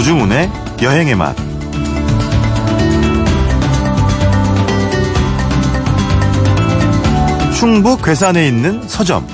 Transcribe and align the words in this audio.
노중훈의 0.00 0.50
여행의 0.80 1.14
맛. 1.14 1.36
충북 7.54 8.02
괴산에 8.02 8.48
있는 8.48 8.86
서점. 8.88 9.26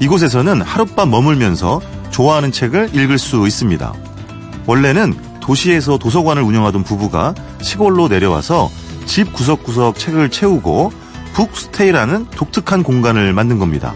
이곳에서는 0.00 0.62
하룻밤 0.62 1.10
머물면서 1.10 1.82
좋아하는 2.10 2.50
책을 2.50 2.94
읽을 2.94 3.18
수 3.18 3.46
있습니다. 3.46 3.92
원래는 4.66 5.14
도시에서 5.40 5.98
도서관을 5.98 6.42
운영하던 6.42 6.82
부부가 6.82 7.34
시골로 7.60 8.08
내려와서 8.08 8.70
집 9.04 9.34
구석구석 9.34 9.98
책을 9.98 10.30
채우고 10.30 10.92
북스테이라는 11.34 12.30
독특한 12.30 12.82
공간을 12.82 13.34
만든 13.34 13.58
겁니다. 13.58 13.94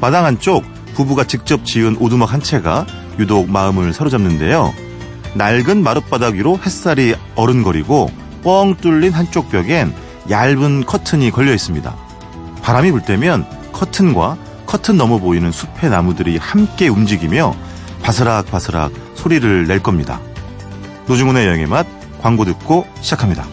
마당 0.00 0.24
한쪽 0.24 0.64
부부가 0.94 1.24
직접 1.24 1.66
지은 1.66 1.98
오두막 2.00 2.32
한 2.32 2.40
채가 2.40 2.86
유독 3.18 3.50
마음을 3.50 3.92
사로잡는데요. 3.92 4.72
낡은 5.34 5.82
마룻바닥 5.82 6.34
위로 6.34 6.58
햇살이 6.64 7.14
어른거리고 7.34 8.10
뻥 8.42 8.76
뚫린 8.76 9.12
한쪽 9.12 9.50
벽엔 9.50 9.94
얇은 10.30 10.84
커튼이 10.84 11.30
걸려 11.30 11.52
있습니다. 11.52 11.94
바람이 12.62 12.92
불 12.92 13.02
때면 13.02 13.46
커튼과 13.72 14.36
커튼 14.66 14.96
넘어 14.96 15.18
보이는 15.18 15.50
숲의 15.50 15.90
나무들이 15.90 16.36
함께 16.36 16.88
움직이며 16.88 17.54
바스락바스락 18.02 18.92
소리를 19.14 19.66
낼 19.66 19.82
겁니다. 19.82 20.20
노중훈의 21.06 21.46
여행의 21.46 21.66
맛 21.66 21.86
광고 22.20 22.44
듣고 22.44 22.86
시작합니다. 23.00 23.44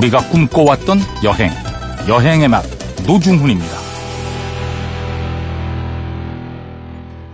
우리가 0.00 0.30
꿈꿔왔던 0.30 0.98
여행, 1.24 1.50
여행의 2.08 2.48
맛, 2.48 2.64
노중훈입니다. 3.06 3.76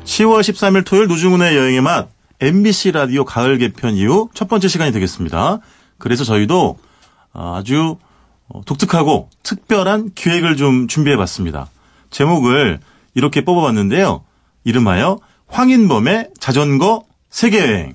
10월 0.05 0.41
13일 0.41 0.84
토요일 0.84 1.06
노중훈의 1.06 1.56
여행의 1.56 1.81
맛 1.81 2.09
MBC 2.41 2.91
라디오 2.91 3.25
가을 3.25 3.59
개편 3.59 3.94
이후 3.94 4.31
첫 4.34 4.48
번째 4.48 4.67
시간이 4.67 4.91
되겠습니다. 4.91 5.61
그래서 5.98 6.25
저희도 6.25 6.78
아주 7.33 7.98
독특하고 8.64 9.31
특별한 9.44 10.14
기획을 10.14 10.56
좀 10.56 10.89
준비해 10.89 11.17
봤습니다. 11.17 11.70
제목을 12.11 12.81
이렇게 13.14 13.42
뽑아봤는데요. 13.42 14.25
이름하여 14.64 15.20
황인범의 15.47 16.31
자전거 16.41 17.05
세계여행. 17.31 17.94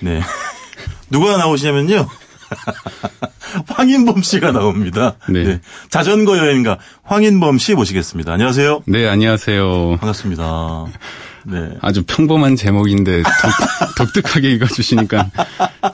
네. 0.00 0.20
누가 1.08 1.36
나오시냐면요. 1.36 2.08
황인범 3.68 4.22
씨가 4.22 4.52
나옵니다. 4.52 5.14
네. 5.28 5.44
네. 5.44 5.60
자전거 5.90 6.38
여행가 6.38 6.78
황인범 7.02 7.58
씨 7.58 7.74
모시겠습니다. 7.74 8.32
안녕하세요. 8.32 8.82
네, 8.86 9.06
안녕하세요. 9.08 9.96
반갑습니다. 9.98 10.86
네. 11.46 11.70
아주 11.82 12.04
평범한 12.06 12.56
제목인데 12.56 13.22
독, 13.96 14.12
특하게 14.14 14.50
읽어주시니까 14.52 15.30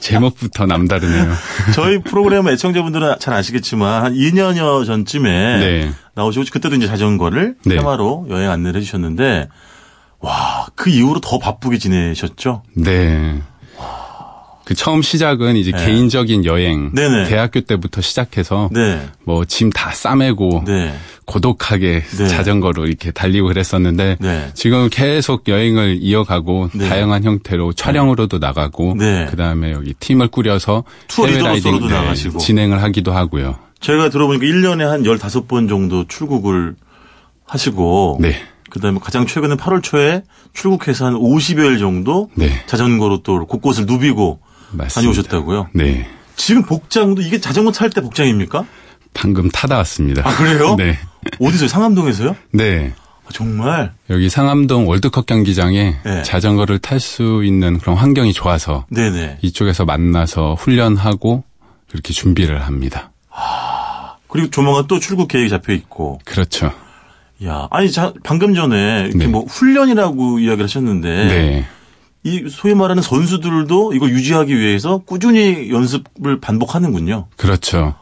제목부터 0.00 0.66
남다르네요. 0.66 1.32
저희 1.74 1.98
프로그램 1.98 2.48
애청자분들은 2.48 3.16
잘 3.18 3.34
아시겠지만 3.34 4.04
한 4.04 4.14
2년여 4.14 4.86
전쯤에 4.86 5.58
네. 5.58 5.90
나오시고 6.14 6.44
그때도 6.52 6.76
이제 6.76 6.86
자전거를 6.86 7.56
네. 7.66 7.76
테마로 7.76 8.28
여행 8.30 8.50
안내를 8.50 8.80
해주셨는데 8.80 9.48
와, 10.20 10.66
그 10.74 10.90
이후로 10.90 11.20
더 11.20 11.38
바쁘게 11.38 11.78
지내셨죠? 11.78 12.62
네. 12.74 13.42
그 14.64 14.74
처음 14.74 15.02
시작은 15.02 15.56
이제 15.56 15.72
네. 15.72 15.84
개인적인 15.84 16.44
여행, 16.44 16.92
네네. 16.94 17.24
대학교 17.24 17.60
때부터 17.60 18.00
시작해서 18.00 18.68
네. 18.72 19.08
뭐짐 19.24 19.70
다 19.70 19.90
싸매고 19.90 20.64
네. 20.66 20.94
고독하게 21.24 22.02
네. 22.02 22.28
자전거로 22.28 22.86
이렇게 22.86 23.10
달리고 23.10 23.48
그랬었는데 23.48 24.16
네. 24.20 24.50
지금 24.54 24.88
계속 24.90 25.48
여행을 25.48 25.98
이어가고 26.00 26.70
네. 26.74 26.88
다양한 26.88 27.24
형태로 27.24 27.72
촬영으로도 27.72 28.38
나가고 28.38 28.96
네. 28.98 29.26
그다음에 29.30 29.72
여기 29.72 29.94
팀을 29.94 30.28
꾸려서 30.28 30.84
투어 31.08 31.26
리더로서도 31.26 31.88
나가시고. 31.88 32.38
진행을 32.38 32.82
하기도 32.82 33.12
하고요. 33.12 33.58
제가 33.80 34.10
들어보니까 34.10 34.44
1년에 34.44 34.82
한 34.82 35.02
15번 35.02 35.68
정도 35.68 36.04
출국을 36.06 36.74
하시고 37.46 38.18
네. 38.20 38.34
그다음에 38.70 38.98
가장 39.02 39.26
최근에 39.26 39.56
8월 39.56 39.82
초에 39.82 40.22
출국해서 40.52 41.06
한 41.06 41.14
50여일 41.14 41.78
정도 41.78 42.30
네. 42.34 42.50
자전거로 42.66 43.22
또 43.22 43.46
곳곳을 43.46 43.86
누비고 43.86 44.40
맞습니다. 44.72 45.00
다녀오셨다고요? 45.00 45.68
네. 45.74 46.06
지금 46.36 46.62
복장도 46.62 47.22
이게 47.22 47.38
자전거 47.40 47.72
탈 47.72 47.90
때 47.90 48.00
복장입니까? 48.00 48.64
방금 49.12 49.50
타다 49.50 49.76
왔습니다. 49.78 50.26
아, 50.26 50.34
그래요? 50.36 50.74
네. 50.78 50.98
어디서요? 51.40 51.68
상암동에서요? 51.68 52.36
네. 52.52 52.92
아, 53.26 53.28
정말? 53.32 53.92
여기 54.08 54.28
상암동 54.28 54.88
월드컵 54.88 55.26
경기장에 55.26 55.96
네. 56.04 56.22
자전거를 56.22 56.78
탈 56.78 57.00
수 57.00 57.42
있는 57.44 57.78
그런 57.78 57.96
환경이 57.96 58.32
좋아서 58.32 58.86
네네. 58.88 59.38
이쪽에서 59.42 59.84
만나서 59.84 60.54
훈련하고 60.54 61.44
이렇게 61.92 62.12
준비를 62.12 62.62
합니다. 62.62 63.10
그리고 64.28 64.48
조만간 64.50 64.86
또 64.86 65.00
출국 65.00 65.28
계획이 65.28 65.50
잡혀 65.50 65.72
있고. 65.72 66.20
그렇죠. 66.24 66.72
야, 67.44 67.66
아니, 67.70 67.90
자, 67.90 68.12
방금 68.22 68.54
전에 68.54 69.00
이렇게 69.08 69.18
네. 69.18 69.26
뭐 69.26 69.44
훈련이라고 69.44 70.38
이야기를 70.38 70.64
하셨는데. 70.64 71.08
네. 71.26 71.66
이 72.22 72.44
소위 72.50 72.74
말하는 72.74 73.02
선수들도 73.02 73.94
이걸 73.94 74.10
유지하기 74.10 74.56
위해서 74.58 74.98
꾸준히 74.98 75.70
연습을 75.70 76.40
반복하는군요. 76.40 77.28
그렇죠. 77.36 77.94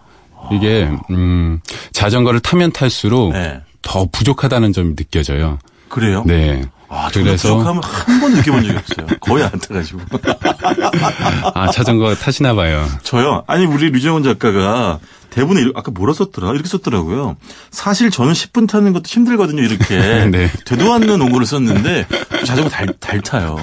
이게 0.53 0.91
음 1.11 1.61
자전거를 1.93 2.41
타면 2.41 2.73
탈수록 2.73 3.33
네. 3.33 3.61
더 3.83 4.07
부족하다는 4.11 4.73
점이 4.73 4.97
느껴져요. 4.97 5.59
그래요? 5.89 6.25
네. 6.27 6.63
아, 6.91 7.11
그래서 7.13 7.57
부족함을 7.59 7.83
한 7.85 8.21
번 8.21 8.33
느껴본 8.35 8.63
적이 8.65 8.77
없어요. 8.79 9.07
거의 9.21 9.45
안 9.45 9.51
타가지고. 9.59 10.01
아 11.55 11.71
자전거 11.71 12.15
타시나 12.15 12.55
봐요. 12.55 12.87
저요? 13.03 13.45
아니, 13.47 13.67
우리 13.67 13.91
류정훈 13.91 14.23
작가가 14.23 14.99
대본에 15.31 15.71
아까 15.75 15.91
뭐라 15.91 16.13
썼더라? 16.13 16.53
이렇게 16.53 16.69
썼더라고요. 16.69 17.37
사실 17.71 18.11
저는 18.11 18.33
10분 18.33 18.69
타는 18.69 18.93
것도 18.93 19.05
힘들거든요, 19.07 19.63
이렇게. 19.63 19.99
네. 20.31 20.51
되도 20.65 20.93
않는 20.93 21.21
원고를 21.21 21.47
썼는데 21.47 22.07
자전거 22.47 22.71
잘, 22.71 22.89
잘 23.01 23.21
타요. 23.21 23.57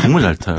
정말 0.00 0.22
잘 0.22 0.36
타요. 0.36 0.58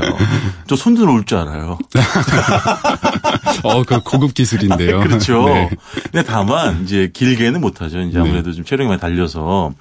저 0.66 0.76
손들 0.76 1.08
올줄 1.08 1.38
알아요. 1.38 1.78
어, 3.62 3.82
그 3.82 4.00
고급 4.00 4.34
기술인데요. 4.34 5.00
그렇죠. 5.04 5.44
네. 5.46 5.70
근데 6.04 6.22
다만 6.22 6.82
이제 6.84 7.10
길게는 7.12 7.60
못하죠. 7.60 8.00
이제 8.00 8.18
아무래도 8.18 8.52
좀 8.52 8.64
체력이 8.64 8.88
많이 8.88 9.00
달려서 9.00 9.72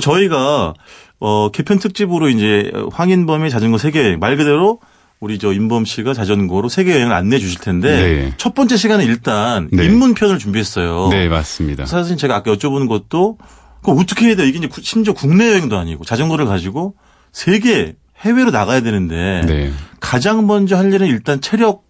저희가 0.00 0.74
어 1.20 1.50
개편 1.52 1.78
특집으로 1.78 2.28
이제 2.28 2.70
황인범의 2.92 3.50
자전거 3.50 3.78
세계 3.78 4.16
말 4.16 4.36
그대로 4.36 4.80
우리 5.24 5.38
저 5.38 5.54
인범 5.54 5.86
씨가 5.86 6.12
자전거로 6.12 6.68
세계 6.68 6.92
여행을 6.96 7.14
안내해 7.14 7.40
주실 7.40 7.58
텐데 7.58 7.96
네. 7.96 8.34
첫 8.36 8.54
번째 8.54 8.76
시간은 8.76 9.06
일단 9.06 9.70
네. 9.72 9.86
입문편을 9.86 10.38
준비했어요. 10.38 11.08
네, 11.08 11.28
맞습니다. 11.30 11.86
사실 11.86 12.18
제가 12.18 12.36
아까 12.36 12.52
여쭤보는 12.54 12.88
것도 12.90 13.38
그 13.82 13.90
어떻게 13.92 14.26
해야 14.26 14.36
돼? 14.36 14.46
이게 14.46 14.58
이제 14.58 14.66
구- 14.68 14.82
심지어 14.82 15.14
국내 15.14 15.48
여행도 15.48 15.78
아니고 15.78 16.04
자전거를 16.04 16.44
가지고 16.44 16.94
세계 17.32 17.96
해외로 18.18 18.50
나가야 18.50 18.80
되는데 18.82 19.40
네. 19.46 19.72
가장 19.98 20.46
먼저 20.46 20.76
할 20.76 20.92
일은 20.92 21.06
일단 21.06 21.40
체력 21.40 21.84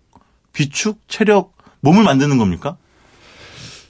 비축, 0.52 1.00
체력 1.08 1.54
몸을 1.80 2.04
만드는 2.04 2.38
겁니까? 2.38 2.76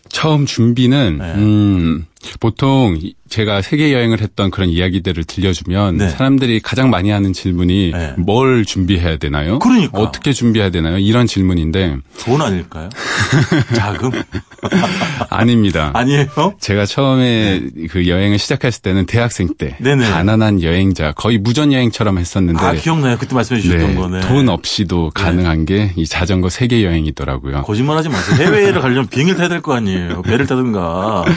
처음 0.09 0.47
준비는 0.47 1.19
네. 1.19 1.35
음, 1.35 2.07
보통 2.41 2.97
이- 2.99 3.15
제가 3.35 3.63
세계 3.63 3.93
여행을 3.93 4.21
했던 4.21 4.49
그런 4.53 4.69
이야기들을 4.69 5.25
들려주면 5.25 5.97
네. 5.97 6.09
사람들이 6.09 6.61
가장 6.61 6.89
많이 6.89 7.11
하는 7.11 7.33
질문이 7.33 7.91
네. 7.93 8.13
뭘 8.17 8.65
준비해야 8.65 9.17
되나요? 9.17 9.59
그러니까. 9.59 9.99
어떻게 9.99 10.33
준비해야 10.33 10.71
되나요? 10.71 10.99
이런 10.99 11.27
질문인데 11.27 11.97
돈 12.21 12.41
아닐까요? 12.41 12.89
자금? 13.75 14.13
아닙니다. 15.31 15.91
아니에요? 15.95 16.29
제가 16.61 16.87
처음에 16.87 17.61
그 17.91 18.07
여행을 18.07 18.39
시작했을 18.39 18.83
때는 18.83 19.07
대학생 19.07 19.49
때 19.59 19.77
네네. 19.81 20.09
가난한 20.09 20.63
여행자 20.63 21.11
거의 21.13 21.39
무전 21.39 21.73
여행처럼 21.73 22.19
했었는데 22.19 22.65
아, 22.65 22.73
기억나요. 22.75 23.17
그때 23.19 23.35
말씀해 23.35 23.61
주셨던 23.61 23.89
네, 23.89 23.95
거네. 23.97 24.21
돈 24.29 24.49
없이도 24.49 25.11
가능한 25.13 25.67
게 25.67 25.93
이 25.97 26.07
자전거 26.07 26.49
세계 26.51 26.85
여행이더라고요. 26.85 27.63
거짓말 27.63 27.97
하지 27.97 28.09
마세요. 28.11 28.47
해외를 28.47 28.81
가려면 28.81 29.09
비행기를 29.09 29.37
타야 29.39 29.49
될 29.49 29.61
거 29.61 29.75
아니에요. 29.75 30.23
배를 30.23 30.47
타든가. 30.47 31.25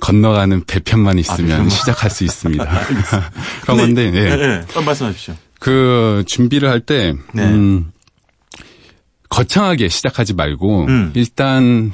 건너가는 0.00 0.64
배편만 0.66 1.18
있으면 1.18 1.38
배편만. 1.48 1.70
시작할 1.70 2.10
수 2.10 2.24
있습니다. 2.24 2.64
그런 3.62 3.76
건데 3.78 4.10
네. 4.10 4.36
네, 4.36 4.36
네. 4.36 4.66
빨리 4.72 4.84
말씀하십시오. 4.86 5.34
그 5.60 6.24
준비를 6.26 6.68
할 6.68 6.80
때 6.80 7.14
네. 7.32 7.42
음, 7.44 7.90
거창하게 9.30 9.88
시작하지 9.88 10.34
말고 10.34 10.86
음. 10.86 11.10
일단 11.14 11.92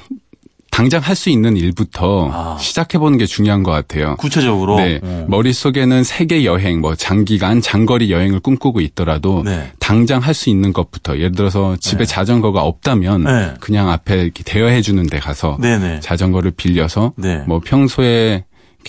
당장 0.71 1.01
할 1.03 1.17
수 1.17 1.29
있는 1.31 1.57
일부터 1.57 2.31
아. 2.33 2.57
시작해보는 2.59 3.19
게 3.19 3.27
중요한 3.27 3.63
것 3.63 3.71
같아요. 3.73 4.17
구체적으로. 4.17 4.77
네. 4.77 5.01
어. 5.03 5.27
머릿속에는 5.29 6.05
세계 6.05 6.45
여행, 6.45 6.81
뭐 6.81 6.95
장기간, 6.95 7.61
장거리 7.61 8.11
여행을 8.11 8.41
꿈꾸고 8.41 8.81
있더라도 8.81 9.43
네. 9.45 9.73
당장 9.79 10.21
할 10.21 10.35
수 10.35 10.49
있는 10.49 10.73
것부터 10.73 11.17
예를 11.19 11.33
들어서 11.33 11.77
집에 11.77 12.05
자전거가 12.07 12.63
없다면 12.63 13.25
네. 13.25 13.55
그냥 13.61 13.91
앞에 13.91 14.23
이렇게 14.23 14.43
대여해 14.45 14.81
주는 14.81 15.05
데 15.07 15.19
가서 15.19 15.59
네네. 15.61 16.01
자전거를 16.01 16.53
빌려서 16.53 17.13
네. 17.17 17.43
뭐 17.47 17.61
평소에 17.61 18.45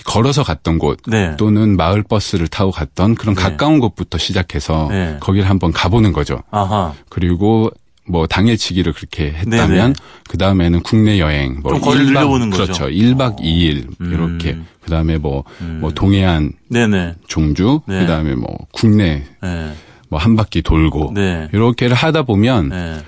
걸어서 0.06 0.44
갔던 0.44 0.78
곳 0.80 1.00
네. 1.08 1.36
또는 1.36 1.76
마을 1.76 2.04
버스를 2.04 2.48
타고 2.48 2.72
갔던 2.72 3.16
그런 3.16 3.36
네. 3.36 3.42
가까운 3.42 3.80
곳부터 3.80 4.18
시작해서 4.18 4.88
네. 4.90 5.18
거기를 5.20 5.50
한번 5.50 5.74
가보는 5.74 6.14
거죠. 6.14 6.42
아하. 6.52 6.94
그리고 7.10 7.70
뭐 8.12 8.28
당일치기를 8.28 8.94
그렇게 8.94 9.32
했다면. 9.32 9.96
그 10.30 10.38
다음에는 10.38 10.82
국내 10.82 11.20
여행 11.20 11.60
뭐 11.62 11.74
좀 11.74 11.82
거리를 11.82 12.06
늘려보는 12.08 12.50
거죠. 12.52 12.64
그렇죠. 12.74 12.86
1박 12.88 13.40
2일 13.40 13.88
음. 14.02 14.12
이렇게 14.14 14.58
그 14.82 14.90
다음에 14.90 15.18
뭐뭐 15.18 15.92
동해안 15.96 16.54
네네. 16.70 17.16
종주 17.28 17.82
네. 17.88 18.00
그 18.02 18.08
다음에 18.08 18.36
뭐 18.36 18.58
국내 18.72 19.24
네. 19.42 19.74
뭐한 20.10 20.36
바퀴 20.36 20.62
돌고 20.62 21.12
네. 21.16 21.48
이렇게를 21.54 21.96
하다 21.96 22.24
보면 22.24 22.70
네. 22.70 23.02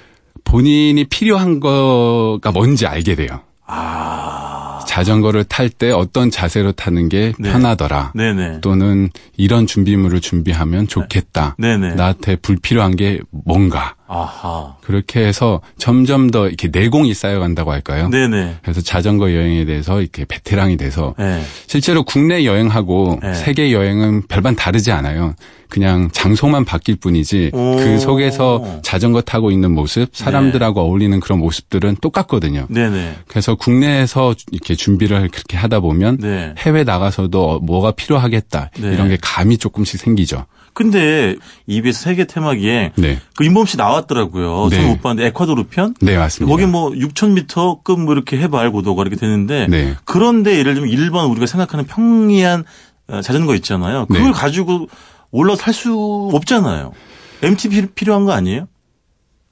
본인이 0.43 1.03
필요한 1.05 1.59
거가 1.59 2.51
뭔지 2.51 2.85
알게 2.87 3.15
돼요. 3.15 3.41
아. 3.65 4.81
자전거를 4.85 5.45
탈 5.45 5.69
때 5.69 5.91
어떤 5.91 6.29
자세로 6.29 6.73
타는 6.73 7.09
게 7.09 7.33
네. 7.39 7.51
편하더라. 7.51 8.11
네네. 8.15 8.59
또는 8.61 9.09
이런 9.37 9.65
준비물을 9.65 10.19
준비하면 10.21 10.87
좋겠다. 10.87 11.55
네네. 11.57 11.95
나한테 11.95 12.35
불필요한 12.35 12.95
게 12.95 13.19
뭔가. 13.31 13.95
아하. 14.07 14.75
그렇게 14.81 15.21
해서 15.25 15.61
점점 15.77 16.29
더 16.29 16.47
이렇게 16.47 16.69
내공이 16.71 17.13
쌓여간다고 17.13 17.71
할까요? 17.71 18.09
네네. 18.09 18.57
그래서 18.61 18.81
자전거 18.81 19.33
여행에 19.33 19.65
대해서 19.65 20.01
이렇게 20.01 20.25
베테랑이 20.25 20.77
돼서 20.77 21.15
네. 21.17 21.41
실제로 21.67 22.03
국내 22.03 22.45
여행하고 22.45 23.19
네. 23.21 23.33
세계 23.33 23.71
여행은 23.71 24.27
별반 24.27 24.55
다르지 24.55 24.91
않아요. 24.91 25.35
그냥 25.69 26.09
장소만 26.11 26.65
바뀔 26.65 26.97
뿐이지 26.97 27.49
오. 27.51 27.77
그 27.77 27.97
속에서 27.97 28.79
자전거 28.83 29.21
타고 29.21 29.49
있는 29.49 29.71
모습, 29.71 30.15
사람들하고 30.15 30.81
어울리는 30.81 31.19
그런 31.19 31.39
모습들은 31.39 31.97
똑같거든요. 31.99 32.67
네네. 32.69 33.15
그래서 33.27 33.55
국내에서 33.55 34.35
이렇게 34.51 34.75
준비를 34.75 35.29
그렇게 35.29 35.57
하다 35.57 35.79
보면 35.79 36.17
네. 36.17 36.53
해외 36.59 36.83
나가서도 36.83 37.49
어, 37.49 37.59
뭐가 37.59 37.91
필요하겠다 37.91 38.69
네. 38.79 38.93
이런 38.93 39.09
게 39.09 39.17
감이 39.19 39.57
조금씩 39.57 39.99
생기죠. 39.99 40.45
근데 40.73 41.35
EBS 41.67 42.01
세계 42.03 42.25
테마기에 42.25 42.93
네, 42.95 43.19
그 43.35 43.43
임범 43.43 43.65
씨 43.65 43.77
나왔더라고요. 43.77 44.69
네. 44.69 44.75
저는 44.75 44.89
못 44.91 45.01
봤는데 45.01 45.27
에콰도르 45.27 45.65
편? 45.69 45.93
네 46.01 46.17
맞습니다. 46.17 46.51
거기 46.51 46.65
뭐 46.65 46.89
6,000m급 46.91 47.99
뭐 47.99 48.13
이렇게 48.13 48.37
해발 48.37 48.71
고도가 48.71 49.03
이렇게 49.03 49.15
되는데 49.15 49.67
네. 49.67 49.95
그런데 50.05 50.57
예를 50.57 50.73
들면 50.73 50.89
일반 50.89 51.27
우리가 51.27 51.45
생각하는 51.45 51.85
평이한 51.85 52.63
어, 53.07 53.21
자전거 53.21 53.55
있잖아요. 53.55 54.05
그걸 54.07 54.25
네. 54.25 54.31
가지고 54.31 54.87
올라서 55.31 55.61
탈수 55.61 56.29
없잖아요. 56.33 56.93
MT 57.41 57.87
필요한 57.93 58.25
거 58.25 58.31
아니에요? 58.31 58.67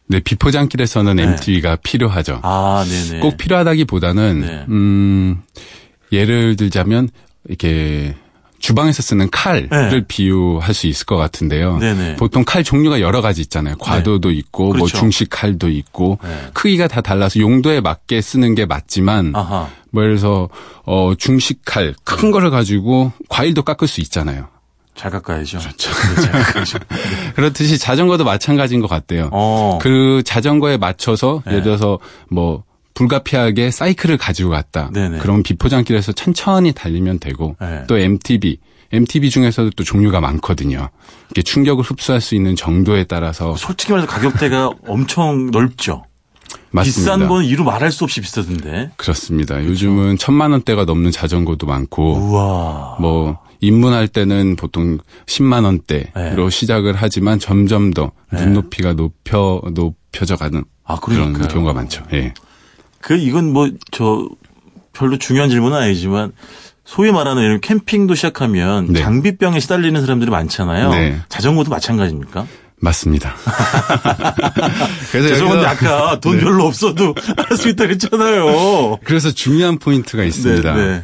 네 0.07 0.19
비포장길에서는 0.19 1.15
네. 1.15 1.23
MTV가 1.23 1.77
필요하죠. 1.77 2.39
아, 2.43 2.85
네네. 2.87 3.21
꼭 3.21 3.37
필요하다기보다는 3.37 4.41
네. 4.41 4.65
음 4.67 5.41
예를 6.11 6.55
들자면 6.57 7.09
이렇게 7.47 8.15
주방에서 8.61 9.01
쓰는 9.01 9.29
칼을 9.31 9.69
네. 9.69 10.03
비유할 10.07 10.73
수 10.73 10.87
있을 10.87 11.05
것 11.05 11.17
같은데요. 11.17 11.77
네네. 11.79 12.15
보통 12.15 12.43
칼 12.45 12.63
종류가 12.63 13.01
여러 13.01 13.21
가지 13.21 13.41
있잖아요. 13.41 13.75
과도도 13.77 14.31
있고 14.31 14.65
뭐 14.65 14.73
그렇죠. 14.73 14.97
중식 14.97 15.29
칼도 15.29 15.69
있고 15.69 16.19
네. 16.23 16.49
크기가 16.53 16.87
다 16.87 17.01
달라서 17.01 17.39
용도에 17.39 17.81
맞게 17.81 18.21
쓰는 18.21 18.55
게 18.55 18.65
맞지만 18.65 19.33
아하. 19.35 19.67
뭐 19.91 20.03
예를 20.03 20.15
들어서 20.17 20.47
어 20.85 21.13
중식 21.17 21.61
칼 21.65 21.93
큰 22.03 22.31
거를 22.31 22.49
가지고 22.51 23.11
과일도 23.29 23.63
깎을 23.63 23.87
수 23.87 23.99
있잖아요. 24.01 24.47
잘 24.93 25.09
깎아야죠. 25.09 25.57
그렇죠. 25.57 25.89
네, 26.15 26.21
잘 26.21 26.31
깎아야죠. 26.31 26.79
그렇듯이 27.35 27.77
자전거도 27.79 28.23
마찬가지인 28.23 28.81
것 28.81 28.87
같아요. 28.87 29.29
어. 29.31 29.79
그 29.81 30.21
자전거에 30.25 30.77
맞춰서 30.77 31.41
네. 31.45 31.53
예를 31.53 31.63
들어서 31.63 31.97
뭐 32.29 32.63
불가피하게 32.93 33.71
사이클을 33.71 34.17
가지고 34.17 34.51
갔다. 34.51 34.89
네네. 34.93 35.19
그럼 35.19 35.43
비포장길에서 35.43 36.11
천천히 36.11 36.73
달리면 36.73 37.19
되고 37.19 37.55
네. 37.61 37.83
또 37.87 37.97
MTB 37.97 38.57
MTB 38.93 39.29
중에서도 39.29 39.69
또 39.71 39.83
종류가 39.83 40.19
많거든요. 40.19 40.89
이게 41.31 41.41
충격을 41.41 41.83
흡수할 41.83 42.19
수 42.19 42.35
있는 42.35 42.55
정도에 42.55 43.05
따라서 43.05 43.55
솔직히 43.55 43.93
말해서 43.93 44.11
가격대가 44.11 44.69
엄청 44.87 45.49
넓죠. 45.51 46.03
맞습니다. 46.71 46.83
비싼 47.01 47.27
거는 47.27 47.45
이루 47.45 47.63
말할 47.63 47.91
수 47.91 48.03
없이 48.03 48.19
비싸던데. 48.21 48.91
그렇습니다. 48.97 49.63
요즘은 49.63 50.17
천만 50.17 50.51
원대가 50.51 50.83
넘는 50.85 51.11
자전거도 51.11 51.67
많고 51.67 52.15
우와. 52.15 52.97
뭐 52.99 53.39
입문할 53.61 54.07
때는 54.07 54.55
보통 54.57 54.97
10만 55.27 55.63
원대로 55.65 56.09
네. 56.13 56.49
시작을 56.49 56.95
하지만 56.97 57.39
점점 57.39 57.91
더 57.91 58.11
눈높이가 58.33 58.93
높여 58.93 59.61
높여져 59.73 60.35
가는 60.35 60.63
아, 60.83 60.99
그런. 60.99 61.33
경우가 61.47 61.73
많죠. 61.73 62.03
예. 62.13 62.33
그 63.01 63.15
이건 63.15 63.51
뭐 63.53 63.69
저 63.91 64.27
별로 64.93 65.17
중요한 65.17 65.49
질문은 65.49 65.77
아니지만 65.77 66.31
소위 66.85 67.11
말하는 67.11 67.41
이런 67.43 67.61
캠핑도 67.61 68.13
시작하면 68.15 68.87
네. 68.91 68.99
장비병에 68.99 69.59
시달리는 69.59 69.99
사람들이 70.01 70.29
많잖아요. 70.29 70.89
네. 70.89 71.21
자전거도 71.29 71.69
마찬가지입니까? 71.69 72.45
맞습니다. 72.83 73.33
그래서 75.11 75.27
죄송한데 75.29 75.65
아까 75.65 76.19
돈 76.19 76.37
네. 76.37 76.43
별로 76.43 76.65
없어도 76.65 77.15
할 77.49 77.57
수 77.57 77.69
있다 77.69 77.85
그랬잖아요. 77.85 78.97
그래서 79.03 79.31
중요한 79.31 79.77
포인트가 79.79 80.23
있습니다. 80.23 80.73
네, 80.73 80.85
네. 80.85 81.03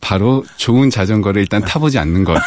바로 0.00 0.44
좋은 0.58 0.90
자전거를 0.90 1.40
일단 1.40 1.62
타보지 1.62 1.98
않는 1.98 2.24
것. 2.24 2.38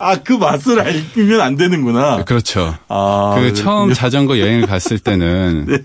아, 0.00 0.16
그 0.22 0.32
맛을 0.34 0.80
알면 0.80 1.40
안 1.40 1.56
되는구나. 1.56 2.24
그렇죠. 2.24 2.74
아, 2.88 3.32
그 3.34 3.40
그렇군요. 3.42 3.62
처음 3.62 3.92
자전거 3.92 4.38
여행을 4.38 4.66
갔을 4.66 4.98
때는 4.98 5.66
네. 5.68 5.78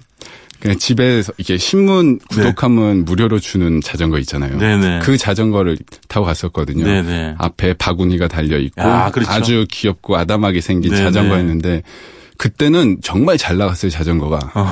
그냥 0.63 0.77
집에서 0.77 1.33
이게 1.38 1.57
신문 1.57 2.19
구독하면 2.19 3.04
무료로 3.04 3.39
주는 3.39 3.81
자전거 3.81 4.18
있잖아요. 4.19 4.57
네네. 4.57 5.00
그 5.04 5.18
자전거를 5.18 5.77
타고 6.07 6.25
갔었거든요. 6.25 6.86
네네. 6.86 7.36
앞에 7.38 7.74
바구니가 7.74 8.30
달려 8.30 8.57
있고 8.60 8.81
아, 8.81 9.12
그렇죠. 9.12 9.30
아주 9.30 9.65
귀엽고 9.69 10.15
아담하게 10.15 10.62
생긴 10.62 10.92
네네. 10.94 11.04
자전거였는데 11.04 11.83
그때는 12.44 12.98
정말 13.01 13.38
잘 13.38 13.57
나갔어요 13.57 13.90
자전거가. 13.90 14.38
어. 14.54 14.69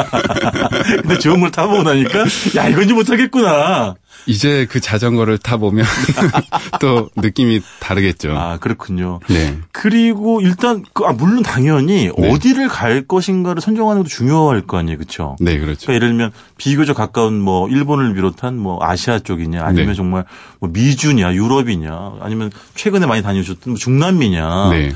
근데 1.02 1.18
좋은 1.18 1.40
걸 1.40 1.50
타보고 1.50 1.82
나니까 1.82 2.20
야 2.56 2.68
이건 2.68 2.88
좀 2.88 2.96
못하겠구나. 2.96 3.96
이제 4.24 4.66
그 4.70 4.80
자전거를 4.80 5.36
타보면 5.36 5.84
또 6.80 7.10
느낌이 7.16 7.60
다르겠죠. 7.80 8.32
아 8.34 8.56
그렇군요. 8.56 9.20
네. 9.28 9.58
그리고 9.72 10.40
일단 10.40 10.84
그, 10.94 11.04
아, 11.04 11.12
물론 11.12 11.42
당연히 11.42 12.10
네. 12.16 12.30
어디를 12.30 12.68
갈 12.68 13.02
것인가를 13.02 13.60
선정하는 13.60 14.04
것도 14.04 14.08
중요할 14.08 14.62
거 14.62 14.78
아니에요, 14.78 14.96
그렇죠? 14.96 15.36
네, 15.38 15.58
그렇죠. 15.58 15.88
그러니까 15.88 15.94
예를 15.94 16.08
들면 16.16 16.32
비교적 16.56 16.96
가까운 16.96 17.38
뭐 17.40 17.68
일본을 17.68 18.14
비롯한 18.14 18.56
뭐 18.56 18.78
아시아 18.80 19.18
쪽이냐 19.18 19.62
아니면 19.62 19.88
네. 19.88 19.94
정말 19.94 20.24
뭐 20.60 20.70
미주냐 20.72 21.34
유럽이냐 21.34 22.12
아니면 22.22 22.50
최근에 22.74 23.04
많이 23.04 23.22
다녀오셨던 23.22 23.72
뭐 23.72 23.76
중남미냐. 23.76 24.70
네. 24.70 24.92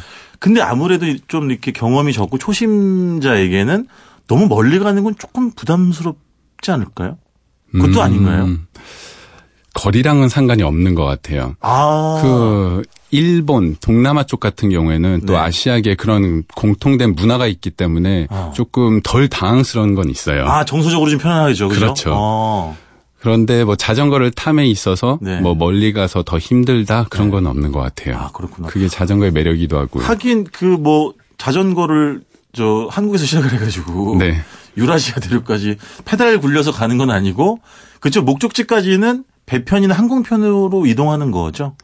근데 0.47 0.61
아무래도 0.61 1.07
좀 1.27 1.51
이렇게 1.51 1.73
경험이 1.73 2.13
적고 2.13 2.39
초심자에게는 2.39 3.89
너무 4.29 4.47
멀리 4.47 4.79
가는 4.79 5.03
건 5.03 5.17
조금 5.19 5.51
부담스럽지 5.51 6.71
않을까요? 6.71 7.19
그것도 7.73 7.99
음, 7.99 7.99
아닌가요? 7.99 8.57
거리랑은 9.75 10.29
상관이 10.29 10.63
없는 10.63 10.95
것 10.95 11.05
같아요. 11.05 11.57
아. 11.59 12.21
그 12.23 12.83
일본, 13.11 13.75
동남아 13.81 14.23
쪽 14.23 14.39
같은 14.39 14.71
경우에는 14.71 15.23
또 15.27 15.33
네. 15.33 15.39
아시아계 15.41 15.97
그런 15.97 16.45
공통된 16.55 17.17
문화가 17.17 17.49
있기 17.49 17.71
때문에 17.71 18.29
어. 18.31 18.53
조금 18.55 19.01
덜 19.03 19.27
당황스러운 19.27 19.97
건 19.97 20.09
있어요. 20.09 20.47
아, 20.47 20.65
정서적으로 20.65 21.11
좀 21.11 21.19
편안하죠. 21.19 21.69
그죠? 21.71 21.81
그렇죠. 21.81 22.13
어. 22.15 22.77
그런데 23.27 23.65
뭐 23.65 23.75
자전거를 23.75 24.31
탐에 24.31 24.67
있어서 24.69 25.19
네. 25.21 25.41
뭐 25.41 25.57
멀리 25.57 25.93
가서 25.93 26.23
더 26.23 26.39
힘들다 26.39 27.07
그런 27.11 27.29
건 27.29 27.49
없는 27.49 27.73
것 27.73 27.81
같아요. 27.81 28.17
아, 28.17 28.31
그렇구나. 28.31 28.69
그게 28.69 28.87
자전거의 28.87 29.33
매력이기도 29.33 29.77
하고요. 29.77 30.05
하긴 30.05 30.45
그 30.45 30.65
뭐 30.79 31.13
자전거를 31.37 32.21
저 32.53 32.87
한국에서 32.89 33.25
시작을 33.25 33.53
해가지고 33.53 34.17
네. 34.21 34.37
유라시아 34.77 35.17
대륙까지 35.17 35.77
페달 36.05 36.39
굴려서 36.41 36.71
가는 36.71 36.97
건 36.99 37.11
아니고 37.11 37.59
그쪽 37.99 38.25
목적지까지는 38.27 39.25
배편이나 39.47 39.93
항공편으로 39.95 40.87
이동하는 40.87 41.33
거죠. 41.33 41.75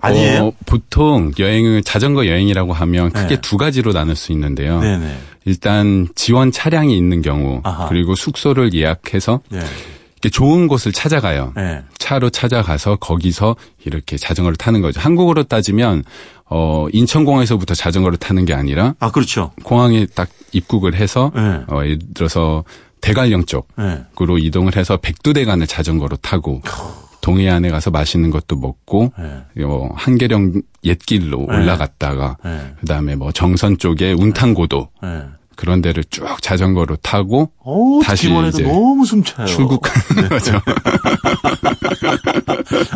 아니에요? 0.00 0.44
어, 0.46 0.52
보통 0.64 1.32
여행을 1.38 1.82
자전거 1.82 2.26
여행이라고 2.26 2.72
하면 2.72 3.10
크게 3.12 3.34
네. 3.34 3.40
두 3.42 3.58
가지로 3.58 3.92
나눌 3.92 4.16
수 4.16 4.32
있는데요. 4.32 4.80
네네. 4.80 5.18
일단 5.44 6.08
지원 6.14 6.52
차량이 6.52 6.96
있는 6.96 7.20
경우 7.20 7.60
아하. 7.64 7.88
그리고 7.88 8.14
숙소를 8.14 8.72
예약해서 8.72 9.40
네. 9.50 9.60
이렇게 10.16 10.30
좋은 10.30 10.66
곳을 10.66 10.92
찾아가요. 10.92 11.52
네. 11.56 11.82
차로 11.98 12.30
찾아가서 12.30 12.96
거기서 12.96 13.56
이렇게 13.84 14.16
자전거를 14.16 14.56
타는 14.56 14.80
거죠. 14.80 15.00
한국으로 15.00 15.44
따지면 15.44 16.04
어 16.48 16.86
인천공항에서부터 16.92 17.74
자전거를 17.74 18.18
타는 18.18 18.44
게 18.44 18.54
아니라 18.54 18.94
아 18.98 19.10
그렇죠. 19.10 19.52
공항에 19.62 20.06
딱 20.06 20.28
입국을 20.52 20.94
해서 20.94 21.32
네. 21.34 21.64
어 21.68 21.84
예를 21.84 21.98
들어서 22.14 22.64
대관령 23.00 23.44
네. 23.44 24.04
쪽으로 24.14 24.38
이동을 24.38 24.76
해서 24.76 24.96
백두대간을 24.96 25.66
자전거로 25.66 26.16
타고 26.16 26.62
동해안에 27.20 27.70
가서 27.70 27.90
맛있는 27.90 28.30
것도 28.30 28.56
먹고 28.56 29.12
네. 29.18 29.64
어, 29.64 29.90
한계령 29.94 30.62
옛길로 30.84 31.46
네. 31.48 31.56
올라갔다가 31.56 32.36
네. 32.44 32.74
그다음에 32.80 33.16
뭐 33.16 33.32
정선 33.32 33.78
쪽에 33.78 34.12
운탕고도 34.12 34.88
네. 35.02 35.22
그런 35.56 35.80
데를 35.82 36.04
쭉 36.10 36.26
자전거로 36.42 36.96
타고 36.96 37.50
어우, 37.64 38.02
다시 38.02 38.24
듣기만 38.24 38.46
해도 38.46 38.58
이제 38.60 38.68
너무 38.68 39.04
숨차요. 39.04 39.46
출국하는 39.46 40.28
거죠. 40.28 40.60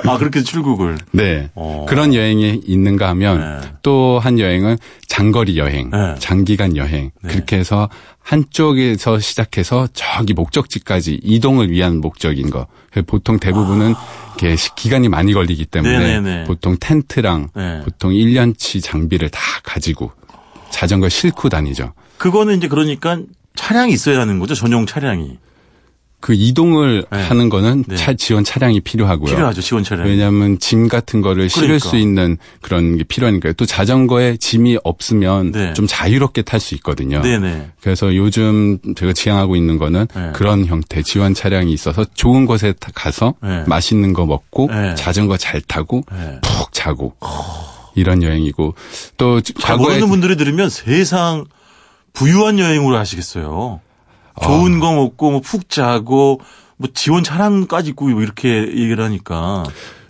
아, 0.07 0.19
그렇게 0.19 0.43
출국을. 0.43 0.99
네. 1.12 1.50
어. 1.55 1.87
그런 1.88 2.14
여행이 2.14 2.62
있는가 2.67 3.09
하면 3.11 3.61
네. 3.62 3.69
또한 3.83 4.38
여행은 4.38 4.79
장거리 5.07 5.59
여행, 5.59 5.90
네. 5.90 6.14
장기간 6.19 6.76
여행. 6.76 7.11
네. 7.23 7.33
그렇게 7.33 7.57
해서 7.57 7.88
한쪽에서 8.23 9.19
시작해서 9.19 9.88
저기 9.93 10.35
목적지까지 10.35 11.21
이동을 11.23 11.71
위한 11.71 12.00
목적인 12.00 12.50
거. 12.50 12.67
보통 13.07 13.38
대부분은 13.38 13.95
이렇게 14.38 14.57
시- 14.57 14.75
기간이 14.75 15.09
많이 15.09 15.33
걸리기 15.33 15.67
때문에 15.67 15.97
아. 15.97 15.99
네네네. 15.99 16.45
보통 16.45 16.76
텐트랑 16.79 17.49
네. 17.55 17.81
보통 17.85 18.11
1년치 18.12 18.83
장비를 18.83 19.31
다 19.31 19.40
가지고 19.62 20.12
자전거 20.71 21.09
싣고 21.09 21.49
다니죠. 21.49 21.93
그거는 22.19 22.57
이제 22.59 22.69
그러니까 22.69 23.19
차량이 23.55 23.93
있어야 23.93 24.21
하는 24.21 24.39
거죠. 24.39 24.55
전용 24.55 24.87
차량이. 24.87 25.39
그 26.23 26.35
이동을 26.35 27.07
네. 27.11 27.23
하는 27.23 27.49
거는 27.49 27.85
네. 27.89 27.97
차 27.97 28.12
지원 28.12 28.45
차량이 28.45 28.81
필요하고요. 28.81 29.31
필요하죠. 29.35 29.62
지원 29.62 29.83
차량. 29.83 30.05
왜냐하면 30.07 30.59
짐 30.59 30.87
같은 30.87 31.23
거를 31.23 31.49
실을 31.49 31.69
그러니까. 31.69 31.89
수 31.89 31.97
있는 31.97 32.37
그런 32.61 32.99
게 32.99 33.05
필요하니까요. 33.05 33.55
또 33.55 33.65
자전거에 33.65 34.37
짐이 34.37 34.77
없으면 34.85 35.53
네. 35.53 35.73
좀 35.73 35.87
자유롭게 35.89 36.43
탈 36.43 36.61
수 36.61 36.75
있거든요. 36.75 37.23
네네. 37.23 37.71
그래서 37.81 38.15
요즘 38.15 38.77
제가 38.97 39.15
지향하고 39.15 39.57
있는 39.57 39.79
거는 39.79 40.09
네. 40.15 40.31
그런 40.35 40.67
형태 40.67 41.03
지원 41.03 41.33
차량이 41.33 41.73
있어서 41.73 42.05
좋은 42.12 42.45
곳에 42.45 42.75
타- 42.79 42.91
가서 42.95 43.33
네. 43.43 43.65
맛있는 43.67 44.12
거 44.12 44.27
먹고 44.27 44.69
네. 44.71 44.95
자전거 44.97 45.39
잘 45.39 45.62
타고 45.62 46.03
네. 46.12 46.39
푹 46.43 46.71
자고 46.75 47.15
이런 48.00 48.23
여행이고 48.23 48.75
또잘 49.16 49.54
과거에 49.62 49.87
모르는 49.95 50.09
분들이 50.09 50.37
들으면 50.37 50.69
세상 50.71 51.45
부유한 52.12 52.59
여행으로 52.59 52.97
하시겠어요. 52.97 53.80
좋은 54.42 54.76
아. 54.76 54.80
거 54.80 54.92
먹고 54.95 55.30
뭐 55.30 55.40
푹 55.40 55.69
자고 55.69 56.40
뭐 56.76 56.88
지원 56.95 57.23
차량까지 57.23 57.90
있고 57.90 58.09
뭐 58.09 58.23
이렇게 58.23 58.49
얘기를 58.59 59.04
하니까 59.04 59.64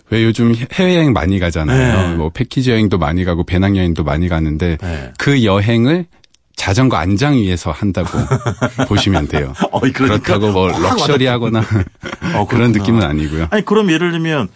왜 0.09 0.23
요즘 0.23 0.53
해외여행 0.73 1.13
많이 1.13 1.39
가잖아요. 1.39 2.09
네. 2.09 2.15
뭐 2.15 2.29
패키지 2.29 2.71
여행도 2.71 2.97
많이 2.97 3.23
가고 3.23 3.43
배낭여행도 3.45 4.03
많이 4.03 4.27
가는데 4.29 4.77
네. 4.81 5.11
그 5.17 5.43
여행을 5.43 6.05
자전거 6.55 6.97
안장 6.97 7.35
위에서 7.35 7.71
한다고 7.71 8.09
보시면 8.87 9.27
돼요. 9.29 9.53
어, 9.71 9.79
그러니까 9.79 10.19
그렇다고 10.19 10.51
뭐확 10.51 10.81
럭셔리하거나 10.81 11.59
어, 12.35 12.45
그런. 12.47 12.71
느낌은 12.71 13.01
아니고요. 13.03 13.47
아니 13.51 13.65
그럼 13.65 13.89
예를 13.91 14.11
들면 14.11 14.47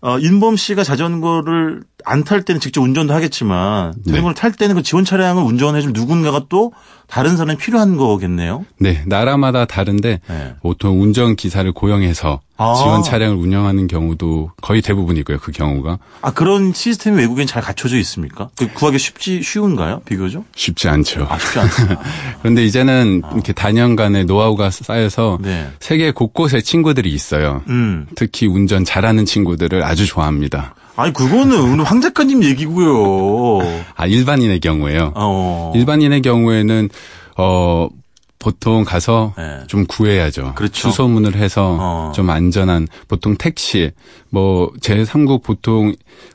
어, 0.00 0.18
인범 0.18 0.56
씨가 0.56 0.82
자전거를 0.82 1.82
안 2.04 2.24
탈 2.24 2.42
때는 2.42 2.60
직접 2.60 2.80
운전도 2.82 3.12
하겠지만 3.12 3.94
네. 4.04 4.12
자전거를 4.12 4.34
탈 4.34 4.52
때는 4.52 4.76
그 4.76 4.82
지원 4.82 5.04
차량을 5.04 5.42
운전해줄 5.42 5.92
누군가가 5.92 6.42
또 6.48 6.72
다른 7.08 7.36
사람이 7.36 7.58
필요한 7.58 7.96
거겠네요. 7.96 8.64
네, 8.78 9.02
나라마다 9.06 9.66
다른데 9.66 10.20
네. 10.26 10.54
보통 10.62 11.02
운전 11.02 11.36
기사를 11.36 11.70
고용해서 11.72 12.40
아. 12.56 12.74
지원 12.80 13.02
차량을 13.02 13.36
운영하는 13.36 13.86
경우도 13.86 14.52
거의 14.62 14.80
대부분이고요. 14.82 15.38
그 15.38 15.52
경우가 15.52 15.98
아 16.22 16.32
그런 16.32 16.72
시스템이 16.72 17.18
외국엔 17.18 17.46
잘 17.46 17.60
갖춰져 17.60 17.98
있습니까? 17.98 18.48
그 18.56 18.68
구하기 18.72 18.98
쉽지 18.98 19.42
쉬운가요? 19.42 20.00
비교적? 20.06 20.44
쉽지 20.54 20.88
않죠. 20.88 21.26
아 21.28 21.38
쉽지 21.38 21.58
않다. 21.58 22.00
그런데 22.40 22.64
이제는 22.64 23.22
이렇게 23.34 23.52
단연간의 23.52 24.24
노하우가 24.24 24.70
쌓여서 24.70 25.38
네. 25.42 25.68
세계 25.80 26.12
곳곳에 26.12 26.60
친구들이 26.62 27.10
있어요. 27.12 27.62
음. 27.68 28.06
특히 28.14 28.46
운전 28.46 28.84
잘하는 28.84 29.26
친구들을 29.26 29.82
아주 29.84 30.06
좋아합니다. 30.06 30.74
아니 30.96 31.12
그거는 31.12 31.58
오늘 31.60 31.84
황 31.84 32.00
작가님 32.00 32.44
얘기고요. 32.44 33.60
아 33.96 34.06
일반인의 34.06 34.60
경우에요. 34.60 35.12
어. 35.14 35.72
일반인의 35.74 36.22
경우에는 36.22 36.88
어 37.38 37.88
보통 38.42 38.82
가서 38.84 39.34
네. 39.38 39.60
좀 39.68 39.86
구해야죠. 39.86 40.54
그렇죠. 40.56 40.90
수소문을 40.90 41.36
해서 41.36 41.76
어. 41.80 42.12
좀 42.12 42.28
안전한 42.28 42.88
보통 43.06 43.36
택시 43.36 43.92
뭐 44.30 44.72
제3국 44.80 45.44
보통 45.44 45.94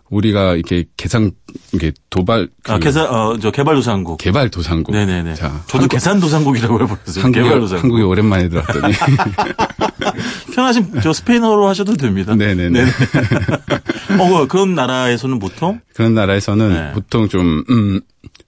우리가 0.10 0.56
이렇게 0.56 0.86
계산 0.96 1.32
이게 1.74 1.92
도발 2.10 2.48
그 2.64 2.72
아, 2.72 2.80
계산 2.80 3.08
어저 3.08 3.52
개발도상국. 3.52 4.20
개발 4.20 4.50
도상국. 4.50 4.96
네네네. 4.96 5.36
자, 5.36 5.50
저도 5.68 5.80
한국- 5.84 5.90
계산도상국이라고 5.92 6.76
해버렸어요. 6.82 7.24
한국에, 7.26 7.44
개발도상국. 7.44 7.84
한국에 7.84 8.04
오랜만에 8.04 8.48
들었더니 8.48 8.94
편하신 10.56 11.02
저 11.04 11.12
스페인어로 11.14 11.68
하셔도 11.68 11.96
됩니다. 11.96 12.36
네네네. 12.36 12.86
어 14.20 14.48
그런 14.48 14.76
나라에서는 14.76 15.40
보통 15.40 15.82
그런 15.94 16.14
나라에서는 16.14 16.70
네. 16.74 16.92
보통 16.94 17.28
좀 17.28 17.64
음, 17.70 18.00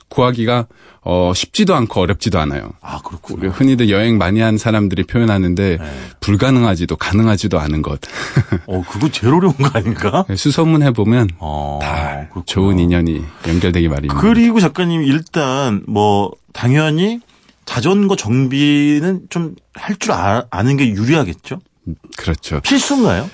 구하기가 0.09 0.67
어 1.01 1.31
쉽지도 1.33 1.75
않고 1.75 2.01
어렵지도 2.01 2.39
않아요. 2.39 2.71
아 2.81 2.99
그렇군요. 3.01 3.39
우리 3.39 3.47
흔히들 3.47 3.89
여행 3.89 4.17
많이 4.17 4.41
한 4.41 4.57
사람들이 4.57 5.03
표현하는데 5.03 5.77
네. 5.79 5.91
불가능하지도 6.19 6.97
가능하지도 6.97 7.59
않은 7.59 7.81
것. 7.81 7.99
어 8.67 8.83
그거 8.87 9.09
제일 9.09 9.33
어려운 9.33 9.53
거 9.55 9.69
아닌가? 9.73 10.25
수소문 10.35 10.83
해 10.83 10.91
보면 10.91 11.29
어, 11.39 11.79
다 11.81 12.15
그렇구나. 12.31 12.43
좋은 12.45 12.79
인연이 12.79 13.23
연결되기 13.47 13.87
마련입니다. 13.87 14.19
그리고 14.19 14.59
작가님 14.59 15.03
일단 15.03 15.83
뭐 15.87 16.31
당연히 16.53 17.21
자전거 17.65 18.15
정비는 18.15 19.27
좀 19.29 19.55
할 19.75 19.95
줄 19.97 20.11
아는 20.11 20.75
게 20.75 20.89
유리하겠죠? 20.89 21.61
그렇죠. 22.17 22.59
필수인가요? 22.59 23.29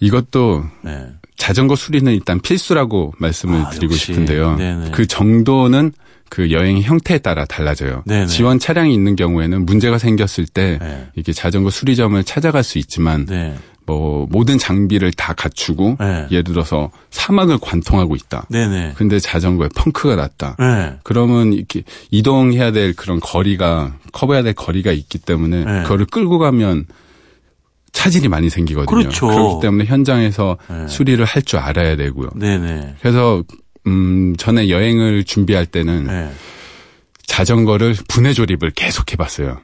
이것도 0.00 0.64
네. 0.82 1.06
자전거 1.38 1.76
수리는 1.76 2.12
일단 2.12 2.40
필수라고 2.40 3.14
말씀을 3.16 3.60
아, 3.60 3.70
드리고 3.70 3.94
역시. 3.94 4.06
싶은데요. 4.06 4.56
네네. 4.56 4.90
그 4.90 5.06
정도는 5.06 5.92
그 6.28 6.50
여행 6.50 6.80
형태에 6.82 7.18
따라 7.18 7.46
달라져요. 7.46 8.02
네네. 8.04 8.26
지원 8.26 8.58
차량이 8.58 8.92
있는 8.92 9.16
경우에는 9.16 9.64
문제가 9.64 9.96
생겼을 9.96 10.46
때 10.46 10.78
네. 10.80 11.06
이게 11.14 11.32
자전거 11.32 11.70
수리점을 11.70 12.22
찾아갈 12.24 12.62
수 12.62 12.78
있지만 12.78 13.24
네. 13.24 13.56
뭐 13.86 14.26
모든 14.28 14.58
장비를 14.58 15.12
다 15.12 15.32
갖추고 15.32 15.96
네. 15.98 16.26
예를 16.30 16.44
들어서 16.44 16.90
사막을 17.10 17.56
관통하고 17.58 18.16
있다. 18.16 18.46
네네. 18.50 18.92
근데 18.96 19.18
자전거에 19.18 19.68
펑크가 19.74 20.16
났다. 20.16 20.56
네. 20.58 20.98
그러면 21.02 21.54
이렇게 21.54 21.84
이동해야 22.10 22.72
될 22.72 22.94
그런 22.94 23.20
거리가 23.20 23.94
커버해야 24.12 24.42
될 24.42 24.52
거리가 24.52 24.92
있기 24.92 25.18
때문에 25.18 25.64
네. 25.64 25.82
그거를 25.84 26.04
끌고 26.04 26.38
가면 26.38 26.84
차질이 27.98 28.28
많이 28.28 28.48
생기거든요. 28.48 28.86
그렇죠. 28.96 29.26
그렇기 29.26 29.60
때문에 29.60 29.84
현장에서 29.86 30.56
네. 30.68 30.86
수리를 30.86 31.24
할 31.24 31.42
줄 31.42 31.58
알아야 31.58 31.96
되고요. 31.96 32.30
네네. 32.36 32.94
그래서 33.00 33.42
음 33.88 34.36
전에 34.36 34.68
여행을 34.68 35.24
준비할 35.24 35.66
때는 35.66 36.06
네. 36.06 36.30
자전거를 37.26 37.96
분해 38.08 38.34
조립을 38.34 38.70
계속 38.70 39.12
해봤어요. 39.12 39.60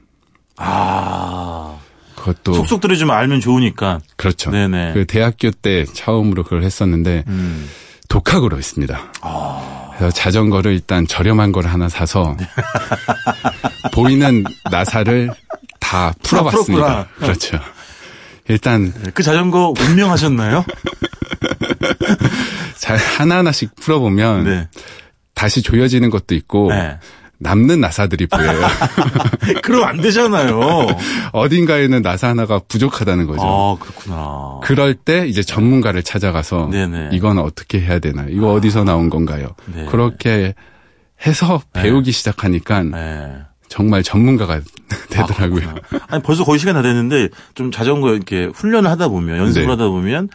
아. 0.56 1.76
그것도 2.16 2.54
속속들이 2.54 2.98
좀 2.98 3.10
알면 3.12 3.40
좋으니까. 3.40 4.00
그렇죠. 4.16 4.50
네네. 4.50 4.94
그 4.94 5.04
대학교 5.04 5.50
때 5.52 5.84
처음으로 5.84 6.42
그걸 6.42 6.62
했었는데 6.64 7.22
음. 7.28 7.68
독학으로 8.08 8.56
했습니다. 8.58 9.12
아. 9.20 9.90
그래서 9.96 10.12
자전거를 10.12 10.72
일단 10.72 11.06
저렴한 11.06 11.52
걸 11.52 11.66
하나 11.66 11.88
사서 11.88 12.34
네. 12.38 12.46
보이는 13.94 14.42
나사를 14.72 15.30
다 15.78 16.12
풀어봤습니다. 16.22 17.08
그렇죠. 17.18 17.58
일단 18.48 18.92
네, 19.02 19.10
그 19.14 19.22
자전거 19.22 19.72
운명하셨나요? 19.78 20.64
잘 22.76 22.96
하나하나씩 22.96 23.74
풀어보면 23.76 24.44
네. 24.44 24.68
다시 25.34 25.62
조여지는 25.62 26.10
것도 26.10 26.34
있고 26.34 26.70
네. 26.70 26.98
남는 27.38 27.80
나사들이 27.80 28.26
보여요. 28.26 28.60
그럼 29.62 29.84
안 29.84 30.00
되잖아요. 30.00 30.86
어딘가에는 31.32 32.02
나사 32.02 32.28
하나가 32.28 32.60
부족하다는 32.66 33.26
거죠. 33.26 33.42
아, 33.44 33.76
그렇구나. 33.82 34.60
그럴 34.62 34.94
때 34.94 35.26
이제 35.26 35.42
전문가를 35.42 36.02
찾아가서 36.02 36.68
네네. 36.70 37.10
이건 37.12 37.38
어떻게 37.38 37.80
해야 37.80 37.98
되나요? 37.98 38.28
이거 38.30 38.52
어디서 38.52 38.84
나온 38.84 39.10
건가요? 39.10 39.48
네. 39.66 39.86
그렇게 39.86 40.54
해서 41.26 41.60
배우기 41.72 42.12
시작하니까 42.12 42.82
네. 42.82 43.36
정말 43.68 44.02
전문가가 44.02 44.60
되더라고요. 45.10 45.68
아, 45.68 45.72
그렇구나. 45.74 46.04
아니 46.08 46.22
벌써 46.22 46.44
거의 46.44 46.58
시간 46.58 46.74
다 46.74 46.82
됐는데 46.82 47.28
좀 47.54 47.70
자전거 47.70 48.12
이렇게 48.14 48.46
훈련을 48.46 48.90
하다 48.90 49.08
보면 49.08 49.38
연습을 49.38 49.66
네. 49.66 49.70
하다 49.70 49.88
보면 49.88 50.28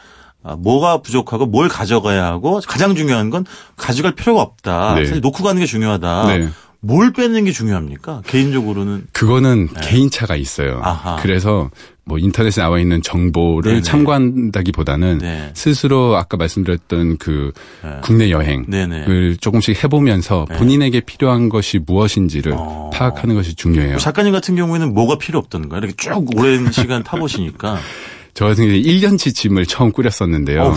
아, 0.44 0.56
뭐가 0.56 1.02
부족하고 1.02 1.46
뭘 1.46 1.68
가져가야 1.68 2.26
하고 2.26 2.62
가장 2.68 2.96
중요한 2.96 3.30
건 3.30 3.46
가져갈 3.76 4.14
필요가 4.14 4.42
없다. 4.42 4.96
네. 4.96 5.06
사실 5.06 5.22
놓고 5.22 5.44
가는 5.44 5.60
게 5.60 5.66
중요하다. 5.66 6.28
네. 6.28 6.50
뭘 6.82 7.12
빼는 7.12 7.44
게 7.44 7.52
중요합니까? 7.52 8.22
개인적으로는 8.26 9.08
그거는 9.12 9.68
개인차가 9.82 10.36
있어요. 10.36 10.76
네. 10.76 10.82
아하. 10.82 11.18
그래서 11.18 11.70
뭐 12.10 12.18
인터넷에 12.18 12.60
나와 12.62 12.80
있는 12.80 13.02
정보를 13.04 13.72
네네. 13.72 13.84
참고한다기보다는 13.84 15.20
네. 15.20 15.52
스스로 15.54 16.18
아까 16.18 16.36
말씀드렸던 16.38 17.18
그 17.18 17.52
네. 17.84 17.98
국내 18.02 18.32
여행을 18.32 18.66
네네. 18.68 19.36
조금씩 19.40 19.84
해보면서 19.84 20.48
네. 20.50 20.58
본인에게 20.58 21.02
필요한 21.02 21.48
것이 21.50 21.80
무엇인지를 21.86 22.54
어. 22.58 22.90
파악하는 22.92 23.36
것이 23.36 23.54
중요해요. 23.54 23.98
작가님 23.98 24.34
같은 24.34 24.56
경우에는 24.56 24.94
뭐가 24.94 25.20
필요 25.20 25.38
없던가 25.38 25.78
이렇게 25.78 25.94
쭉 25.96 26.26
오랜 26.36 26.72
시간 26.72 27.04
타보시니까 27.04 27.78
저 28.34 28.46
같은 28.46 28.66
경우에 28.66 28.82
1년치 28.82 29.36
짐을 29.36 29.68
처음 29.68 29.92
꾸렸었는데요. 29.92 30.62
어우. 30.64 30.74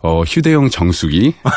어, 0.00 0.22
휴대용 0.22 0.70
정수기, 0.70 1.34
아, 1.42 1.50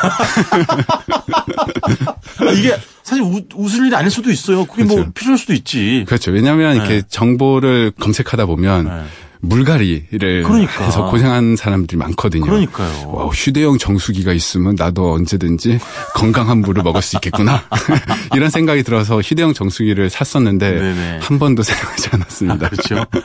이게 2.58 2.76
사실 3.02 3.22
우, 3.22 3.40
웃을 3.54 3.86
일이 3.86 3.94
아닐 3.94 4.10
수도 4.10 4.30
있어요. 4.30 4.64
그게 4.64 4.84
뭐 4.84 4.96
그렇죠. 4.96 5.12
필요할 5.12 5.38
수도 5.38 5.52
있지. 5.52 6.04
그렇죠. 6.06 6.30
왜냐하면 6.30 6.76
이렇게 6.76 6.94
네. 6.94 7.02
정보를 7.08 7.92
검색하다 7.98 8.46
보면 8.46 8.84
네. 8.84 9.04
물갈이를 9.42 10.44
그러니까. 10.44 10.84
해서 10.84 11.10
고생하는 11.10 11.56
사람들이 11.56 11.98
많거든요. 11.98 12.44
그러니까요. 12.44 13.10
와, 13.10 13.26
휴대용 13.26 13.76
정수기가 13.76 14.32
있으면 14.32 14.76
나도 14.78 15.12
언제든지 15.12 15.80
건강한 16.14 16.58
물을 16.58 16.82
먹을 16.84 17.02
수 17.02 17.16
있겠구나. 17.16 17.64
이런 18.34 18.50
생각이 18.50 18.84
들어서 18.84 19.20
휴대용 19.20 19.52
정수기를 19.52 20.10
샀었는데 20.10 20.70
네네. 20.70 21.18
한 21.20 21.38
번도 21.40 21.62
사용하지 21.64 22.08
않았습니다. 22.12 22.68
그렇죠. 22.68 22.94
네. 22.94 23.22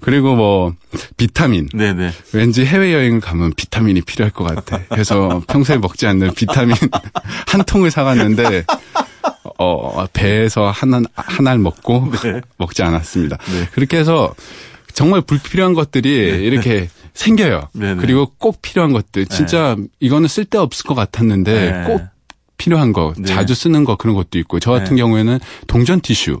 그리고 0.00 0.34
뭐 0.34 0.74
비타민. 1.18 1.68
네네. 1.74 2.10
왠지 2.32 2.64
해외 2.64 2.94
여행을 2.94 3.20
가면 3.20 3.52
비타민이 3.54 4.00
필요할 4.00 4.32
것 4.32 4.44
같아. 4.44 4.80
그래서 4.88 5.42
평소에 5.46 5.76
먹지 5.76 6.06
않는 6.06 6.32
비타민 6.34 6.74
한 7.46 7.62
통을 7.64 7.90
사갔는데, 7.90 8.64
어, 9.58 10.06
배에서 10.14 10.70
하나, 10.70 11.02
하나를 11.14 11.58
먹고 11.60 12.10
네. 12.22 12.40
먹지 12.56 12.82
않았습니다. 12.82 13.36
네. 13.36 13.68
그렇게 13.72 13.98
해서 13.98 14.34
정말 14.94 15.20
불필요한 15.22 15.74
것들이 15.74 16.10
이렇게 16.44 16.88
생겨요. 17.14 17.68
네, 17.72 17.94
네. 17.94 18.00
그리고 18.00 18.32
꼭 18.38 18.62
필요한 18.62 18.92
것들. 18.92 19.26
진짜 19.26 19.76
이거는 19.98 20.28
쓸데없을 20.28 20.84
것 20.86 20.94
같았는데 20.94 21.52
네. 21.72 21.84
꼭 21.86 22.02
필요한 22.56 22.92
거, 22.92 23.14
네. 23.18 23.26
자주 23.26 23.54
쓰는 23.54 23.84
거 23.84 23.96
그런 23.96 24.14
것도 24.14 24.38
있고. 24.38 24.60
저 24.60 24.70
같은 24.70 24.96
네. 24.96 25.02
경우에는 25.02 25.38
동전 25.66 26.00
티슈. 26.00 26.40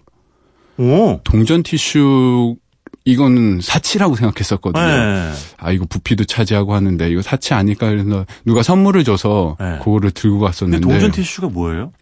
오. 0.78 1.20
동전 1.24 1.62
티슈 1.62 2.56
이거는 3.04 3.60
사치라고 3.62 4.14
생각했었거든요. 4.16 4.84
네. 4.86 5.32
아 5.56 5.72
이거 5.72 5.86
부피도 5.88 6.24
차지하고 6.24 6.74
하는데 6.74 7.08
이거 7.10 7.22
사치 7.22 7.54
아닐까 7.54 7.88
그래서 7.88 8.26
누가 8.44 8.62
선물을 8.62 9.04
줘서 9.04 9.56
네. 9.58 9.78
그거를 9.82 10.10
들고 10.10 10.38
갔었는데 10.38 10.86
동전 10.86 11.10
티슈가 11.10 11.48
뭐예요? 11.48 11.92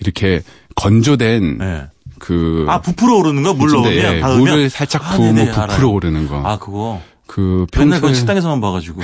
이렇게 0.00 0.42
건조된 0.76 1.58
네. 1.58 1.84
그 2.24 2.64
아 2.68 2.80
부풀어 2.80 3.16
오르는 3.18 3.42
거? 3.42 3.52
물 3.52 3.70
근데, 3.70 3.96
넣으면? 3.96 4.16
예, 4.16 4.20
닿으면? 4.20 4.40
물을 4.40 4.70
살짝 4.70 5.04
아, 5.06 5.16
부으면 5.16 5.34
네네, 5.34 5.50
부풀어 5.50 5.64
알아요. 5.74 5.90
오르는 5.90 6.26
거. 6.28 6.40
아 6.44 6.58
그거 6.58 7.00
그 7.26 7.66
평소에 7.72 8.14
식당에서만 8.14 8.60
봐가지고 8.62 9.02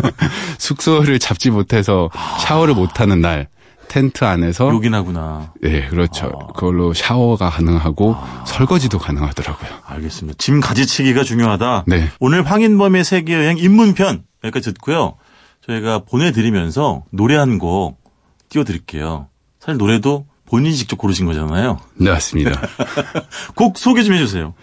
숙소를 0.58 1.18
잡지 1.18 1.50
못해서 1.50 2.10
샤워를 2.40 2.74
못하는 2.74 3.20
날 3.20 3.48
텐트 3.88 4.24
안에서 4.24 4.68
요긴하구나. 4.70 5.52
네 5.62 5.86
그렇죠. 5.88 6.26
아. 6.26 6.46
그걸로 6.52 6.94
샤워가 6.94 7.50
가능하고 7.50 8.16
설거지도 8.46 8.98
가능하더라고요. 8.98 9.70
알겠습니다. 9.86 10.36
짐 10.38 10.60
가지치기가 10.60 11.22
중요하다. 11.22 11.84
네. 11.86 12.08
오늘 12.18 12.42
황인범의 12.44 13.04
세계 13.04 13.34
여행 13.34 13.58
입문편 13.58 14.24
여기까지 14.42 14.72
듣고요. 14.74 15.14
저희가 15.66 16.00
보내드리면서 16.00 17.04
노래 17.10 17.36
한 17.36 17.58
곡 17.58 17.98
띄워드릴게요. 18.48 19.28
사실 19.60 19.78
노래도 19.78 20.26
본인이 20.46 20.74
직접 20.76 20.96
고르신 20.96 21.26
거잖아요. 21.26 21.78
네 21.94 22.10
맞습니다. 22.10 22.60
곡 23.54 23.78
소개 23.78 24.02
좀 24.02 24.14
해주세요. 24.14 24.54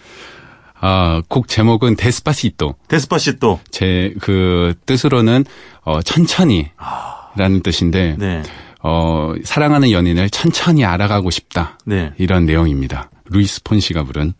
아, 0.84 1.22
곡 1.28 1.46
제목은 1.48 1.96
데스파시토. 1.96 2.74
데스파시또. 2.88 3.60
제 3.70 4.14
그 4.20 4.74
뜻으로는 4.86 5.44
어 5.82 6.02
천천히 6.02 6.70
라는 7.36 7.62
뜻인데 7.62 8.16
네. 8.18 8.42
어 8.82 9.32
사랑하는 9.44 9.90
연인을 9.92 10.28
천천히 10.30 10.84
알아가고 10.84 11.30
싶다. 11.30 11.78
네. 11.84 12.12
이런 12.18 12.46
내용입니다. 12.46 13.10
루이스 13.26 13.62
폰시가 13.62 14.02
부른 14.04 14.34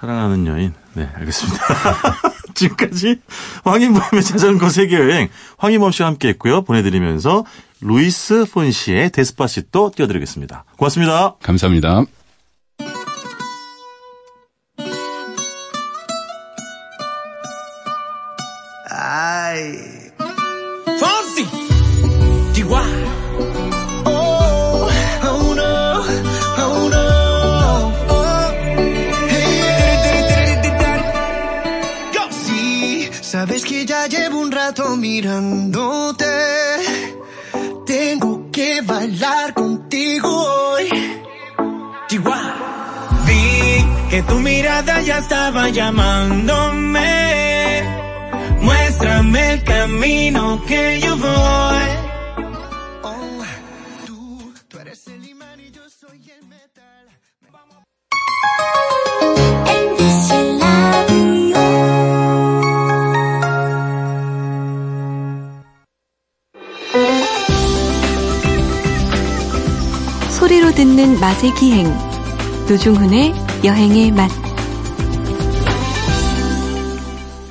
사랑하는 0.00 0.46
여인. 0.46 0.74
네, 0.94 1.08
알겠습니다. 1.14 1.64
지금까지 2.56 3.16
황인범의 3.64 4.22
자전거 4.24 4.68
세계여행 4.68 5.28
황인범 5.58 5.92
씨와 5.92 6.08
함께 6.08 6.28
했고요. 6.28 6.62
보내드리면서 6.62 7.44
루이스 7.80 8.46
폰시의 8.52 9.10
데스파시또 9.10 9.92
띄워드리겠습니다. 9.96 10.64
고맙습니다. 10.76 11.34
감사합니다. 11.42 12.04
Fonsi. 19.52 19.91
Mirándote. 34.96 36.26
Tengo 37.86 38.50
que 38.50 38.80
bailar 38.82 39.54
contigo 39.54 40.28
hoy. 40.28 40.88
Chihuahua. 42.08 43.22
Vi 43.26 43.84
que 44.10 44.22
tu 44.22 44.34
mirada 44.36 45.00
ya 45.02 45.18
estaba 45.18 45.68
llamándome. 45.68 47.02
Muéstrame 48.60 49.54
el 49.54 49.64
camino 49.64 50.62
que 50.66 51.00
yo 51.00 51.16
voy. 51.16 51.88
Oh, 53.02 53.44
tú, 54.06 54.52
tú 54.68 54.78
eres 54.78 55.06
el 55.08 55.28
imán 55.28 55.60
y 55.60 55.70
yo 55.70 55.82
soy 55.88 56.30
el 56.30 56.46
metal. 56.46 57.08
듣는 70.82 71.20
맛의 71.20 71.54
기행 71.54 71.86
노중훈의 72.68 73.32
여행의 73.62 74.10
맛 74.10 74.28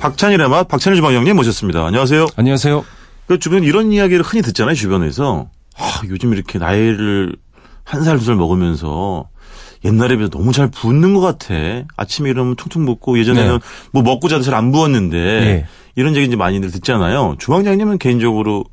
박찬일의 0.00 0.50
맛, 0.50 0.68
박찬일 0.68 0.96
주방장님 0.96 1.34
모셨습니다. 1.36 1.86
안녕하세요. 1.86 2.26
안녕하세요. 2.36 2.84
그 3.26 3.38
주변 3.38 3.64
이런 3.64 3.90
이야기를 3.90 4.22
흔히 4.22 4.42
듣잖아요, 4.42 4.74
주변에서. 4.74 5.48
아, 5.78 6.02
요즘 6.10 6.34
이렇게 6.34 6.58
나이를 6.58 7.34
한 7.84 8.04
살, 8.04 8.18
두 8.18 8.24
살 8.26 8.34
먹으면서 8.36 9.30
옛날에 9.86 10.16
비해서 10.16 10.30
너무 10.30 10.52
잘 10.52 10.70
붓는 10.70 11.14
것 11.14 11.20
같아. 11.22 11.54
아침에 11.96 12.28
일어나면 12.28 12.56
퉁퉁 12.56 12.84
붓고 12.84 13.18
예전에는 13.18 13.50
네. 13.54 13.58
뭐 13.92 14.02
먹고 14.02 14.28
자도 14.28 14.42
잘 14.42 14.52
안 14.52 14.72
부었는데 14.72 15.16
네. 15.16 15.66
이런 15.96 16.14
얘기 16.16 16.26
이제 16.26 16.36
많이들 16.36 16.70
듣잖아요. 16.70 17.36
주방장님은 17.38 17.96
개인적으로 17.96 18.64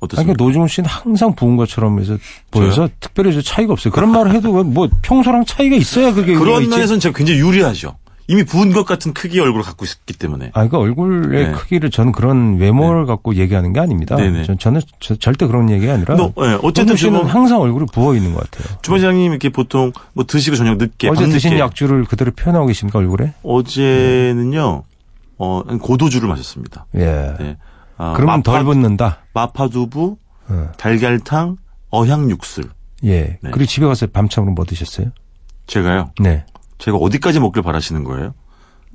어떻습니까? 0.00 0.34
그러니까 0.34 0.44
노중훈 0.44 0.68
씨는 0.68 0.88
항상 0.88 1.34
부은 1.34 1.56
것처럼 1.56 1.98
해서 2.00 2.16
보여서 2.50 2.88
특별히 3.00 3.32
저 3.32 3.40
차이가 3.40 3.72
없어요. 3.72 3.92
그런 3.92 4.10
말을 4.10 4.32
해도 4.32 4.62
뭐 4.64 4.88
평소랑 5.02 5.44
차이가 5.44 5.74
있어야 5.76 6.12
그게 6.12 6.34
그런. 6.34 6.68
면에서는 6.68 7.00
제가 7.00 7.16
굉장히 7.16 7.40
유리하죠. 7.40 7.96
이미 8.28 8.42
부은 8.44 8.72
것 8.72 8.84
같은 8.84 9.14
크기의 9.14 9.40
얼굴을 9.44 9.62
갖고 9.64 9.84
있기 9.84 10.12
때문에. 10.14 10.46
아, 10.46 10.66
그러니까 10.66 10.78
얼굴의 10.78 11.46
네. 11.46 11.52
크기를 11.52 11.90
저는 11.92 12.10
그런 12.10 12.56
외모를 12.58 13.06
갖고 13.06 13.36
얘기하는 13.36 13.72
게 13.72 13.78
아닙니다. 13.78 14.16
네네. 14.16 14.42
전, 14.42 14.58
저는 14.58 14.80
저- 14.98 15.14
절대 15.14 15.46
그런 15.46 15.70
얘기가 15.70 15.94
아니라. 15.94 16.16
너, 16.16 16.32
예, 16.38 16.58
어쨌든 16.60 16.96
씨는 16.96 17.24
항상 17.26 17.60
얼굴이 17.60 17.86
부어 17.92 18.16
있는 18.16 18.34
것 18.34 18.50
같아요. 18.50 18.78
주방장님 18.82 19.30
이렇게 19.30 19.48
보통 19.50 19.92
뭐 20.12 20.24
드시고 20.26 20.56
저녁 20.56 20.76
늦게 20.76 21.08
어제 21.08 21.24
드신 21.28 21.56
약주를 21.56 22.04
그대로 22.06 22.32
표현하고 22.32 22.66
계십니까 22.66 22.98
얼굴에? 22.98 23.32
어제는요. 23.44 24.82
어, 25.38 25.62
고도주를 25.80 26.28
마셨습니다. 26.28 26.86
예. 26.96 27.56
네. 27.98 28.04
아, 28.04 28.12
그러면 28.14 28.42
덜 28.42 28.64
붓는다. 28.64 29.18
마파두부, 29.34 30.16
어. 30.48 30.68
달걀탕, 30.76 31.56
어향육술. 31.90 32.64
예. 33.04 33.38
네. 33.42 33.50
그리고 33.50 33.64
집에 33.66 33.86
가서 33.86 34.06
밤참으로 34.06 34.52
뭐 34.52 34.64
드셨어요? 34.64 35.08
제가요. 35.66 36.10
네. 36.20 36.44
제가 36.78 36.96
어디까지 36.98 37.40
먹길 37.40 37.62
바라시는 37.62 38.04
거예요? 38.04 38.34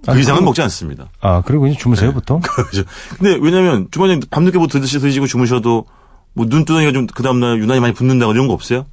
그 0.06 0.12
아니, 0.12 0.22
이상은 0.22 0.40
그럼- 0.40 0.46
먹지 0.46 0.62
않습니다. 0.64 1.10
아 1.22 1.42
그리고 1.46 1.68
이제 1.68 1.78
주무세요 1.78 2.10
네. 2.10 2.14
보통? 2.16 2.40
그죠? 2.70 2.84
근데 3.18 3.38
왜냐면 3.42 3.88
주방장님 3.92 4.30
밤늦게 4.32 4.58
뭐 4.58 4.68
드시, 4.68 5.00
드시고 5.00 5.28
주무셔도 5.28 5.86
뭐 6.34 6.46
눈두덩이가 6.50 6.92
좀 6.92 7.08
그 7.14 7.22
다음날 7.24 7.60
유난히 7.60 7.80
많이 7.80 7.94
붓는다고 7.94 8.32
이런 8.34 8.48
거 8.48 8.54
없어요? 8.54 8.86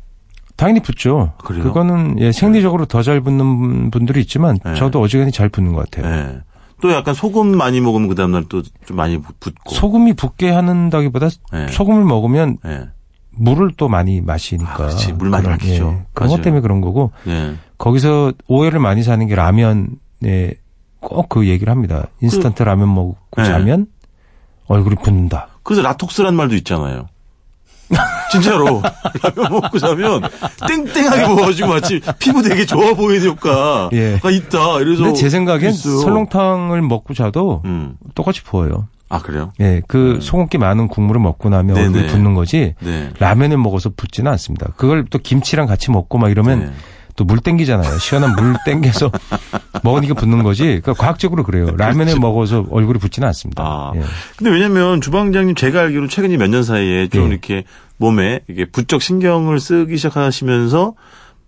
당연히 0.57 0.81
붙죠. 0.81 1.33
그래요? 1.44 1.62
그거는 1.62 2.16
예, 2.18 2.33
생리적으로 2.33 2.85
더잘 2.85 3.21
붙는 3.21 3.90
분들이 3.90 4.21
있지만 4.21 4.59
네. 4.64 4.75
저도 4.75 5.01
어지간히 5.01 5.31
잘 5.33 5.49
붙는 5.49 5.73
것 5.73 5.88
같아요. 5.90 6.12
예. 6.12 6.40
또 6.81 6.93
약간 6.93 7.12
소금 7.14 7.57
많이 7.57 7.81
먹으면 7.81 8.09
그 8.09 8.14
다음날 8.14 8.45
또 8.49 8.62
좀 8.87 8.97
많이 8.97 9.21
붓- 9.21 9.38
붓고. 9.41 9.75
소금이 9.75 10.14
붙게 10.14 10.51
한다기보다 10.51 11.29
예. 11.55 11.69
소금을 11.73 12.05
먹으면 12.05 12.59
예. 12.67 12.88
물을 13.31 13.71
또 13.77 13.88
많이 13.88 14.21
마시니까 14.21 14.73
아, 14.73 14.77
그렇지. 14.77 15.12
물 15.12 15.29
많이 15.31 15.47
마시죠. 15.49 15.97
예, 16.01 16.07
그런 16.12 16.31
것. 16.31 16.43
때문에 16.43 16.61
그런 16.61 16.81
거고 16.81 17.12
예. 17.27 17.55
거기서 17.79 18.33
오해를 18.49 18.81
많이 18.81 19.03
사는 19.03 19.25
게 19.27 19.35
라면에 19.35 20.55
꼭 21.01 21.29
그 21.29 21.47
얘기를 21.49 21.71
합니다. 21.71 22.07
인스턴트 22.21 22.62
라면 22.64 22.93
먹고 22.95 23.17
네. 23.37 23.45
자면 23.45 23.87
얼굴이 24.67 24.97
붓는다. 24.97 25.49
그래서 25.62 25.83
라톡스란 25.83 26.35
말도 26.35 26.55
있잖아요. 26.57 27.07
진짜로 28.31 28.83
라면 29.23 29.53
먹고 29.53 29.79
자면 29.79 30.23
땡땡하게 30.67 31.27
부어가지고 31.27 31.69
마치 31.69 32.01
피부 32.19 32.43
되게 32.43 32.64
좋아 32.67 32.95
보이는 32.95 33.27
효과가 33.29 33.91
예. 33.93 34.21
있다. 34.25 34.81
이래서 34.81 35.12
제 35.12 35.29
생각엔 35.31 35.71
있어요. 35.71 35.99
설렁탕을 35.99 36.83
먹고 36.83 37.14
자도 37.14 37.62
음. 37.64 37.97
똑같이 38.14 38.43
부어요. 38.43 38.88
아 39.11 39.21
그래요? 39.21 39.53
예, 39.61 39.81
그 39.88 40.19
소금기 40.21 40.59
많은 40.59 40.88
국물을 40.88 41.21
먹고 41.21 41.49
나면 41.49 41.75
네네. 41.75 41.87
얼굴이 41.87 42.07
붓는 42.09 42.35
거지 42.35 42.75
네. 42.81 43.11
라면을 43.19 43.57
먹어서 43.57 43.91
붓지는 43.97 44.31
않습니다. 44.33 44.69
그걸 44.77 45.07
또 45.09 45.19
김치랑 45.19 45.67
같이 45.67 45.91
먹고 45.91 46.19
막 46.19 46.31
이러면 46.31 46.61
네. 46.61 46.71
또 47.18 47.24
물 47.24 47.40
땡기잖아요. 47.40 47.98
시원한 47.98 48.35
물 48.37 48.54
땡겨서 48.64 49.11
먹으니까 49.83 50.14
붓는 50.14 50.42
거지. 50.44 50.62
그러니까 50.83 50.92
과학적으로 50.94 51.42
그래요. 51.42 51.66
라면을 51.76 52.18
먹어서 52.20 52.64
얼굴이 52.70 52.98
붓지는 53.00 53.26
않습니다. 53.28 53.62
아. 53.64 53.92
예. 53.96 54.02
근데 54.37 54.50
왜냐면 54.50 55.00
주방장님 55.00 55.54
제가 55.57 55.81
알기로 55.81 56.07
최근 56.09 56.31
몇년 56.38 56.62
사이에 56.62 57.09
좀 57.09 57.24
예. 57.24 57.26
이렇게 57.28 57.64
몸에 57.96 58.40
이게 58.48 58.64
부쩍 58.64 59.02
신경을 59.02 59.59
쓰기 59.61 59.96
시작하시면서 59.96 60.94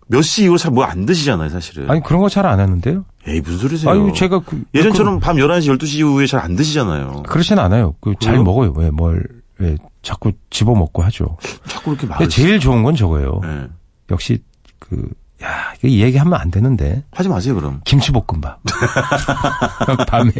몇 0.08 0.22
시 0.22 0.42
이후로 0.42 0.58
잘 0.58 0.72
뭐 0.72 0.84
안 0.84 1.06
드시잖아요, 1.06 1.48
사실은. 1.50 1.88
아니 1.88 2.02
그런 2.02 2.20
거 2.20 2.28
잘 2.28 2.44
안 2.46 2.58
하는데요. 2.58 3.04
에이, 3.28 3.40
무슨 3.40 3.58
소리세요? 3.58 3.90
아니 3.92 4.12
제가 4.12 4.40
그, 4.40 4.62
예전처럼 4.74 5.20
밤 5.20 5.36
11시, 5.36 5.78
12시 5.78 5.98
이후에 5.98 6.26
잘 6.26 6.40
안 6.40 6.56
드시잖아요. 6.56 7.22
그, 7.24 7.32
그렇진 7.32 7.58
않아요. 7.60 7.94
그 8.00 8.14
잘? 8.20 8.38
먹어요. 8.42 8.72
왜 8.76 8.90
뭘 8.90 9.22
왜 9.58 9.76
자꾸 10.02 10.32
집어 10.50 10.74
먹고 10.74 11.02
하죠. 11.04 11.36
자꾸 11.68 11.92
이렇게 11.92 12.06
막. 12.08 12.18
근데 12.18 12.28
제일 12.28 12.58
좋은 12.58 12.82
건 12.82 12.96
저거예요. 12.96 13.40
네. 13.44 13.66
역시 14.10 14.38
그 14.78 15.08
야, 15.42 15.72
이거 15.82 15.88
얘기 15.88 16.18
하면 16.18 16.34
안 16.38 16.50
되는데. 16.50 17.02
하지 17.12 17.28
마세요, 17.28 17.54
그럼. 17.54 17.80
김치볶음밥. 17.84 18.60
밤에 20.08 20.32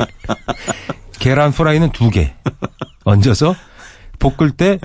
계란 1.19 1.53
프라이는 1.53 1.91
두 1.93 2.11
개 2.11 2.35
얹어서 3.05 3.55
볶을 4.19 4.51
때 4.51 4.79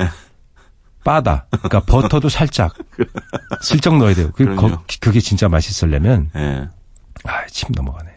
빠다. 1.03 1.47
그러니까 1.51 1.81
버터도 1.81 2.29
살짝 2.29 2.73
슬쩍 3.61 3.97
넣어야 3.97 4.15
돼요. 4.15 4.31
그. 4.35 4.55
거- 4.55 4.83
그게 5.01 5.19
진짜 5.19 5.47
맛있으려면 5.49 6.29
예. 6.35 6.67
아, 7.25 7.45
침 7.51 7.69
넘어가네. 7.75 8.09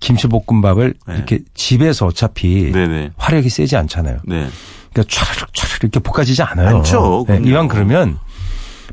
김치볶음밥을 0.00 0.94
네. 1.08 1.14
이렇게 1.14 1.40
집에서 1.54 2.06
어차피 2.06 2.70
네네. 2.72 3.10
화력이 3.16 3.48
세지 3.50 3.76
않잖아요. 3.76 4.20
네. 4.24 4.48
그러니까 4.92 5.02
촤르륵 5.14 5.52
촤르륵 5.54 5.82
이렇게 5.84 5.98
볶아지지 6.00 6.42
않아요. 6.42 6.76
않죠. 6.78 7.24
네. 7.28 7.40
이왕 7.44 7.68
그러면 7.68 8.18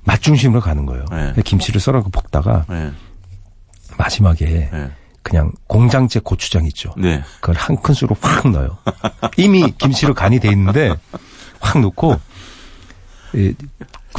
맛 0.04 0.22
중심으로 0.22 0.62
가는 0.62 0.86
거예요. 0.86 1.06
네. 1.12 1.34
김치를 1.44 1.80
썰어서 1.80 2.10
볶다가 2.10 2.66
네. 2.70 2.92
마지막에 3.98 4.70
네. 4.72 4.92
그냥 5.24 5.52
공장제 5.68 6.20
고추장 6.20 6.66
있죠. 6.68 6.94
네. 6.98 7.24
그걸 7.40 7.56
한 7.56 7.82
큰술로 7.82 8.16
확 8.22 8.50
넣어요. 8.50 8.78
이미 9.38 9.72
김치로 9.78 10.14
간이 10.14 10.40
돼 10.40 10.50
있는데 10.50 10.94
확 11.60 11.80
넣고 11.80 12.20
예, 13.36 13.54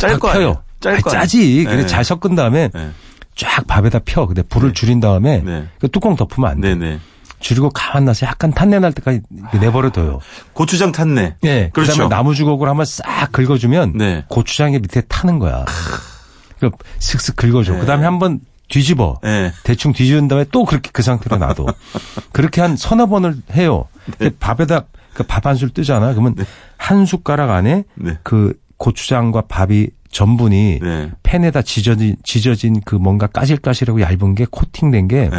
짤거 0.01 0.33
펴요. 0.33 0.63
짤? 0.81 1.01
짜지. 1.03 1.65
그래 1.65 1.77
네. 1.83 1.87
잘 1.87 2.05
섞은 2.05 2.35
다음에 2.35 2.69
네. 2.75 2.91
쫙 3.37 3.67
밥에다 3.67 4.01
펴. 4.05 4.27
근데 4.27 4.43
불을 4.43 4.75
줄인 4.75 5.01
다음에 5.01 5.43
네. 5.43 5.69
그 5.79 5.89
뚜껑 5.89 6.17
덮으면 6.17 6.51
안 6.51 6.61
돼. 6.61 6.75
네네. 6.75 6.99
줄이고 7.41 7.71
가만 7.71 8.05
놔서 8.07 8.27
약간 8.27 8.53
탄내 8.53 8.79
날 8.79 8.93
때까지 8.93 9.21
내버려둬요. 9.61 10.21
고추장 10.53 10.93
탔네. 10.93 11.37
예. 11.45 11.71
그렇죠. 11.73 11.93
그다음에 11.93 12.09
나무 12.09 12.35
주걱으로 12.35 12.69
한번 12.71 12.87
싹 12.87 13.31
긁어주면 13.33 13.93
네. 13.97 14.25
고추장이 14.29 14.79
밑에 14.79 15.03
타는 15.03 15.39
거야. 15.39 15.65
그 16.61 16.71
슥슥 16.99 17.37
긁어줘. 17.37 17.75
네. 17.75 17.79
그다음에 17.81 18.05
한번 18.05 18.41
뒤집어. 18.69 19.21
네. 19.23 19.53
대충 19.65 19.93
뒤집은 19.93 20.29
다음에 20.29 20.45
또 20.51 20.65
그렇게 20.65 20.91
그 20.93 21.03
상태로 21.03 21.37
놔둬. 21.37 21.67
그렇게 22.33 22.61
한 22.61 22.77
서너 22.77 23.07
번을 23.07 23.37
해요. 23.55 23.85
네. 24.19 24.31
밥에다 24.39 24.85
그 25.15 25.23
밥 25.25 25.47
한 25.47 25.57
술 25.57 25.71
뜨잖아. 25.71 26.13
그러면 26.13 26.35
한 26.77 27.07
숟가락 27.07 27.51
안에 27.51 27.85
네. 27.95 28.19
그 28.23 28.53
고추장과 28.77 29.43
밥이 29.49 29.89
전분이 30.11 30.81
네. 30.83 31.11
팬에다 31.23 31.63
지져진, 31.63 32.17
지져진 32.23 32.81
그 32.85 32.95
뭔가 32.97 33.27
까실까실하고 33.27 34.01
얇은 34.01 34.35
게 34.35 34.47
코팅된 34.51 35.09
게 35.09 35.31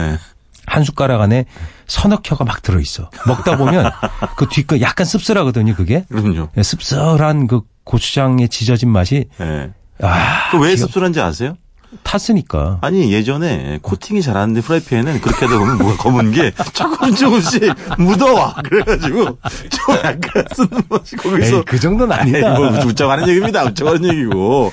한 0.68 0.82
네. 0.82 0.86
숟가락 0.86 1.22
안에 1.22 1.46
서너 1.88 2.18
켜가 2.18 2.44
막 2.46 2.62
들어있어. 2.62 3.10
먹다 3.26 3.58
보면 3.58 3.90
그 4.36 4.48
뒷거 4.48 4.80
약간 4.82 5.06
씁쓸하거든요, 5.06 5.74
그게. 5.76 6.06
그럼요. 6.10 6.50
예, 6.56 6.62
씁쓸한 6.64 7.48
그 7.48 7.62
고추장의 7.86 8.50
지져진 8.50 8.90
맛이 8.90 9.26
네. 9.40 9.72
아, 10.02 10.52
그 10.52 10.58
왜 10.58 10.76
씁쓸한지 10.76 11.20
아세요? 11.22 11.56
탔으니까. 12.04 12.80
아니 12.82 13.12
예전에 13.14 13.80
코팅이 13.82 14.22
잘안된 14.22 14.62
프라이팬은 14.64 15.22
그렇게 15.22 15.46
하다 15.46 15.58
보면 15.60 15.78
뭐가 15.78 15.98
검은 15.98 16.32
게 16.32 16.52
조금 16.74 17.16
조금씩 17.16 17.74
묻어와 17.98 18.56
그래가지고 18.64 19.24
좀 19.24 19.96
약간 20.04 20.44
쓰는 20.54 20.70
맛이 20.90 21.16
거기서 21.16 21.58
에이, 21.58 21.64
그 21.66 21.80
정도는 21.80 22.16
아니다. 22.16 22.38
에이, 22.38 22.44
뭐 22.58 22.70
웃자고 22.86 23.22
얘기입니다. 23.30 23.64
웃자고 23.64 23.92
하는 23.92 24.10
얘기고. 24.10 24.72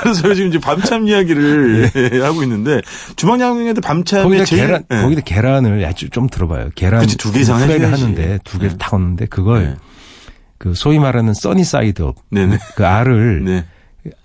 그래서 0.00 0.34
지금 0.34 0.48
이제 0.48 0.58
밤참 0.58 1.08
이야기를 1.08 2.24
하고 2.24 2.42
있는데 2.42 2.80
주방장님한테 3.16 3.80
밤참에 3.80 4.22
거기다 4.24 4.44
제일 4.44 4.66
계란, 4.66 4.84
예. 4.90 4.96
거기다 4.96 5.20
계란을 5.22 5.84
아주 5.84 6.10
좀 6.10 6.28
들어봐요. 6.28 6.70
계란. 6.74 7.00
그치, 7.00 7.16
두개 7.16 7.40
이상. 7.40 7.60
하는데 7.60 8.38
두 8.44 8.58
개를 8.58 8.72
네. 8.72 8.76
탁 8.78 8.94
얹는데 8.94 9.26
그걸 9.26 9.62
네. 9.64 9.74
그 10.58 10.74
소위 10.74 10.98
말하는 10.98 11.34
sunny 11.34 11.64
side 11.64 11.94
up. 11.94 12.16
네네. 12.30 12.58
그 12.74 12.86
알을 12.86 13.44
네. 13.44 13.64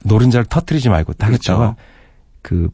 노른자를 0.04 0.46
터트리지 0.46 0.89
말고 0.89 1.13
딱 1.13 1.28
그렇죠. 1.28 1.54
했다가 1.54 1.76
그 1.76 1.92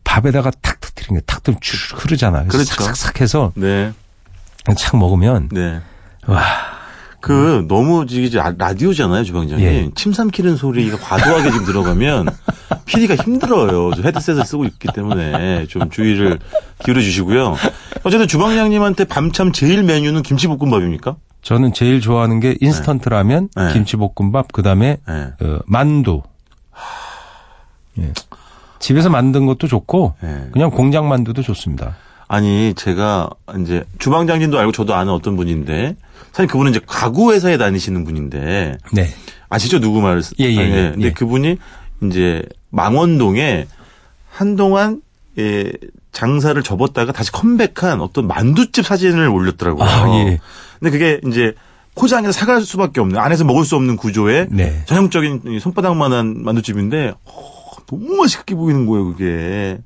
밥에다가 0.03 0.51
탁 0.61 0.79
터트리는 0.81 1.21
게탁 1.21 1.43
들면 1.43 1.59
쭉 1.61 1.75
흐르잖아. 2.03 2.45
그래서 2.47 2.75
그렇죠. 2.75 2.83
싹싹 2.83 3.21
해서 3.21 3.51
네. 3.55 3.93
착 4.77 4.97
먹으면 4.97 5.49
네. 5.51 5.79
와. 6.27 6.41
그 7.21 7.65
너무 7.67 8.05
이게 8.09 8.37
라- 8.37 8.53
라디오잖아요, 8.57 9.25
주방장님. 9.25 9.65
예. 9.67 9.89
침 9.95 10.13
삼키는 10.13 10.55
소리가 10.55 10.97
과도하게 10.97 11.51
지금 11.51 11.65
들어가면 11.65 12.29
PD가 12.85 13.15
힘들어요. 13.21 13.91
저 13.93 14.01
헤드셋을 14.01 14.45
쓰고 14.45 14.63
있기 14.65 14.87
때문에 14.95 15.65
좀 15.67 15.89
주의를 15.89 16.39
기울여 16.85 17.01
주시고요. 17.01 17.57
어쨌든 18.03 18.25
주방장님한테 18.27 19.03
밤참 19.03 19.51
제일 19.51 19.83
메뉴는 19.83 20.23
김치볶음밥입니까? 20.23 21.17
저는 21.41 21.73
제일 21.73 21.99
좋아하는 21.99 22.39
게 22.39 22.55
인스턴트 22.61 23.09
라면, 23.09 23.49
네. 23.55 23.73
김치볶음밥, 23.73 24.51
그 24.53 24.61
다음에 24.63 24.97
네. 25.07 25.33
어, 25.41 25.59
만두. 25.67 26.21
예. 27.99 28.13
집에서 28.79 29.09
만든 29.09 29.45
것도 29.45 29.67
좋고 29.67 30.15
네. 30.21 30.47
그냥 30.51 30.69
공장 30.69 31.07
만두도 31.07 31.41
좋습니다. 31.41 31.95
아니 32.27 32.73
제가 32.75 33.29
이제 33.59 33.83
주방장님도 33.97 34.57
알고 34.59 34.71
저도 34.71 34.93
아는 34.93 35.11
어떤 35.11 35.35
분인데 35.35 35.95
사실 36.31 36.47
그분은 36.47 36.71
이제 36.71 36.79
가구 36.85 37.33
회사에 37.33 37.57
다니시는 37.57 38.05
분인데 38.05 38.77
네. 38.93 39.07
아시죠 39.49 39.79
누구 39.79 39.99
말을 39.99 40.21
예, 40.39 40.45
예, 40.45 40.59
아니, 40.59 40.71
예, 40.71 40.91
근데 40.91 41.07
예. 41.07 41.11
그분이 41.11 41.57
이제 42.03 42.43
망원동에 42.69 43.65
한동안 44.29 45.01
예, 45.39 45.71
장사를 46.11 46.61
접었다가 46.61 47.11
다시 47.11 47.31
컴백한 47.31 48.01
어떤 48.01 48.27
만두집 48.27 48.85
사진을 48.85 49.27
올렸더라고요. 49.27 49.83
아, 49.83 50.25
예. 50.25 50.39
근데 50.79 50.91
그게 50.91 51.19
이제 51.27 51.53
포장해서 51.95 52.31
사갈 52.31 52.61
수밖에 52.61 53.01
없는 53.01 53.17
안에서 53.17 53.43
먹을 53.43 53.65
수 53.65 53.75
없는 53.75 53.97
구조의 53.97 54.47
네. 54.51 54.83
전형적인 54.85 55.41
이 55.47 55.59
손바닥만한 55.59 56.43
만두집인데 56.43 57.13
어, 57.25 57.58
너무 57.89 58.17
맛있게 58.17 58.55
보이는 58.55 58.85
거예요 58.85 59.05
그게. 59.05 59.79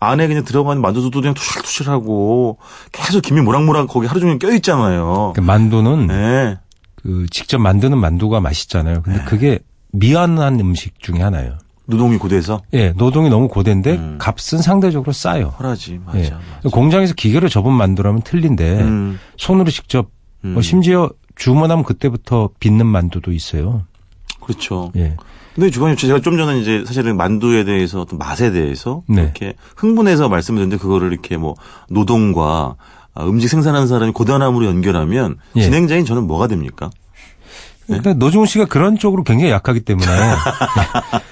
안에 0.00 0.26
그냥 0.26 0.44
들어가는 0.44 0.82
만두도 0.82 1.20
그냥 1.20 1.34
투실투실하고 1.34 2.58
계속 2.90 3.20
김이 3.20 3.40
모락모락 3.40 3.88
거기 3.88 4.06
하루 4.08 4.20
종일 4.20 4.38
껴 4.38 4.52
있잖아요. 4.52 5.32
그 5.36 5.40
만두는 5.40 6.08
네. 6.08 6.58
그 6.96 7.26
직접 7.30 7.58
만드는 7.58 7.98
만두가 7.98 8.40
맛있잖아요. 8.40 9.02
근데 9.02 9.22
그게 9.24 9.60
미안한 9.92 10.58
음식 10.58 11.00
중에 11.00 11.20
하나예요. 11.20 11.58
노동이 11.84 12.16
고돼서 12.16 12.62
예, 12.72 12.92
노동이 12.92 13.28
너무 13.28 13.48
고된데 13.48 13.92
음. 13.92 14.16
값은 14.18 14.62
상대적으로 14.62 15.12
싸요. 15.12 15.54
허라지 15.58 16.00
맞아. 16.04 16.18
예. 16.18 16.30
맞아. 16.30 16.68
공장에서 16.72 17.14
기계로 17.14 17.48
접은 17.48 17.72
만두라면 17.72 18.22
틀린데 18.22 18.80
음, 18.80 19.20
손으로 19.36 19.70
직접 19.70 20.10
음. 20.44 20.54
뭐 20.54 20.62
심지어 20.62 21.10
주문하면 21.36 21.84
그때부터 21.84 22.50
빚는 22.60 22.86
만두도 22.86 23.32
있어요. 23.32 23.82
그렇죠. 24.40 24.92
예. 24.96 25.16
근데 25.54 25.70
주방님 25.70 25.96
제가 25.96 26.20
좀 26.20 26.36
전에 26.36 26.60
이제 26.60 26.82
사실은 26.86 27.16
만두에 27.16 27.64
대해서 27.64 28.00
어떤 28.00 28.18
맛에 28.18 28.50
대해서 28.52 29.02
네. 29.06 29.22
이렇게 29.22 29.54
흥분해서 29.76 30.28
말씀을 30.28 30.58
드렸는데 30.58 30.80
그거를 30.80 31.12
이렇게 31.12 31.36
뭐 31.36 31.54
노동과 31.90 32.76
아, 33.14 33.24
음식 33.24 33.48
생산하는 33.48 33.86
사람이 33.86 34.12
고단함으로 34.12 34.64
연결하면 34.64 35.36
예. 35.56 35.62
진행자인 35.62 36.06
저는 36.06 36.26
뭐가 36.26 36.46
됩니까? 36.46 36.90
네. 37.86 37.96
근데 37.96 38.14
노중훈 38.14 38.46
씨가 38.46 38.64
그런 38.66 38.96
쪽으로 38.96 39.22
굉장히 39.24 39.50
약하기 39.52 39.80
때문에 39.80 40.06
예. 40.10 40.34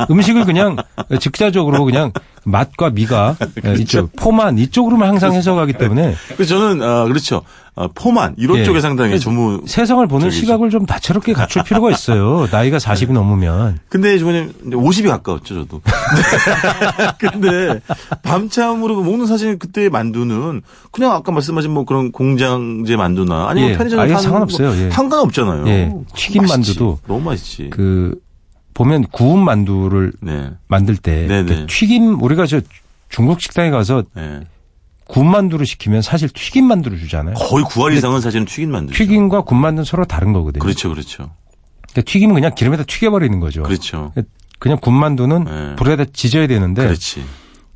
음식을 0.13 0.45
그냥 0.45 0.77
직자적으로 1.19 1.85
그냥 1.85 2.13
맛과 2.45 2.91
미가 2.91 3.37
그렇죠. 3.55 3.81
이쪽 3.81 4.17
포만 4.17 4.59
이쪽으로만 4.59 5.09
항상 5.09 5.33
해석하기 5.33 5.75
때문에 5.75 6.15
그래서 6.37 6.59
저는 6.59 6.83
아, 6.83 7.05
그렇죠. 7.05 7.43
어, 7.81 7.89
포만 7.95 8.35
이런 8.37 8.59
예. 8.59 8.65
쪽에 8.65 8.83
상당히 8.83 9.19
전무. 9.19 9.63
세상을 9.67 10.07
보는 10.07 10.27
저기죠. 10.27 10.41
시각을 10.41 10.69
좀 10.69 10.85
다채롭게 10.85 11.33
갖출 11.33 11.63
필요가 11.63 11.91
있어요. 11.91 12.47
나이가 12.53 12.77
40이 12.77 13.11
넘으면. 13.13 13.79
근데 13.89 14.19
주원님 14.19 14.53
50이 14.73 15.09
가까웠죠 15.09 15.55
저도. 15.55 15.81
근데 17.19 17.81
밤참으로 18.23 19.03
먹는 19.03 19.25
사실 19.25 19.59
그때 19.59 19.89
만두는 19.89 20.61
그냥 20.93 21.13
아까 21.13 21.33
말씀하신 21.33 21.71
뭐 21.71 21.87
그런 21.87 22.13
공장제 22.13 22.97
만두나 22.97 23.49
아니면 23.49 23.71
예, 23.71 23.77
편의점에 23.79 24.03
아예 24.03 24.15
상관없어요. 24.17 24.69
거 24.69 24.77
예. 24.77 24.91
상관없잖아요. 24.91 25.67
예, 25.69 25.91
튀김. 26.15 26.43
만두도 26.45 26.99
너무 27.07 27.21
맛있지. 27.25 27.71
그 27.71 28.15
보면 28.75 29.07
구운 29.11 29.43
만두를 29.43 30.13
네. 30.21 30.51
만들 30.69 30.99
때 30.99 31.27
네네. 31.27 31.51
이렇게 31.51 31.67
튀김 31.67 32.23
우리가 32.23 32.45
저 32.45 32.61
중국 33.09 33.41
식당에 33.41 33.71
가서 33.71 34.03
네. 34.15 34.41
구운 35.11 35.31
만두를 35.31 35.67
시키면 35.67 36.03
사실 36.03 36.29
튀김 36.29 36.67
만두를 36.67 36.99
주잖아요. 36.99 37.35
거의 37.35 37.65
9할 37.65 37.95
이상은 37.97 38.21
사실은 38.21 38.47
튀긴 38.47 38.71
만두. 38.71 38.93
튀김과 38.95 39.43
군 39.43 39.59
만두는 39.59 39.85
서로 39.85 40.05
다른 40.05 40.33
거거든요. 40.33 40.61
그렇죠, 40.63 40.89
그렇죠, 40.89 41.31
그러니까 41.93 42.11
튀김은 42.11 42.35
그냥 42.35 42.55
기름에다 42.55 42.85
튀겨버리는 42.85 43.41
거죠. 43.41 43.63
그렇죠. 43.63 44.13
그냥 44.59 44.79
군 44.81 44.95
만두는 44.95 45.45
네. 45.45 45.77
불에다 45.77 46.05
지져야 46.13 46.47
되는데 46.47 46.85
그렇지. 46.85 47.25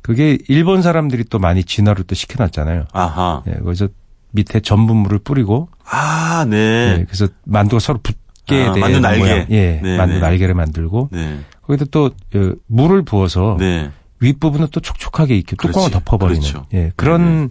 그게 0.01 0.37
일본 0.47 0.81
사람들이 0.81 1.25
또 1.25 1.39
많이 1.39 1.63
진화를 1.63 2.03
또 2.05 2.13
시켜놨잖아요. 2.15 2.85
아하. 2.93 3.41
예, 3.47 3.53
거기서 3.53 3.87
밑에 4.31 4.59
전분물을 4.59 5.19
뿌리고 5.19 5.69
아, 5.83 6.43
예, 6.45 6.49
네. 6.49 7.05
그래서 7.07 7.27
만두가 7.45 7.79
서로 7.79 7.99
붙게 8.03 8.63
아, 8.63 8.73
되는 8.73 8.79
만두 8.79 8.99
날개. 8.99 9.19
모양. 9.19 9.45
예, 9.49 9.79
네, 9.81 9.97
만두 9.97 10.15
네. 10.15 10.19
날개를 10.19 10.53
만들고 10.53 11.09
네. 11.11 11.39
거기다 11.63 11.85
또 11.89 12.05
어, 12.05 12.51
물을 12.67 13.01
부어서 13.01 13.57
네. 13.59 13.89
윗부분은 14.19 14.67
또 14.71 14.79
촉촉하게 14.79 15.35
이렇게 15.35 15.55
뚜껑을 15.55 15.89
그렇지. 15.89 16.05
덮어버리는 16.05 16.41
그렇죠. 16.41 16.65
예, 16.73 16.91
그런 16.95 17.49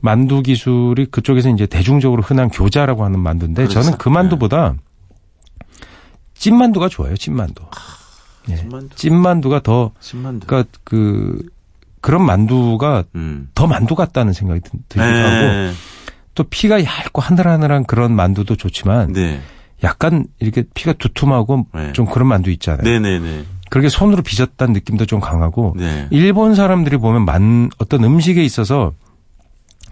만두 0.00 0.42
기술이 0.42 1.06
그쪽에서 1.06 1.50
이제 1.50 1.66
대중적으로 1.66 2.22
흔한 2.22 2.48
교자라고 2.48 3.04
하는 3.04 3.20
만두인데 3.20 3.64
그렇죠. 3.66 3.82
저는 3.82 3.98
그 3.98 4.08
만두보다 4.08 4.74
찐만두가 6.34 6.88
좋아요. 6.88 7.16
찐만두. 7.16 7.62
예. 8.50 8.56
신만두. 8.56 8.96
찐만두가 8.96 9.60
더 9.60 9.92
신만두. 10.00 10.46
그러니까 10.46 10.70
그 10.84 11.40
그런 12.00 12.24
만두가 12.26 13.04
음. 13.14 13.48
더 13.54 13.66
만두 13.66 13.94
같다는 13.94 14.32
생각이 14.32 14.60
드- 14.60 14.70
들기도 14.88 15.18
하고 15.18 15.30
네. 15.30 15.72
또 16.34 16.42
피가 16.44 16.82
얇고 16.82 17.22
하늘하늘한 17.22 17.84
그런 17.84 18.12
만두도 18.12 18.56
좋지만 18.56 19.12
네. 19.12 19.40
약간 19.84 20.26
이렇게 20.40 20.64
피가 20.74 20.94
두툼하고 20.94 21.66
네. 21.74 21.92
좀 21.92 22.06
그런 22.06 22.26
만두 22.28 22.50
있잖아요. 22.50 22.82
네네네. 22.82 23.44
그렇게 23.72 23.88
손으로 23.88 24.22
빚었다는 24.22 24.74
느낌도 24.74 25.06
좀 25.06 25.18
강하고 25.18 25.72
네. 25.78 26.06
일본 26.10 26.54
사람들이 26.54 26.98
보면 26.98 27.24
만 27.24 27.70
어떤 27.78 28.04
음식에 28.04 28.44
있어서 28.44 28.92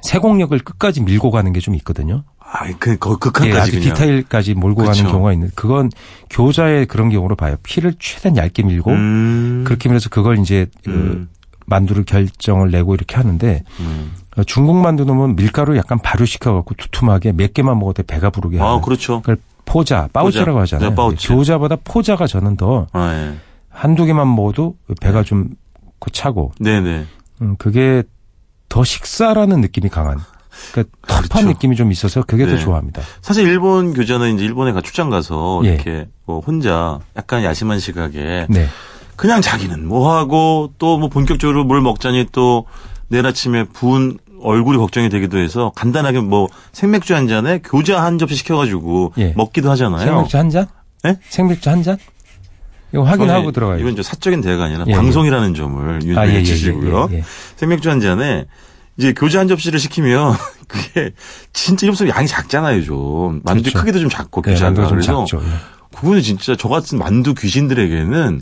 세공력을 0.02 0.58
끝까지 0.58 1.00
밀고 1.02 1.30
가는 1.30 1.52
게 1.54 1.60
좀 1.60 1.74
있거든요. 1.76 2.24
아, 2.38 2.66
그, 2.78 2.98
거, 2.98 3.12
예, 3.12 3.16
극한까지 3.20 3.58
아주 3.60 3.70
그냥. 3.80 3.94
디테일까지 3.94 4.54
몰고 4.54 4.82
그쵸. 4.82 4.90
가는 4.92 5.10
경우가 5.10 5.32
있는. 5.32 5.50
그건 5.54 5.88
교자의 6.30 6.86
그런 6.86 7.08
경우로 7.10 7.36
봐요. 7.36 7.56
피를 7.62 7.94
최대한 7.98 8.36
얇게 8.36 8.64
밀고 8.64 8.90
음. 8.90 9.62
그렇게 9.66 9.88
밀어서 9.88 10.08
그걸 10.10 10.38
이제 10.38 10.66
그 10.84 10.90
음. 10.90 11.28
만두를 11.66 12.04
결정을 12.04 12.70
내고 12.70 12.94
이렇게 12.94 13.16
하는데 13.16 13.62
음. 13.78 14.12
어, 14.36 14.42
중국 14.44 14.76
만두 14.76 15.04
넣으면 15.04 15.36
밀가루 15.36 15.76
약간 15.76 15.98
발효시켜 16.00 16.52
갖고 16.52 16.74
두툼하게 16.74 17.32
몇 17.32 17.54
개만 17.54 17.78
먹어도 17.78 18.02
배가 18.02 18.28
부르게 18.30 18.58
하는. 18.58 18.72
아, 18.72 18.80
그렇죠. 18.80 19.20
그걸 19.20 19.36
포자, 19.64 20.08
빠우치라고 20.12 20.52
포자. 20.58 20.62
하잖아요. 20.76 20.90
네, 20.90 20.94
빠우치. 20.96 21.28
교자보다 21.28 21.76
포자가 21.84 22.26
저는 22.26 22.56
더 22.56 22.86
아, 22.92 23.12
예. 23.14 23.34
한두 23.80 24.04
개만 24.04 24.34
먹어도 24.36 24.76
배가 25.00 25.22
좀 25.22 25.48
차고 26.12 26.52
네네. 26.60 27.06
음, 27.40 27.56
그게 27.56 28.02
더 28.68 28.84
식사라는 28.84 29.62
느낌이 29.62 29.88
강한. 29.88 30.18
그러니까 30.72 30.94
텁한 31.06 31.22
그렇죠. 31.28 31.48
느낌이 31.48 31.76
좀 31.76 31.90
있어서 31.90 32.22
그게 32.22 32.44
더 32.44 32.52
네. 32.52 32.58
좋아합니다. 32.58 33.00
사실 33.22 33.48
일본 33.48 33.94
교자는 33.94 34.34
이제 34.34 34.44
일본에 34.44 34.72
가 34.72 34.82
출장 34.82 35.08
가서 35.08 35.62
예. 35.64 35.70
이렇게 35.74 36.08
뭐 36.26 36.40
혼자 36.40 36.98
약간 37.16 37.42
야심한 37.42 37.78
시각에 37.78 38.46
네. 38.50 38.66
그냥 39.16 39.40
자기는 39.40 39.86
뭐 39.88 40.14
하고 40.14 40.72
또 40.78 40.98
뭐 40.98 41.08
본격적으로 41.08 41.64
뭘 41.64 41.80
먹자니 41.80 42.26
또 42.32 42.66
내일 43.08 43.24
아침에 43.26 43.64
부은 43.64 44.18
얼굴이 44.42 44.76
걱정이 44.76 45.08
되기도 45.08 45.38
해서 45.38 45.72
간단하게 45.74 46.20
뭐 46.20 46.48
생맥주 46.72 47.14
한 47.14 47.28
잔에 47.28 47.60
교자 47.64 48.02
한 48.02 48.18
접시 48.18 48.36
시켜가지고 48.36 49.14
예. 49.16 49.32
먹기도 49.38 49.70
하잖아요. 49.70 50.04
생맥주 50.04 50.36
한 50.36 50.50
잔? 50.50 50.66
예? 51.06 51.18
생맥주 51.30 51.70
한 51.70 51.82
잔? 51.82 51.96
이거 52.92 53.02
확인하고 53.04 53.52
들어가요. 53.52 53.78
이건 53.78 53.96
저 53.96 54.02
사적인 54.02 54.40
대화가 54.40 54.64
아니라 54.64 54.84
예, 54.86 54.90
예. 54.90 54.94
방송이라는 54.96 55.54
점을 55.54 55.88
아, 55.94 55.98
유념해 56.04 56.34
예, 56.34 56.34
예, 56.40 56.42
주시고요. 56.44 57.08
예, 57.10 57.14
예, 57.14 57.18
예. 57.18 57.24
생맥주 57.56 57.88
한 57.90 58.00
잔에 58.00 58.46
이제 58.96 59.12
교자 59.12 59.40
한 59.40 59.48
접시를 59.48 59.78
시키면 59.78 60.34
그게 60.68 61.10
진짜 61.52 61.90
좀 61.90 62.08
양이 62.08 62.26
작잖아요, 62.26 62.82
좀. 62.84 63.40
만두 63.44 63.62
그렇죠. 63.62 63.78
크기도 63.78 63.98
좀 64.00 64.08
작고 64.08 64.42
네, 64.42 64.52
교자가. 64.52 64.70
만두가 64.70 64.88
좀 64.88 64.96
그래서 64.98 65.24
작죠. 65.26 65.44
예. 65.44 65.50
그거는 65.96 66.22
진짜 66.22 66.56
저 66.56 66.68
같은 66.68 66.98
만두 66.98 67.34
귀신들에게는 67.34 68.40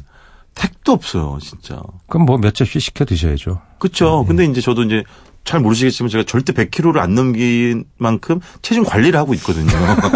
택도 0.54 0.92
없어요, 0.92 1.38
진짜. 1.40 1.80
그럼 2.08 2.26
뭐 2.26 2.36
몇 2.38 2.54
접시 2.54 2.80
시켜 2.80 3.04
드셔야죠. 3.04 3.60
그렇죠. 3.78 4.22
네. 4.22 4.28
근데 4.28 4.44
이제 4.44 4.60
저도 4.60 4.82
이제 4.82 5.04
잘 5.48 5.60
모르시겠지만 5.60 6.10
제가 6.10 6.24
절대 6.24 6.52
100kg를 6.52 6.98
안 6.98 7.14
넘긴 7.14 7.84
만큼 7.96 8.38
체중 8.60 8.84
관리를 8.84 9.18
하고 9.18 9.32
있거든요. 9.32 9.70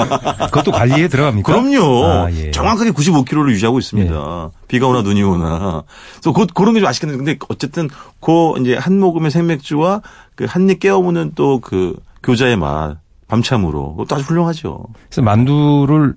그것도 0.53 0.73
관리에 0.73 1.09
들어갑니까? 1.09 1.51
그럼요. 1.51 2.05
아, 2.05 2.31
예. 2.33 2.51
정확하게 2.51 2.91
95kg를 2.91 3.51
유지하고 3.53 3.79
있습니다. 3.79 4.51
비가 4.69 4.87
오나 4.89 5.01
눈이 5.01 5.23
오나. 5.23 5.85
그래서 6.21 6.33
그, 6.35 6.47
그런 6.53 6.75
게 6.75 6.81
좀 6.81 6.87
아쉽겠는데, 6.89 7.25
근데 7.25 7.39
어쨌든 7.49 7.89
그 8.21 8.53
이제 8.61 8.75
한 8.77 9.01
모금의 9.01 9.31
생맥주와 9.31 10.03
그 10.35 10.45
한 10.45 10.69
입 10.69 10.81
깨어무는 10.81 11.33
또 11.35 11.61
그 11.61 11.97
교자의 12.23 12.57
맛, 12.57 12.99
밤참으로. 13.29 13.93
그것도 13.97 14.17
아주 14.17 14.25
훌륭하죠. 14.27 14.85
그래서 15.09 15.23
만두를 15.23 16.15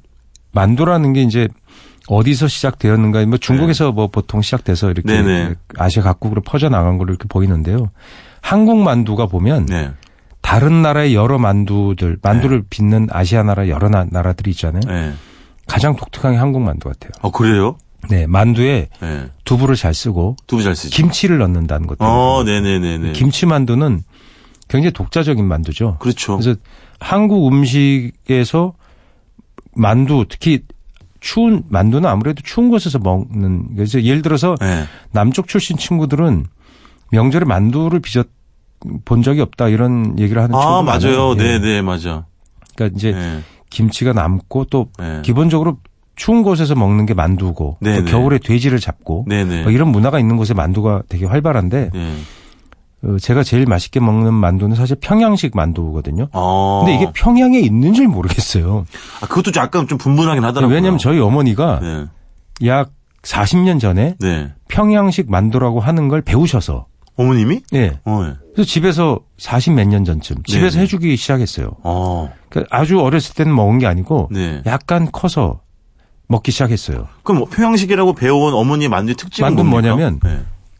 만두라는 0.52 1.14
게 1.14 1.22
이제 1.22 1.48
어디서 2.08 2.50
시작되었는가? 2.50 3.26
뭐 3.28 3.38
중국에서 3.38 3.94
뭐 3.94 4.08
보통 4.08 4.42
시작돼서 4.42 4.92
이렇게 4.92 5.10
네. 5.10 5.22
네네. 5.24 5.56
아시아 5.78 6.04
각국으로 6.04 6.42
퍼져 6.42 6.68
나간 6.68 6.98
걸로 6.98 7.12
이렇게 7.14 7.28
보이는데요. 7.30 7.90
한국 8.46 8.78
만두가 8.78 9.26
보면 9.26 9.66
네. 9.66 9.92
다른 10.42 10.84
나라의 10.84 11.16
여러 11.16 11.40
만두들, 11.40 12.20
만두를 12.22 12.64
빚는 12.70 13.08
아시아 13.10 13.42
나라 13.42 13.68
여러 13.68 13.90
나, 13.90 14.06
나라들이 14.08 14.52
있잖아요. 14.52 14.82
네. 14.86 15.14
가장 15.66 15.96
독특한 15.96 16.34
게 16.34 16.38
한국 16.38 16.62
만두 16.62 16.88
같아요. 16.88 17.10
아, 17.24 17.32
그래요? 17.32 17.76
네, 18.08 18.28
만두에 18.28 18.90
네. 19.02 19.32
두부를 19.46 19.76
잘 19.76 19.96
쓰고 19.96 20.36
두부 20.46 20.62
잘 20.62 20.76
쓰죠. 20.76 20.96
김치를 20.96 21.40
넣는다는 21.40 21.88
것. 21.88 21.98
어, 22.00 22.44
네네네네. 22.46 23.14
김치 23.14 23.48
만두는 23.48 24.04
굉장히 24.68 24.94
독자적인 24.94 25.44
만두죠. 25.44 25.98
그렇죠. 26.00 26.38
그래서 26.38 26.56
한국 27.00 27.48
음식에서 27.48 28.74
만두 29.74 30.26
특히 30.30 30.60
추운 31.20 31.64
만두는 31.68 32.08
아무래도 32.08 32.44
추운 32.44 32.70
곳에서 32.70 33.00
먹는 33.00 33.76
그래서 33.76 34.04
예를 34.04 34.22
들어서 34.22 34.56
네. 34.62 34.84
남쪽 35.12 35.48
출신 35.48 35.78
친구들은 35.78 36.46
명절에 37.12 37.46
만두를 37.46 38.02
빚어 38.02 38.24
본 39.06 39.22
적이 39.22 39.42
없다 39.42 39.68
이런 39.70 40.18
얘기를 40.20 40.42
하는 40.42 40.56
아, 40.56 40.82
맞아요. 40.82 40.84
많아요. 40.84 41.32
예. 41.32 41.60
네네, 41.60 41.82
맞아. 41.82 42.26
그러니까 42.76 42.96
이제 42.98 43.12
네. 43.12 43.40
김치가 43.70 44.14
남고 44.14 44.66
또 44.66 44.88
네. 45.00 45.22
기본적으로 45.24 45.78
추운 46.16 46.44
곳에서 46.44 46.76
먹는 46.76 47.06
게 47.06 47.14
만두고 47.14 47.78
네네. 47.82 48.00
또 48.00 48.06
겨울에 48.06 48.38
돼지를 48.40 48.80
잡고 48.80 49.26
네네. 49.28 49.64
뭐 49.64 49.72
이런 49.72 49.90
문화가 49.90 50.20
있는 50.20 50.38
곳에 50.38 50.54
만두가 50.54 51.04
되게 51.10 51.26
활발한데 51.26 51.90
네. 51.94 52.16
어, 53.04 53.18
제가 53.20 53.44
제일 53.44 53.66
맛있게 53.66 54.00
먹는 54.00 54.34
만두는 54.34 54.76
사실 54.76 54.96
평양식 55.00 55.56
만두거든요. 55.56 56.28
어. 56.32 56.84
근데 56.86 56.96
이게 56.96 57.12
평양에 57.14 57.60
있는지 57.60 58.08
모르겠어요. 58.08 58.86
아, 59.22 59.28
그것도 59.28 59.52
약간 59.60 59.88
좀 59.88 59.98
분분하긴 59.98 60.44
하더라고요. 60.44 60.74
왜냐하면 60.76 60.98
저희 60.98 61.20
어머니가 61.20 61.80
네. 61.82 62.06
약 62.68 62.92
40년 63.24 63.80
전에 63.80 64.16
네. 64.20 64.54
평양식 64.70 65.30
만두라고 65.30 65.80
하는 65.80 66.08
걸 66.08 66.22
배우셔서 66.22 66.86
어머님이? 67.18 67.62
예. 67.74 68.00
어, 68.06 68.24
네. 68.24 68.34
그래서 68.54 68.70
집에서 68.70 69.20
40 69.38 69.74
몇 69.74 69.88
년 69.88 70.04
전쯤 70.06 70.44
집에서 70.44 70.72
네네. 70.74 70.84
해주기 70.84 71.16
시작했어요. 71.18 71.72
어. 71.84 72.32
그러니까 72.50 72.76
아주 72.78 73.00
어렸을 73.00 73.36
때는 73.36 73.56
먹은 73.56 73.80
게 73.80 73.88
아니고 73.88 74.30
네. 74.32 74.62
약간 74.66 75.10
커서 75.12 75.62
먹기 76.28 76.52
시작했어요. 76.52 77.08
그럼 77.24 77.40
뭐 77.40 77.48
평양식이라고 77.50 78.14
배워온 78.14 78.54
어머니 78.54 78.88
만두의 78.88 79.16
특징은 79.16 79.56
뭡니까? 79.56 79.70
뭐냐면 79.70 80.20
네. 80.24 80.40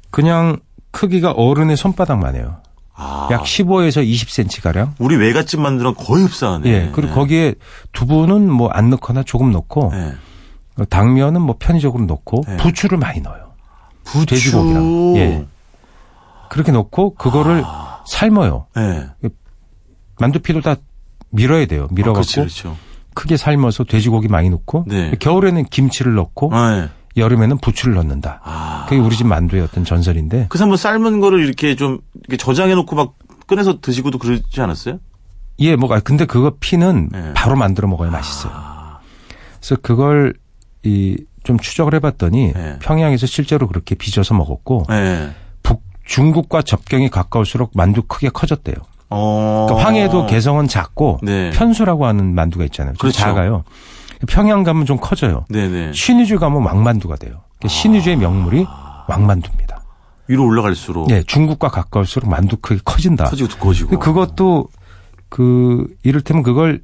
그냥 0.10 0.58
크기가 0.92 1.32
어른의 1.32 1.78
손바닥만 1.78 2.36
해요. 2.36 2.58
아. 2.98 3.28
약 3.32 3.44
15에서 3.44 4.06
20cm 4.10 4.62
가량. 4.64 4.96
우리 5.00 5.18
외갓집 5.18 5.60
만두랑 5.60 5.96
거의 5.98 6.24
흡사하네. 6.24 6.70
예. 6.70 6.90
그리고 6.94 7.14
거기에 7.14 7.56
두부는 7.92 8.50
뭐 8.50 8.70
안 8.72 8.90
넣거나 8.92 9.24
조금 9.24 9.52
넣고 9.52 9.90
네. 9.94 10.14
어, 10.80 10.86
당면은 10.86 11.42
뭐 11.42 11.56
편의적으로 11.60 12.06
넣고 12.06 12.44
네. 12.48 12.58
부추를 12.58 12.98
많이 12.98 13.20
넣어요. 13.22 13.52
부추. 14.06 14.26
돼지고기랑. 14.28 15.18
예. 15.18 15.46
그렇게 16.50 16.72
넣고 16.72 17.16
그거를 17.16 17.64
아. 17.66 18.04
삶아요. 18.08 18.68
네. 18.76 19.08
만두피도 20.20 20.62
다 20.62 20.76
밀어야 21.32 21.66
돼요. 21.66 21.88
아, 21.90 21.94
밀어갖고 21.94 22.22
그렇죠, 22.22 22.42
그렇죠. 22.42 22.78
크게 23.14 23.38
삶아서 23.38 23.84
돼지고기 23.84 24.28
많이 24.28 24.50
넣고 24.50 24.86
네. 24.88 25.12
겨울에는 25.20 25.66
김치를 25.66 26.14
넣고 26.16 26.52
네. 26.52 26.90
여름에는 27.18 27.58
부추를 27.60 27.96
넣는다. 27.96 28.42
아. 28.44 28.86
그게 28.90 29.00
우리 29.02 29.16
집 29.16 29.26
만두의 29.28 29.62
어떤 29.64 29.86
전설인데 29.86 30.48
그래서 30.50 30.64
한번 30.66 30.78
삶은 30.78 31.20
거를 31.20 31.44
이렇게 31.46 31.76
좀 31.76 32.00
이렇게 32.28 32.38
저장해 32.38 32.76
놓고 32.76 32.96
막 32.96 33.14
꺼내서 33.48 33.80
드시고도 33.80 34.18
그러지 34.18 34.62
않았어요? 34.62 35.00
예, 35.60 35.76
뭐가 35.76 36.02
근데 36.02 36.26
그거 36.26 36.54
피는 36.60 37.10
네. 37.12 37.34
바로 37.34 37.56
만들어 37.56 37.88
먹어야 37.88 38.12
맛있어요. 38.12 38.52
그래서 39.60 39.78
그걸 39.82 40.34
이 40.84 41.18
좀 41.46 41.60
추적을 41.60 41.94
해봤더니 41.94 42.54
네. 42.54 42.80
평양에서 42.80 43.28
실제로 43.28 43.68
그렇게 43.68 43.96
빚어서 43.96 44.34
먹었고 44.34 44.86
네. 44.90 45.30
북 45.30 45.36
중국과 46.06 46.62
접경이 46.62 47.10
가까울수록 47.10 47.72
만두 47.74 48.04
크게 48.04 48.30
커졌대요. 48.30 48.76
어. 49.10 49.66
그러니까 49.68 49.88
황해도 49.88 50.26
개성은 50.28 50.68
작고 50.68 51.20
네. 51.24 51.50
편수라고 51.52 52.06
하는 52.06 52.34
만두가 52.34 52.64
있잖아요. 52.66 52.94
좀 52.94 52.98
그렇죠. 53.00 53.20
작아요. 53.20 53.64
평양 54.28 54.64
가면 54.64 54.86
좀 54.86 54.98
커져요. 54.98 55.46
네네. 55.50 55.94
신의주 55.94 56.40
가면 56.40 56.64
왕만두가 56.64 57.18
돼요. 57.18 57.42
그러니까 57.60 57.68
신의주의 57.68 58.16
명물이 58.16 58.66
왕만두입니다. 59.08 59.84
위로 60.28 60.46
올라갈수록 60.46 61.12
예, 61.12 61.22
중국과 61.24 61.70
가까울수록 61.70 62.30
만두 62.30 62.58
크기 62.58 62.82
커진다. 62.84 63.26
커지고 63.26 63.50
두꺼워지고. 63.50 64.00
그것도 64.00 64.70
그 65.30 65.88
이를테면 66.04 66.42
그걸 66.42 66.82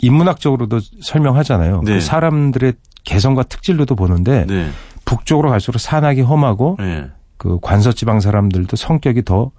인문학적으로도 0.00 0.80
설명하잖아요. 1.02 1.82
네. 1.84 1.94
그 1.94 2.00
사람들의 2.00 2.74
개성과 3.04 3.44
특질로도 3.44 3.96
보는데 3.96 4.44
네. 4.46 4.70
북쪽으로 5.04 5.50
갈수록 5.50 5.78
산악이 5.78 6.20
험하고 6.20 6.76
네. 6.78 7.06
그 7.44 7.58
관서지방 7.60 8.20
사람들도 8.20 8.74
성격이 8.74 9.22
더 9.24 9.50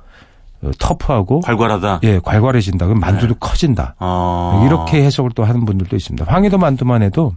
어, 0.64 0.72
터프하고 0.80 1.42
괄괄하다. 1.42 2.00
예 2.02 2.18
괄괄해진다. 2.18 2.88
그럼 2.88 3.00
만두도 3.00 3.36
커진다. 3.36 3.94
아. 4.00 4.64
이렇게 4.66 5.04
해석을 5.04 5.32
또 5.36 5.44
하는 5.44 5.66
분들도 5.66 5.96
있습니다. 5.96 6.26
황해도 6.26 6.58
만두만 6.58 7.04
해도 7.04 7.36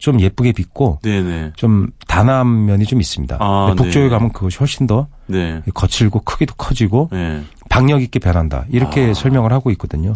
좀 0.00 0.20
예쁘게 0.20 0.50
빚고 0.50 0.98
네네. 1.04 1.52
좀 1.54 1.86
단아한 2.08 2.66
면이 2.66 2.84
좀 2.84 3.00
있습니다. 3.00 3.36
아, 3.38 3.74
북쪽에 3.76 4.06
네. 4.06 4.08
가면 4.08 4.32
그것이 4.32 4.58
훨씬 4.58 4.88
더 4.88 5.06
네. 5.26 5.62
거칠고 5.72 6.20
크기도 6.20 6.54
커지고 6.56 7.08
네. 7.12 7.42
박력 7.70 8.02
있게 8.02 8.18
변한다. 8.18 8.64
이렇게 8.70 9.10
아. 9.10 9.14
설명을 9.14 9.52
하고 9.52 9.70
있거든요. 9.70 10.14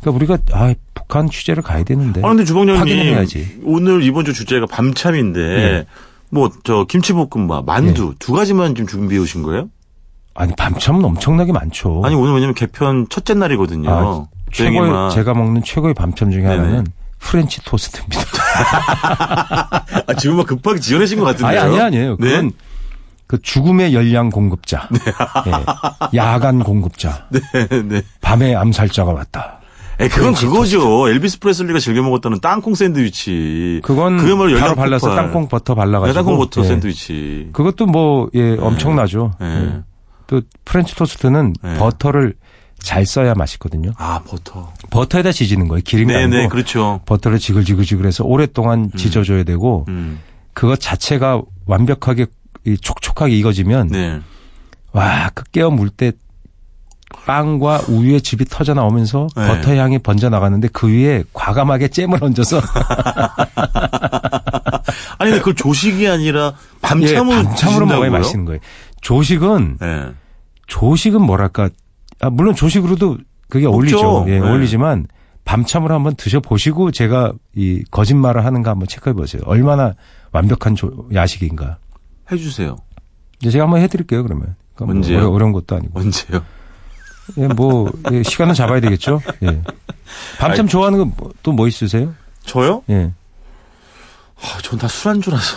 그러니까 0.00 0.16
우리가 0.16 0.38
아, 0.58 0.74
북한 0.92 1.30
취재를 1.30 1.62
가야 1.62 1.84
되는데. 1.84 2.20
아, 2.24 2.30
근데 2.30 2.44
주방장님. 2.44 2.80
확인해야지. 2.80 3.60
오늘 3.62 4.02
이번 4.02 4.24
주 4.24 4.32
주제가 4.32 4.66
밤참인데, 4.66 5.40
네. 5.40 5.86
뭐, 6.32 6.50
저, 6.64 6.84
김치볶음밥, 6.88 7.66
만두, 7.66 8.14
두 8.18 8.32
가지만 8.32 8.74
좀 8.74 8.86
준비해 8.86 9.20
오신 9.20 9.42
거예요? 9.42 9.68
아니 10.34 10.54
밤참은 10.56 11.04
엄청나게 11.04 11.52
많죠. 11.52 12.00
아니, 12.04 12.14
오늘 12.14 12.32
왜냐면 12.32 12.54
개편 12.54 13.06
첫째 13.10 13.34
날이거든요. 13.34 13.90
아, 13.90 14.26
최고의 14.50 14.76
저녁에만. 14.80 15.10
제가 15.10 15.34
먹는 15.34 15.62
최고의 15.62 15.92
밤참 15.92 16.30
중에 16.30 16.42
네네. 16.44 16.56
하나는 16.56 16.86
프렌치 17.18 17.62
토스트입니다. 17.62 18.22
아, 20.06 20.14
지금 20.18 20.36
막 20.38 20.46
급하게 20.46 20.80
지어내신 20.80 21.18
것 21.18 21.26
같은데요? 21.26 21.60
아니 21.60 21.70
아니 21.70 21.80
아니에요. 21.80 22.16
네? 22.18 22.30
그건 22.30 22.52
그 23.26 23.40
죽음의 23.42 23.94
열량 23.94 24.30
공급자, 24.30 24.88
예, 25.46 26.16
야간 26.16 26.62
공급자, 26.62 27.26
네, 27.32 27.40
네. 27.82 28.02
밤에 28.22 28.54
암살자가 28.54 29.12
왔다. 29.12 29.60
에, 30.00 30.08
그건 30.08 30.32
프렌치 30.32 30.46
그거죠. 30.46 31.08
엘비스 31.08 31.38
프레슬리가 31.38 31.78
즐겨 31.78 32.02
먹었다는 32.02 32.40
땅콩 32.40 32.74
샌드위치. 32.74 33.80
그건 33.84 34.16
그야말로 34.16 34.58
바로 34.58 34.74
발라서 34.74 35.06
폭발. 35.08 35.24
땅콩 35.24 35.48
버터 35.48 35.74
네, 35.74 35.78
발라가지고 35.78 36.14
땅콩 36.14 36.36
버터 36.38 36.62
예. 36.62 36.66
샌드위치. 36.68 37.50
그것도 37.52 37.86
뭐 37.86 38.28
예, 38.34 38.56
엄청나죠. 38.58 39.32
네. 39.40 39.46
예. 39.46 39.80
또 40.26 40.40
프렌치 40.64 40.94
토스트는 40.96 41.54
네. 41.62 41.78
버터를 41.78 42.34
잘 42.78 43.06
써야 43.06 43.34
맛있거든요. 43.34 43.92
아, 43.96 44.20
버터. 44.26 44.72
버터에다 44.90 45.30
지지는 45.30 45.68
거예요. 45.68 45.82
기름이 45.84 46.12
네네, 46.12 46.36
아니고 46.36 46.48
그렇죠. 46.50 47.00
버터를 47.06 47.38
지글지글지글해서 47.38 48.24
오랫동안 48.24 48.90
지져줘야 48.96 49.44
되고 49.44 49.84
음. 49.88 50.20
그것 50.52 50.80
자체가 50.80 51.42
완벽하게 51.66 52.26
이 52.66 52.76
촉촉하게 52.76 53.36
익어지면 53.36 53.88
네. 53.88 54.20
와, 54.92 55.30
그 55.34 55.44
깨어 55.44 55.70
물 55.70 55.90
때 55.90 56.12
빵과 57.26 57.82
우유의 57.88 58.22
즙이 58.22 58.44
터져 58.50 58.74
나오면서 58.74 59.28
네. 59.36 59.46
버터 59.48 59.74
향이 59.76 59.98
번져 60.00 60.28
나가는데 60.28 60.68
그 60.72 60.88
위에 60.88 61.24
과감하게 61.32 61.88
잼을 61.88 62.22
얹어서 62.22 62.60
아니, 65.18 65.30
근데 65.30 65.38
그걸 65.38 65.54
조식이 65.54 66.08
아니라 66.08 66.48
예, 66.54 66.78
밤참으로 66.80 67.42
밤참으로 67.44 67.86
먹어야? 67.86 68.10
맛있는 68.10 68.44
거예요. 68.44 68.60
조식은 69.00 69.78
네. 69.80 70.08
조식은 70.66 71.22
뭐랄까 71.22 71.68
아, 72.20 72.30
물론 72.30 72.54
조식으로도 72.54 73.18
그게 73.48 73.66
어울리죠. 73.66 74.24
예, 74.28 74.38
네. 74.40 74.48
어울리지만 74.48 75.06
밤참으로 75.44 75.94
한번 75.94 76.14
드셔보시고 76.16 76.90
제가 76.92 77.32
이 77.54 77.82
거짓말을 77.90 78.44
하는가 78.44 78.70
한번 78.70 78.86
체크해 78.88 79.12
보세요. 79.12 79.42
얼마나 79.46 79.94
완벽한 80.32 80.74
조- 80.76 81.08
야식인가. 81.12 81.78
해주세요. 82.30 82.76
이제 83.40 83.50
제가 83.50 83.64
한번 83.64 83.80
해드릴게요. 83.80 84.22
그러면 84.22 84.54
그러니까 84.74 84.84
뭐 84.86 84.94
언제요? 84.94 85.18
어려- 85.18 85.30
어려운 85.30 85.52
것도 85.52 85.76
아니고. 85.76 85.98
언제요? 85.98 86.42
예, 87.38 87.46
뭐 87.48 87.90
예, 88.12 88.22
시간은 88.22 88.54
잡아야 88.54 88.80
되겠죠. 88.80 89.20
예. 89.42 89.60
밤참 90.38 90.66
좋아하는 90.68 91.12
거또뭐 91.16 91.66
있으세요? 91.68 92.12
저요? 92.44 92.82
예. 92.90 93.10
아, 94.40 94.58
전 94.62 94.78
다 94.78 94.88
술안주라서. 94.88 95.56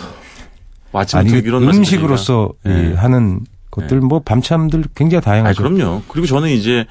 아침부터 0.92 1.36
아니 1.36 1.44
이런 1.46 1.62
음식으로서 1.64 2.50
네. 2.64 2.94
하는 2.94 3.40
것들 3.70 4.00
뭐 4.00 4.20
밤참들 4.20 4.84
굉장히 4.94 5.18
아, 5.18 5.20
다양하죠. 5.20 5.62
그럼요. 5.62 6.02
그리고 6.08 6.26
저는 6.26 6.48
이제 6.48 6.86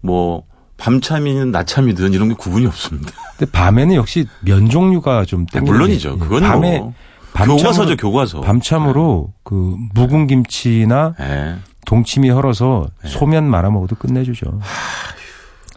뭐 0.00 0.44
밤참이든 0.78 1.50
낮참이든 1.50 2.14
이런 2.14 2.28
게 2.30 2.34
구분이 2.34 2.64
없습니다. 2.66 3.12
근데 3.36 3.50
밤에는 3.52 3.94
역시 3.96 4.26
면 4.40 4.70
종류가 4.70 5.26
좀 5.26 5.44
아, 5.54 5.60
물론이죠. 5.60 6.16
게, 6.16 6.24
예. 6.24 6.28
그건 6.28 6.42
밤에 6.42 6.78
뭐 6.78 6.94
밤참으로- 7.34 7.58
교과서죠, 7.58 7.96
교과서. 7.96 8.40
밤참으로 8.40 9.32
그 9.42 9.76
묵은 9.94 10.26
김치나 10.28 11.14
네. 11.18 11.56
동치미 11.90 12.30
헐어서 12.30 12.86
소면 13.04 13.50
말아 13.50 13.68
먹어도 13.70 13.96
끝내주죠. 13.96 14.60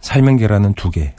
삶은 0.02 0.38
계란은 0.38 0.76
두 0.76 0.92
개. 0.92 1.16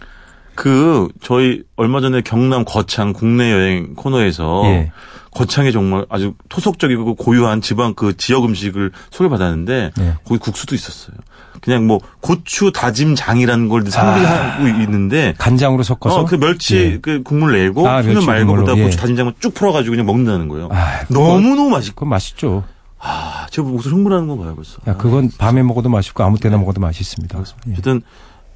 그 0.54 1.08
저희 1.20 1.64
얼마 1.74 2.00
전에 2.00 2.20
경남 2.20 2.64
거창 2.64 3.12
국내 3.12 3.50
여행 3.50 3.96
코너에서 3.96 4.62
예. 4.66 4.92
거창에 5.32 5.72
정말 5.72 6.06
아주 6.08 6.34
토속적이고 6.48 7.16
고유한 7.16 7.60
지방 7.60 7.94
그 7.94 8.16
지역 8.16 8.44
음식을 8.44 8.92
소개받았는데 9.10 9.90
예. 9.98 10.14
거기 10.24 10.38
국수도 10.38 10.76
있었어요. 10.76 11.16
그냥 11.60 11.88
뭐 11.88 11.98
고추 12.20 12.70
다짐 12.70 13.16
장이라는 13.16 13.68
걸 13.68 13.90
상비하고 13.90 14.68
있는데 14.68 15.34
간장으로 15.38 15.82
섞어서. 15.82 16.20
어, 16.20 16.24
그 16.24 16.38
멸치 16.38 16.76
예. 16.76 16.98
그 16.98 17.24
국물 17.24 17.58
내고 17.60 17.88
아, 17.88 18.00
소면 18.00 18.14
멸치 18.14 18.26
말고 18.28 18.46
국물로, 18.46 18.64
그다가 18.64 18.78
예. 18.78 18.84
고추 18.84 18.96
다짐장을 18.96 19.32
쭉 19.40 19.54
풀어가지고 19.54 19.90
그냥 19.90 20.06
먹는다는 20.06 20.46
거예요. 20.46 20.68
아, 20.70 21.00
너무 21.08 21.56
너무 21.56 21.70
맛있고 21.70 22.06
맛있죠. 22.06 22.62
아, 23.06 23.46
제가 23.50 23.68
목소리 23.68 23.94
흥분하는 23.94 24.26
거 24.28 24.36
봐요 24.38 24.54
벌써. 24.54 24.78
야, 24.88 24.96
그건 24.96 25.30
밤에 25.36 25.62
먹어도 25.62 25.90
맛있고 25.90 26.24
아무 26.24 26.38
때나 26.38 26.56
먹어도 26.56 26.80
맛있습니다. 26.80 27.38
네. 27.38 27.44
예. 27.68 27.72
어쨌든 27.72 28.00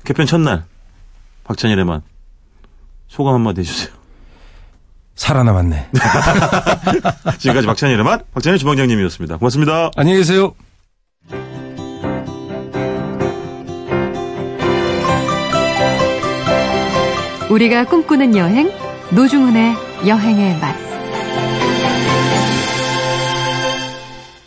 개편 0.05 0.27
첫날 0.27 0.65
박찬일의 1.45 1.85
맛 1.85 2.03
소감 3.09 3.35
한마디 3.35 3.61
해주세요. 3.61 3.95
살아남았네. 5.17 5.91
지금까지 7.39 7.67
박찬일의 7.67 8.03
맛 8.05 8.33
박찬일 8.33 8.59
주방장님이었습니다. 8.59 9.37
고맙습니다. 9.37 9.91
안녕히 9.97 10.19
계세요. 10.19 10.55
우리가 17.51 17.85
꿈꾸는 17.85 18.37
여행 18.37 18.71
노중훈의 19.11 19.75
여행의 20.07 20.59
맛. 20.59 20.88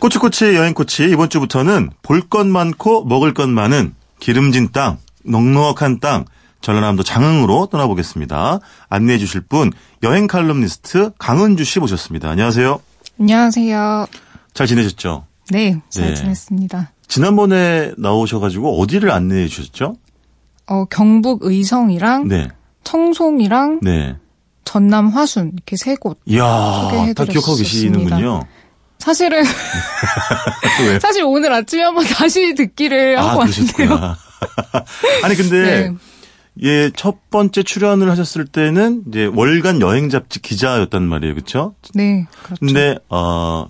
꼬치꼬치 0.02 0.56
여행꼬치 0.56 1.04
이번 1.04 1.28
주부터는 1.28 1.90
볼 2.02 2.28
것 2.28 2.44
많고 2.44 3.04
먹을 3.04 3.34
것 3.34 3.48
많은 3.48 3.94
기름진 4.18 4.72
땅, 4.72 4.98
넉넉한 5.24 6.00
땅, 6.00 6.24
전라남도 6.60 7.04
장흥으로 7.04 7.66
떠나보겠습니다. 7.70 8.58
안내해 8.88 9.18
주실 9.18 9.42
분 9.42 9.70
여행 10.02 10.26
칼럼니스트 10.26 11.12
강은주 11.18 11.62
씨 11.62 11.78
모셨습니다. 11.78 12.30
안녕하세요. 12.30 12.80
안녕하세요. 13.20 14.06
잘 14.54 14.66
지내셨죠? 14.66 15.24
네, 15.50 15.80
잘 15.88 16.08
네. 16.08 16.14
지냈습니다. 16.14 16.92
지난번에 17.06 17.92
나오셔가지고 17.96 18.80
어디를 18.80 19.12
안내해 19.12 19.46
주셨죠? 19.46 19.94
어, 20.66 20.84
경북 20.86 21.44
의성이랑 21.44 22.26
네, 22.26 22.48
청송이랑 22.82 23.78
네. 23.82 24.16
전남 24.64 25.08
화순 25.10 25.52
이렇게 25.54 25.76
세 25.76 25.94
곳. 25.94 26.18
이야, 26.26 26.42
다. 27.14 27.24
기억하고 27.24 27.54
계시는군요. 27.56 28.40
사실은? 29.02 29.42
사실 31.02 31.24
오늘 31.24 31.52
아침에 31.52 31.82
한번 31.82 32.04
다시 32.04 32.54
듣기를 32.54 33.18
아, 33.18 33.30
하고 33.30 33.40
왔는데요. 33.40 34.16
아니, 35.24 35.34
근데 35.34 35.88
네. 35.88 35.94
예, 36.62 36.90
첫 36.94 37.28
번째 37.30 37.64
출연을 37.64 38.10
하셨을 38.10 38.46
때는 38.46 39.02
이제 39.08 39.24
월간 39.24 39.80
여행 39.80 40.08
잡지 40.08 40.40
기자였단 40.40 41.02
말이에요. 41.02 41.34
그렇죠? 41.34 41.74
네, 41.94 42.26
그렇죠. 42.44 42.60
근데 42.64 42.96
어 43.08 43.66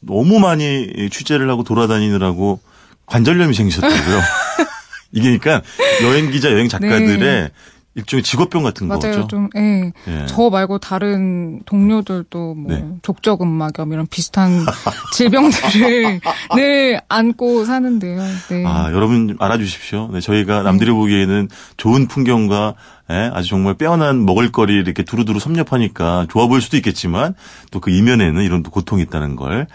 너무 0.00 0.38
많이 0.38 1.08
취재를 1.10 1.48
하고 1.48 1.64
돌아다니느라고 1.64 2.60
관절염이 3.06 3.54
생기셨다고요. 3.54 4.20
이게 5.12 5.38
그러니까 5.38 5.62
여행 6.02 6.30
기자, 6.30 6.50
여행 6.50 6.68
작가들의 6.68 7.18
네. 7.18 7.50
일종의 7.96 8.22
직업병 8.24 8.64
같은 8.64 8.88
맞아요. 8.88 9.00
거죠. 9.00 9.26
좀, 9.28 9.48
예. 9.56 9.92
예. 10.08 10.26
저 10.26 10.50
말고 10.50 10.78
다른 10.78 11.60
동료들도 11.64 12.54
뭐 12.54 12.72
네. 12.72 12.84
족저근막염 13.02 13.92
이런 13.92 14.06
비슷한 14.08 14.64
질병들을 15.14 16.20
늘 16.56 17.00
안고 17.08 17.64
사는데요. 17.64 18.20
네. 18.48 18.64
아, 18.66 18.90
여러분 18.92 19.28
좀 19.28 19.36
알아주십시오. 19.40 20.10
네, 20.12 20.20
저희가 20.20 20.62
남들이 20.62 20.90
보기에는 20.90 21.48
좋은 21.76 22.08
풍경과 22.08 22.74
예, 23.10 23.30
아주 23.32 23.50
정말 23.50 23.74
빼어난 23.74 24.24
먹을거리 24.24 24.72
이렇게 24.74 25.04
두루두루 25.04 25.38
섭렵하니까 25.38 26.26
좋아 26.30 26.46
보일 26.48 26.62
수도 26.62 26.76
있겠지만 26.78 27.34
또 27.70 27.78
그 27.80 27.90
이면에는 27.90 28.42
이런 28.42 28.62
또 28.62 28.70
고통이 28.70 29.02
있다는 29.02 29.36
걸 29.36 29.66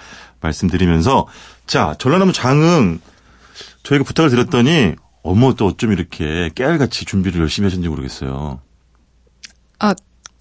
말씀드리면서 0.42 1.28
자, 1.68 1.94
전라남도 2.00 2.34
장흥 2.34 3.00
저희가 3.84 4.04
부탁을 4.04 4.30
드렸더니 4.32 4.96
어머 5.30 5.54
또 5.54 5.68
어쩜 5.68 5.92
이렇게 5.92 6.50
깨알같이 6.56 7.06
준비를 7.06 7.40
열심히 7.40 7.68
하셨는지 7.68 7.88
모르겠어요. 7.88 8.62
아, 9.78 9.94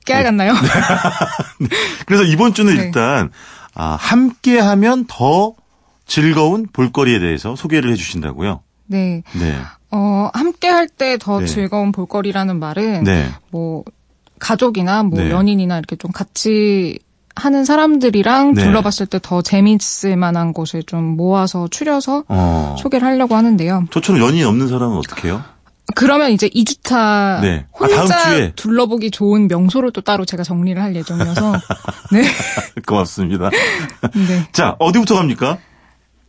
깨알 0.06 0.22
네. 0.22 0.30
같나요? 0.30 0.54
그래서 2.06 2.24
이번 2.24 2.54
주는 2.54 2.74
네. 2.74 2.84
일단 2.84 3.30
아, 3.74 3.98
함께 4.00 4.58
하면 4.58 5.04
더 5.06 5.54
즐거운 6.06 6.66
볼거리에 6.72 7.18
대해서 7.18 7.54
소개를 7.54 7.92
해 7.92 7.96
주신다고요. 7.96 8.62
네. 8.86 9.22
네. 9.38 9.58
어, 9.90 10.30
함께 10.32 10.68
할 10.68 10.88
때더 10.88 11.40
네. 11.40 11.46
즐거운 11.46 11.92
볼거리라는 11.92 12.58
말은 12.58 13.04
네. 13.04 13.28
뭐 13.50 13.84
가족이나 14.38 15.02
뭐 15.02 15.20
네. 15.20 15.30
연인이나 15.30 15.76
이렇게 15.76 15.96
좀 15.96 16.12
같이 16.12 16.98
하는 17.38 17.64
사람들이랑 17.64 18.54
네. 18.54 18.64
둘러봤을 18.64 19.06
때 19.06 19.18
더 19.20 19.42
재밌을 19.42 20.16
만한 20.16 20.52
것을 20.52 20.82
좀 20.82 21.02
모아서 21.16 21.68
추려서 21.70 22.24
어. 22.28 22.76
소개를 22.78 23.06
하려고 23.06 23.34
하는데요. 23.36 23.86
저처럼 23.90 24.20
연인이 24.22 24.44
없는 24.44 24.68
사람은 24.68 24.96
어떻게 24.96 25.28
해요? 25.28 25.42
그러면 25.96 26.30
이제 26.32 26.48
2주차 26.50 27.40
네. 27.40 27.64
아, 27.80 27.84
혼자 27.86 28.16
다음 28.16 28.36
주에? 28.36 28.52
둘러보기 28.56 29.10
좋은 29.10 29.48
명소를 29.48 29.90
또 29.92 30.00
따로 30.02 30.24
제가 30.24 30.42
정리를 30.42 30.80
할 30.82 30.94
예정이어서 30.94 31.52
네. 32.12 32.22
고맙습니다. 32.86 33.50
네. 34.14 34.48
자, 34.52 34.76
어디부터 34.78 35.14
갑니까? 35.16 35.58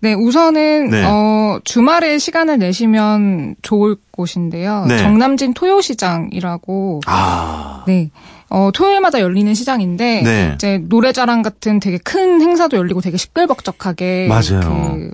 네, 0.01 0.14
우선은 0.14 0.89
네. 0.91 1.03
어 1.05 1.60
주말에 1.66 2.20
시간을 2.20 2.57
내시면 2.57 3.55
좋을 3.62 3.97
곳인데요. 4.12 4.86
네. 4.88 4.97
정남진 4.97 5.53
토요시장이라고 5.53 7.01
아. 7.05 7.84
네. 7.86 8.10
어, 8.49 8.71
토요일마다 8.73 9.19
열리는 9.19 9.53
시장인데, 9.53 10.21
네. 10.23 10.51
이제 10.55 10.79
노래자랑 10.87 11.41
같은 11.41 11.79
되게 11.79 11.97
큰 11.97 12.41
행사도 12.41 12.77
열리고 12.77 13.01
되게 13.01 13.17
시끌벅적하게. 13.17 14.27
맞아요. 14.27 14.61
그, 14.95 15.11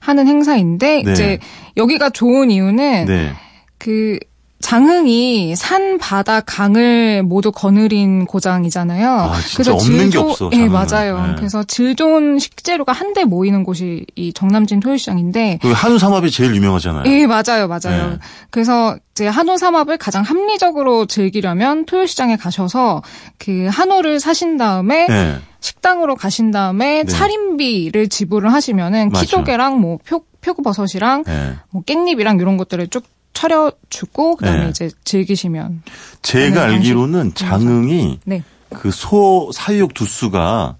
하는 0.00 0.26
행사인데, 0.26 1.02
네. 1.02 1.12
이제 1.12 1.38
여기가 1.76 2.10
좋은 2.10 2.50
이유는, 2.50 3.06
네. 3.06 3.32
그, 3.78 4.18
장흥이 4.60 5.54
산, 5.54 5.98
바다, 5.98 6.40
강을 6.40 7.22
모두 7.22 7.52
거느린 7.52 8.24
고장이잖아요. 8.24 9.08
아, 9.10 9.40
진짜 9.40 9.74
없는 9.74 10.10
게 10.10 10.18
없어, 10.18 10.48
네. 10.50 10.68
맞아요. 10.68 11.24
네. 11.26 11.34
그래서 11.36 11.62
질 11.64 11.94
좋은 11.94 12.38
식재료가 12.38 12.92
한데 12.92 13.24
모이는 13.24 13.64
곳이 13.64 14.06
이 14.14 14.32
정남진 14.32 14.80
토요시장인데, 14.80 15.58
그 15.62 15.72
한우 15.72 15.98
삼합이 15.98 16.30
제일 16.30 16.54
유명하잖아요. 16.54 17.04
예, 17.06 17.26
맞아요, 17.26 17.68
맞아요. 17.68 18.10
네. 18.10 18.18
그래서 18.50 18.96
이제 19.12 19.26
한우 19.26 19.58
삼합을 19.58 19.98
가장 19.98 20.22
합리적으로 20.22 21.06
즐기려면 21.06 21.84
토요시장에 21.84 22.36
가셔서 22.36 23.02
그 23.38 23.68
한우를 23.70 24.20
사신 24.20 24.56
다음에 24.56 25.06
네. 25.06 25.36
식당으로 25.60 26.16
가신 26.16 26.50
다음에 26.50 27.02
네. 27.02 27.12
차림비를 27.12 28.08
지불을 28.08 28.52
하시면은. 28.52 29.10
키조개랑 29.10 29.80
뭐 29.80 29.98
표, 30.04 30.22
표고버섯이랑 30.40 31.24
네. 31.24 31.54
뭐 31.70 31.82
깻잎이랑 31.82 32.40
이런 32.40 32.56
것들을 32.56 32.88
쭉 32.88 33.04
차려주고 33.36 34.36
그다음에 34.36 34.64
네. 34.64 34.68
이제 34.70 34.90
즐기시면 35.04 35.82
제가 36.22 36.64
알기로는 36.64 37.34
장흥이 37.34 38.20
네. 38.24 38.42
그소 38.70 39.50
사육 39.52 39.94
두수가 39.94 40.76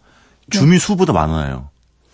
주민 0.50 0.78
수보다 0.78 1.12
많아요. 1.12 1.68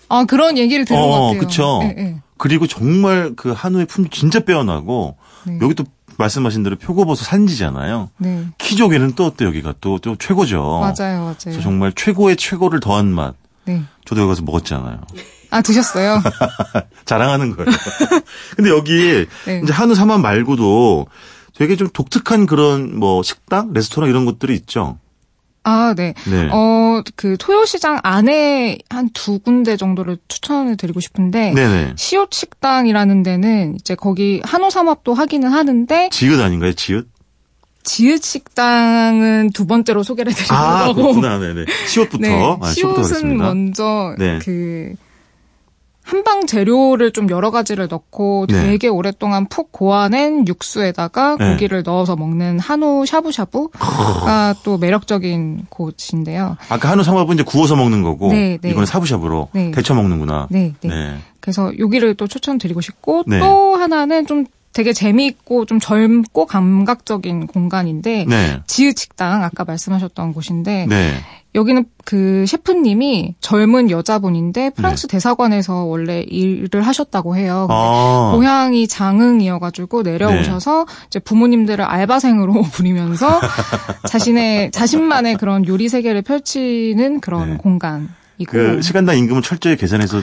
아 0.08 0.24
그런 0.24 0.58
얘기를 0.58 0.84
들은 0.84 1.00
어, 1.00 1.32
것 1.34 1.38
같아요. 1.38 1.80
예. 1.82 2.16
그리고 2.36 2.66
정말 2.66 3.32
그 3.36 3.52
한우의 3.52 3.86
품질 3.86 4.10
진짜 4.10 4.40
빼어나고 4.40 5.16
네. 5.46 5.58
여기 5.62 5.74
또 5.74 5.84
말씀하신 6.18 6.62
대로 6.62 6.76
표고버섯 6.76 7.26
산지잖아요. 7.26 8.10
네. 8.18 8.44
키조개는 8.58 9.12
또 9.14 9.30
또 9.36 9.44
여기가 9.44 9.74
또, 9.80 9.98
또 9.98 10.16
최고죠. 10.16 10.60
맞아요, 10.80 11.34
맞아요. 11.46 11.60
정말 11.62 11.92
최고의 11.92 12.36
최고를 12.36 12.80
더한 12.80 13.06
맛. 13.06 13.34
네. 13.64 13.82
저도 14.04 14.22
여기 14.22 14.28
가서 14.28 14.42
먹었잖아요. 14.42 15.00
아 15.52 15.60
드셨어요? 15.60 16.22
자랑하는 17.04 17.54
거예요. 17.54 17.70
근데 18.56 18.70
여기 18.70 19.26
네. 19.44 19.60
이제 19.62 19.72
한우 19.72 19.94
삼합 19.94 20.20
말고도 20.20 21.06
되게 21.54 21.76
좀 21.76 21.88
독특한 21.92 22.46
그런 22.46 22.98
뭐 22.98 23.22
식당, 23.22 23.72
레스토랑 23.74 24.08
이런 24.08 24.24
것들이 24.24 24.54
있죠. 24.54 24.98
아, 25.64 25.94
네. 25.94 26.14
네. 26.26 26.48
어, 26.50 27.02
그 27.14 27.36
토요시장 27.38 28.00
안에 28.02 28.78
한 28.88 29.10
두 29.12 29.38
군데 29.38 29.76
정도를 29.76 30.16
추천을 30.26 30.76
드리고 30.76 31.00
싶은데 31.00 31.52
네네. 31.54 31.92
시옷 31.96 32.32
식당이라는 32.32 33.22
데는 33.22 33.76
이제 33.76 33.94
거기 33.94 34.40
한우 34.44 34.70
삼합도 34.70 35.12
하기는 35.14 35.48
하는데 35.52 36.08
지읒 36.10 36.40
아닌가요? 36.40 36.72
지읒? 36.72 37.06
지읒 37.84 38.24
식당은 38.24 39.50
두 39.52 39.66
번째로 39.66 40.02
소개를 40.02 40.32
드리는 40.32 40.54
아. 40.56 40.92
그렇구나. 40.94 41.38
네네. 41.38 41.66
시옷부터. 41.88 42.18
네. 42.26 42.56
아, 42.60 42.66
시옷부터 42.72 43.02
시옷은 43.02 43.16
하겠습니다. 43.16 43.44
먼저 43.44 44.14
네. 44.18 44.38
그 44.40 44.94
한방 46.12 46.44
재료를 46.44 47.10
좀 47.10 47.30
여러 47.30 47.50
가지를 47.50 47.88
넣고 47.88 48.44
네. 48.46 48.66
되게 48.66 48.86
오랫동안 48.86 49.46
푹 49.48 49.72
고아낸 49.72 50.46
육수에다가 50.46 51.36
네. 51.38 51.52
고기를 51.52 51.82
넣어서 51.84 52.16
먹는 52.16 52.58
한우 52.58 53.06
샤브샤브가 53.06 54.56
또 54.62 54.76
매력적인 54.76 55.68
곳인데요. 55.70 56.58
아까 56.68 56.90
한우 56.90 57.02
삼합은 57.02 57.36
이제 57.36 57.42
구워서 57.44 57.76
먹는 57.76 58.02
거고 58.02 58.30
네, 58.30 58.58
네. 58.60 58.68
이거는 58.68 58.84
샤브샤브로 58.84 59.48
네. 59.52 59.70
데쳐 59.70 59.94
먹는구나. 59.94 60.48
네, 60.50 60.74
네. 60.82 61.16
그래서 61.40 61.72
여기를 61.78 62.14
또 62.16 62.26
추천드리고 62.26 62.82
싶고 62.82 63.24
네. 63.26 63.38
또 63.40 63.76
하나는 63.76 64.26
좀 64.26 64.44
되게 64.72 64.92
재미있고 64.92 65.66
좀 65.66 65.78
젊고 65.78 66.46
감각적인 66.46 67.46
공간인데 67.46 68.24
네. 68.26 68.60
지읒 68.66 68.98
식당 68.98 69.42
아까 69.44 69.64
말씀하셨던 69.64 70.32
곳인데 70.32 70.86
네. 70.88 71.14
여기는 71.54 71.84
그 72.06 72.46
셰프님이 72.46 73.34
젊은 73.40 73.90
여자분인데 73.90 74.70
프랑스 74.70 75.06
네. 75.06 75.12
대사관에서 75.12 75.84
원래 75.84 76.20
일을 76.20 76.80
하셨다고 76.82 77.36
해요. 77.36 77.66
아. 77.70 78.32
고향이 78.34 78.88
장흥이어가지고 78.88 80.02
내려오셔서 80.02 80.86
네. 80.88 80.94
이제 81.08 81.18
부모님들을 81.18 81.84
알바생으로 81.84 82.62
부리면서 82.72 83.40
자신의 84.08 84.70
자신만의 84.70 85.36
그런 85.36 85.66
요리 85.66 85.90
세계를 85.90 86.22
펼치는 86.22 87.20
그런 87.20 87.50
네. 87.50 87.56
공간이고 87.58 88.08
그 88.46 88.80
시간당 88.80 89.18
임금을 89.18 89.42
철저히 89.42 89.76
계산해서 89.76 90.22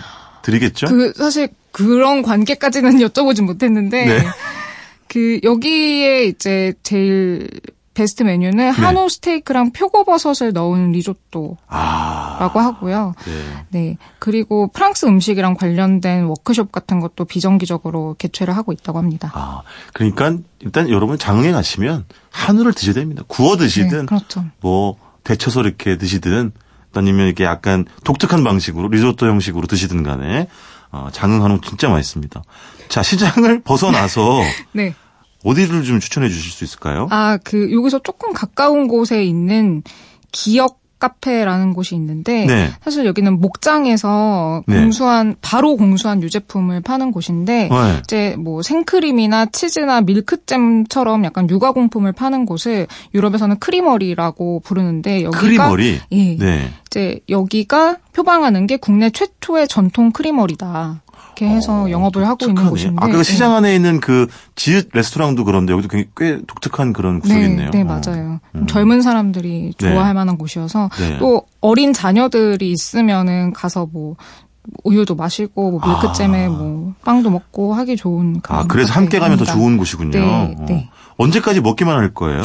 드리겠죠? 0.49 0.87
그 0.87 1.13
사실 1.15 1.49
그런 1.71 2.21
관계까지는 2.21 2.97
여쭤보진 3.07 3.43
못했는데 3.43 4.05
네. 4.05 4.23
그 5.07 5.39
여기에 5.43 6.25
이제 6.25 6.73
제일 6.83 7.49
베스트 7.99 8.23
네. 8.23 8.31
메뉴는 8.31 8.71
한우 8.71 9.09
스테이크랑 9.09 9.71
표고버섯을 9.71 10.53
넣은 10.53 10.93
리조또라고 10.93 11.57
아. 11.67 12.49
하고요. 12.53 13.13
네. 13.25 13.65
네. 13.69 13.97
그리고 14.19 14.67
프랑스 14.67 15.05
음식이랑 15.05 15.55
관련된 15.55 16.23
워크숍 16.23 16.71
같은 16.71 17.01
것도 17.01 17.25
비정기적으로 17.25 18.15
개최를 18.17 18.55
하고 18.55 18.71
있다고 18.71 18.99
합니다. 18.99 19.31
아, 19.33 19.63
그러니까 19.93 20.37
일단 20.61 20.89
여러분 20.89 21.17
장흥에 21.17 21.51
가시면 21.51 22.05
한우를 22.29 22.73
드셔야 22.73 22.93
됩니다. 22.93 23.23
구워 23.27 23.57
드시든 23.57 23.99
네, 23.99 24.05
그렇죠. 24.05 24.45
뭐 24.61 24.95
데쳐서 25.25 25.61
이렇게 25.61 25.97
드시든 25.97 26.53
아니면 26.93 27.27
이렇게 27.27 27.43
약간 27.43 27.85
독특한 28.03 28.43
방식으로 28.43 28.87
리조또 28.89 29.27
형식으로 29.27 29.67
드시든 29.67 30.03
간에 30.03 30.47
어, 30.91 31.09
장흥 31.11 31.43
한우 31.43 31.61
진짜 31.61 31.89
맛있습니다. 31.89 32.41
자, 32.87 33.03
시장을 33.03 33.61
벗어나서 33.65 34.41
네. 34.73 34.95
어디를 35.43 35.83
좀 35.83 35.99
추천해 35.99 36.27
주실 36.27 36.51
수 36.51 36.63
있을까요? 36.63 37.07
아, 37.11 37.37
그 37.43 37.71
여기서 37.71 37.99
조금 37.99 38.33
가까운 38.33 38.87
곳에 38.87 39.23
있는 39.23 39.83
기억 40.31 40.78
카페라는 40.99 41.73
곳이 41.73 41.95
있는데 41.95 42.45
네. 42.45 42.69
사실 42.83 43.05
여기는 43.05 43.39
목장에서 43.39 44.63
네. 44.67 44.79
공수한 44.79 45.35
바로 45.41 45.75
공수한 45.77 46.21
유제품을 46.21 46.81
파는 46.81 47.11
곳인데 47.11 47.69
네. 47.69 47.99
이제 48.03 48.35
뭐 48.37 48.61
생크림이나 48.61 49.47
치즈나 49.47 50.01
밀크잼처럼 50.01 51.25
약간 51.25 51.49
육아공품을 51.49 52.11
파는 52.11 52.45
곳을 52.45 52.87
유럽에서는 53.13 53.59
크리머리라고 53.59 54.59
부르는데 54.59 55.23
여기가 55.23 55.41
크리머리. 55.41 55.99
예. 56.11 56.37
네. 56.37 56.69
이제 56.87 57.19
여기가 57.29 57.97
표방하는 58.13 58.67
게 58.67 58.77
국내 58.77 59.09
최초의 59.09 59.67
전통 59.67 60.11
크리머리다. 60.11 61.01
이렇게 61.39 61.47
해서 61.47 61.83
어, 61.83 61.89
영업을 61.89 62.27
하고 62.27 62.45
있는 62.45 62.55
독특하네. 62.55 62.69
곳인데 62.69 62.95
아까 62.97 63.13
그 63.13 63.19
예. 63.19 63.23
시장 63.23 63.55
안에 63.55 63.75
있는 63.75 63.99
그 63.99 64.27
지읒 64.55 64.89
레스토랑도 64.93 65.45
그런데 65.45 65.73
여기도 65.73 65.87
굉장히 65.87 66.11
꽤 66.17 66.41
독특한 66.45 66.93
그런 66.93 67.19
구석이네요. 67.19 67.71
네, 67.71 67.83
네, 67.83 67.89
어. 67.89 67.99
맞아요. 68.03 68.39
음. 68.55 68.67
젊은 68.67 69.01
사람들이 69.01 69.73
네. 69.77 69.91
좋아할 69.93 70.13
만한 70.13 70.37
곳이어서 70.37 70.89
네. 70.99 71.17
또 71.19 71.43
어린 71.61 71.93
자녀들이 71.93 72.71
있으면은 72.71 73.53
가서 73.53 73.87
뭐 73.91 74.15
우유도 74.83 75.15
마시고 75.15 75.71
뭐 75.71 75.81
밀크잼에 75.85 76.45
아. 76.45 76.49
뭐 76.49 76.93
빵도 77.03 77.29
먹고 77.29 77.73
하기 77.73 77.95
좋은 77.95 78.41
그런 78.41 78.59
아, 78.59 78.65
그래서 78.67 78.93
함께 78.93 79.19
가면 79.19 79.37
더. 79.37 79.45
좋은 79.45 79.77
곳이군요. 79.77 80.19
네, 80.19 80.55
어. 80.59 80.65
네. 80.67 80.89
언제까지 81.17 81.61
먹기만 81.61 81.97
할 81.97 82.13
거예요? 82.13 82.43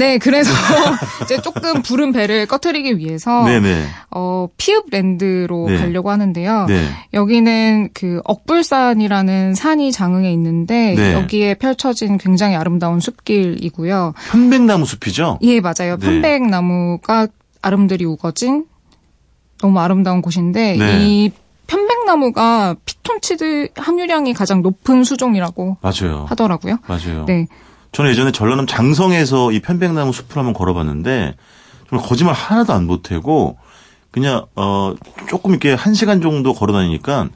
네, 0.00 0.16
그래서 0.16 0.50
이제 1.22 1.42
조금 1.42 1.82
부른 1.82 2.12
배를 2.12 2.46
꺼트리기 2.46 2.96
위해서 2.96 3.44
네네. 3.44 3.84
어, 4.10 4.48
피읍랜드로 4.56 5.66
네. 5.68 5.76
가려고 5.76 6.10
하는데요. 6.10 6.64
네. 6.68 6.88
여기는 7.12 7.90
그 7.92 8.22
억불산이라는 8.24 9.54
산이 9.54 9.92
장흥에 9.92 10.32
있는데 10.32 10.94
네. 10.94 11.12
여기에 11.12 11.54
펼쳐진 11.56 12.16
굉장히 12.16 12.56
아름다운 12.56 12.98
숲길이고요. 12.98 14.14
편백나무 14.30 14.86
숲이죠? 14.86 15.38
예, 15.42 15.60
맞아요. 15.60 15.98
네. 15.98 16.06
편백나무가 16.06 17.28
아름드리 17.60 18.06
우거진 18.06 18.64
너무 19.58 19.80
아름다운 19.80 20.22
곳인데 20.22 20.76
네. 20.78 20.98
이 21.02 21.30
편백나무가 21.66 22.74
피톤치드 22.86 23.68
함유량이 23.76 24.32
가장 24.32 24.62
높은 24.62 25.04
수종이라고 25.04 25.76
맞아요. 25.82 26.24
하더라고요. 26.26 26.78
맞아요. 26.88 27.26
네. 27.26 27.46
저는 27.92 28.10
예전에 28.10 28.32
전라남 28.32 28.66
장성에서 28.66 29.52
이 29.52 29.60
편백나무 29.60 30.12
숲을 30.12 30.36
한번 30.36 30.54
걸어봤는데 30.54 31.36
정말 31.88 32.08
거짓말 32.08 32.34
하나도 32.34 32.72
안 32.72 32.86
보태고 32.86 33.58
그냥 34.10 34.46
어 34.56 34.94
조금 35.28 35.52
이렇게 35.52 35.74
한 35.74 35.94
시간 35.94 36.20
정도 36.20 36.54
걸어다니니까 36.54 37.28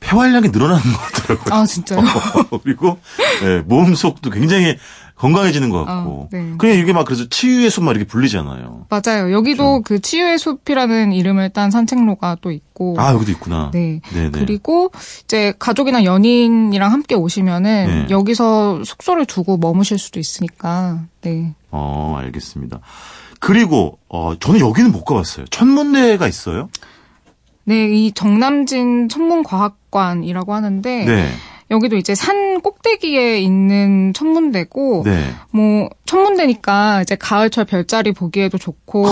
폐활량이 0.00 0.48
늘어나는 0.48 0.82
것 0.82 0.98
같더라고요. 1.12 1.54
아, 1.54 1.66
진짜요? 1.66 2.00
그리고 2.62 2.98
예, 3.44 3.58
몸속도 3.60 4.30
굉장히 4.30 4.76
건강해지는 5.16 5.70
것 5.70 5.84
같고. 5.84 6.28
아, 6.30 6.36
네. 6.36 6.52
그냥 6.58 6.78
이게 6.78 6.92
막 6.92 7.06
그래서 7.06 7.26
치유의 7.28 7.70
숲 7.70 7.84
막 7.84 7.92
이렇게 7.92 8.06
불리잖아요. 8.06 8.86
맞아요. 8.90 9.32
여기도 9.32 9.80
그 9.82 10.00
치유의 10.00 10.38
숲이라는 10.38 11.12
이름을 11.12 11.50
딴 11.50 11.70
산책로가 11.70 12.36
또 12.40 12.50
있고. 12.50 12.96
아 12.98 13.12
여기도 13.12 13.32
있구나. 13.32 13.70
네. 13.72 14.00
네네. 14.12 14.30
그리고 14.30 14.90
이제 15.24 15.54
가족이나 15.58 16.04
연인이랑 16.04 16.92
함께 16.92 17.14
오시면은 17.14 17.86
네. 17.86 18.06
여기서 18.10 18.84
숙소를 18.84 19.24
두고 19.24 19.56
머무실 19.56 19.98
수도 19.98 20.20
있으니까. 20.20 21.04
네. 21.22 21.54
어 21.70 22.16
알겠습니다. 22.18 22.80
그리고 23.40 23.98
어 24.08 24.34
저는 24.38 24.60
여기는 24.60 24.92
못 24.92 25.04
가봤어요. 25.04 25.46
천문대가 25.46 26.26
있어요? 26.28 26.68
네, 27.64 27.88
이 27.88 28.12
정남진 28.12 29.08
천문과학관이라고 29.08 30.54
하는데 30.54 31.04
네. 31.04 31.30
여기도 31.70 31.96
이제 31.96 32.14
산 32.14 32.60
꼭대기에 32.60 33.40
있는 33.40 34.12
천문대고 34.14 35.02
네. 35.04 35.34
뭐 35.50 35.88
천문대니까 36.04 37.02
이제 37.02 37.16
가을철 37.16 37.64
별자리 37.64 38.12
보기에도 38.12 38.56
좋고 38.56 39.06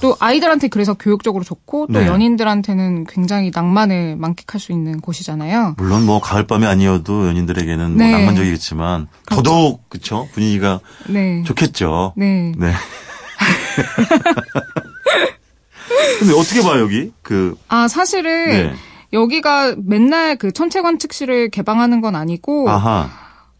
또 0.00 0.16
아이들한테 0.18 0.68
그래서 0.68 0.94
교육적으로 0.94 1.44
좋고 1.44 1.88
또 1.92 1.98
네. 2.00 2.06
연인들한테는 2.06 3.04
굉장히 3.04 3.50
낭만을 3.52 4.16
만끽할 4.16 4.60
수 4.60 4.72
있는 4.72 5.00
곳이잖아요. 5.00 5.74
물론 5.78 6.06
뭐 6.06 6.20
가을밤이 6.20 6.64
아니어도 6.66 7.26
연인들에게는 7.26 7.96
네. 7.96 8.10
뭐 8.10 8.18
낭만적이겠지만 8.18 9.08
더더욱 9.26 9.88
그쵸 9.88 10.28
분위기가 10.32 10.80
네. 11.08 11.42
좋겠죠. 11.44 12.14
네. 12.16 12.52
네. 12.56 12.72
근데 16.18 16.34
어떻게 16.34 16.62
봐요 16.62 16.82
여기 16.82 17.12
그 17.22 17.56
아, 17.68 17.88
사실은 17.88 18.48
네. 18.48 18.74
여기가 19.12 19.76
맨날 19.84 20.36
그 20.36 20.52
천체 20.52 20.82
관 20.82 20.98
측실을 20.98 21.50
개방하는 21.50 22.00
건 22.00 22.14
아니고 22.16 22.68
아하 22.70 23.08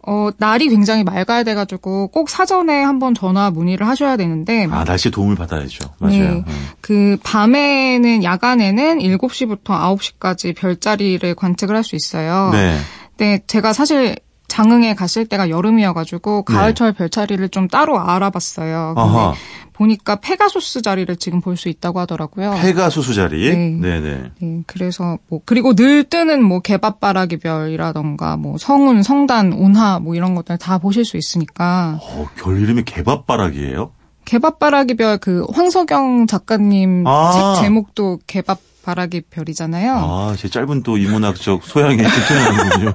어, 0.07 0.31
날이 0.39 0.71
굉장히 0.71 1.05
맑아야 1.05 1.43
돼 1.43 1.55
가지고 1.55 2.09
꼭 2.09 2.31
사전에 2.31 2.83
한번 2.83 3.15
전화 3.15 3.51
문의를 3.51 3.87
하셔야 3.87 4.17
되는데 4.17 4.67
아 4.71 4.83
날씨 4.85 5.11
도움을 5.11 5.37
받아야죠. 5.37 5.91
맞아요. 5.99 6.19
네. 6.19 6.31
네. 6.47 6.53
그 6.81 7.19
밤에는 7.23 8.25
야간에는 8.25 8.99
7시부터 8.99 9.65
9시까지 9.65 10.57
별자리를 10.57 11.35
관측을 11.35 11.77
할 11.77 11.85
수 11.85 11.97
있어요. 11.97 12.51
네. 12.53 12.79
근데 13.17 13.43
제가 13.47 13.73
사실 13.75 14.17
장흥에 14.51 14.95
갔을 14.95 15.25
때가 15.27 15.49
여름이어가지고 15.49 16.43
가을철 16.43 16.93
별자리를 16.93 17.49
좀 17.51 17.69
따로 17.69 17.99
알아봤어요. 17.99 18.95
근데 18.97 19.09
네. 19.11 19.17
아하 19.17 19.35
보니까 19.73 20.17
페가수스 20.17 20.83
자리를 20.83 21.15
지금 21.17 21.41
볼 21.41 21.57
수 21.57 21.71
있다고 21.71 22.01
하더라고요. 22.01 22.55
페가수수 22.61 23.15
자리. 23.15 23.49
네. 23.51 23.57
네네. 24.01 24.31
네, 24.39 24.63
그래서 24.67 25.17
뭐 25.29 25.41
그리고 25.47 25.75
늘 25.75 26.05
뜨는 26.05 26.43
뭐 26.43 26.61
개밥바라기 26.61 27.39
별이라던가 27.39 28.37
뭐 28.37 28.59
성운, 28.59 29.03
성단, 29.03 29.53
운하 29.55 29.99
뭐 30.01 30.15
이런 30.15 30.35
것들 30.35 30.59
다 30.59 30.77
보실 30.79 31.07
수 31.07 31.17
있으니까 31.17 31.99
어, 32.03 32.27
별 32.37 32.61
이름이 32.61 32.83
개밥바락이에요? 32.85 33.93
개밥바라기 34.27 34.95
별그 34.97 35.47
황석영 35.53 36.27
작가님 36.27 37.05
아. 37.07 37.55
책 37.57 37.63
제목도 37.65 38.19
개밥 38.27 38.59
바라기 38.91 39.23
별이잖아요. 39.31 39.93
아, 39.95 40.35
제 40.37 40.49
짧은 40.49 40.83
또 40.83 40.99
인문학적 40.99 41.63
소양에 41.63 42.03
집중하는군요. 42.03 42.93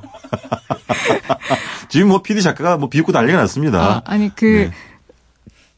지금 1.88 2.10
뭐 2.10 2.22
PD 2.22 2.42
작가가 2.42 2.76
뭐 2.76 2.90
비웃고 2.90 3.14
난리가 3.14 3.38
났습니다. 3.40 4.02
아, 4.06 4.18
니그 4.18 4.46
네. 4.46 4.72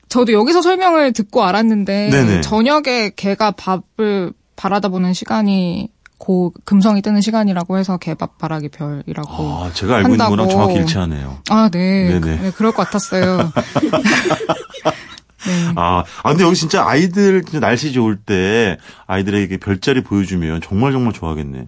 저도 0.09 0.33
여기서 0.33 0.63
설명을 0.63 1.13
듣고 1.13 1.43
알았는데 1.43 2.09
네네. 2.09 2.41
저녁에 2.41 3.11
개가 3.15 3.51
밥을 3.51 4.33
바라다 4.55 4.89
보는 4.89 5.13
시간이 5.13 5.89
고 6.17 6.51
금성이 6.65 7.03
뜨는 7.03 7.21
시간이라고 7.21 7.77
해서 7.77 7.97
개밥 7.97 8.39
바라기 8.39 8.69
별이라고. 8.69 9.29
아, 9.29 9.69
제가 9.71 9.97
알고 9.97 10.13
있는 10.13 10.17
거랑 10.17 10.31
한다고. 10.31 10.49
정확히 10.49 10.79
일치하네요. 10.79 11.37
아, 11.49 11.69
네. 11.71 12.19
네네. 12.19 12.41
네, 12.41 12.51
그럴 12.55 12.71
것 12.71 12.83
같았어요. 12.85 13.51
네. 15.45 15.73
아, 15.75 16.03
아, 16.23 16.29
근데 16.29 16.43
여기 16.43 16.55
진짜 16.55 16.87
아이들 16.87 17.43
진짜 17.43 17.59
날씨 17.59 17.91
좋을 17.91 18.17
때 18.17 18.77
아이들에게 19.05 19.57
별자리 19.57 20.01
보여주면 20.01 20.61
정말 20.61 20.91
정말 20.91 21.13
좋아하겠네. 21.13 21.67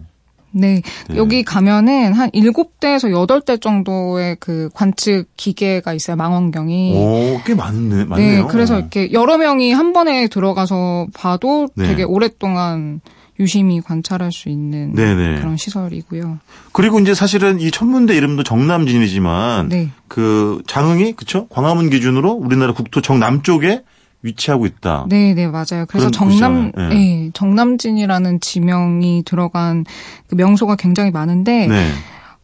네. 0.52 0.82
네. 1.08 1.16
여기 1.16 1.44
가면은 1.44 2.12
한 2.12 2.30
7대에서 2.30 3.10
8대 3.10 3.60
정도의 3.60 4.36
그 4.40 4.68
관측 4.74 5.28
기계가 5.36 5.92
있어요. 5.92 6.16
망원경이. 6.16 6.94
오, 6.96 7.40
꽤 7.44 7.54
많네, 7.54 8.04
많네요. 8.04 8.42
네. 8.42 8.48
그래서 8.50 8.78
이렇게 8.78 9.12
여러 9.12 9.38
명이 9.38 9.72
한 9.72 9.92
번에 9.92 10.26
들어가서 10.28 11.06
봐도 11.14 11.68
네. 11.76 11.86
되게 11.86 12.02
오랫동안 12.02 13.00
유심히 13.40 13.80
관찰할 13.80 14.30
수 14.30 14.48
있는 14.48 14.94
네네. 14.94 15.40
그런 15.40 15.56
시설이고요. 15.56 16.38
그리고 16.72 17.00
이제 17.00 17.14
사실은 17.14 17.58
이 17.58 17.70
천문대 17.70 18.14
이름도 18.14 18.44
정남진이지만 18.44 19.68
네. 19.70 19.88
그 20.06 20.62
장흥이 20.66 21.14
그쵸? 21.14 21.46
광화문 21.48 21.90
기준으로 21.90 22.30
우리나라 22.32 22.74
국토 22.74 23.00
정남쪽에 23.00 23.82
위치하고 24.22 24.66
있다. 24.66 25.06
네, 25.08 25.32
네, 25.32 25.46
맞아요. 25.46 25.86
그래서 25.88 26.10
정남, 26.10 26.70
곳이잖아요. 26.72 26.88
네. 26.90 26.94
네, 26.94 27.30
정남진이라는 27.32 28.40
지명이 28.40 29.22
들어간 29.24 29.86
그 30.26 30.34
명소가 30.34 30.76
굉장히 30.76 31.10
많은데, 31.10 31.66
네. 31.66 31.90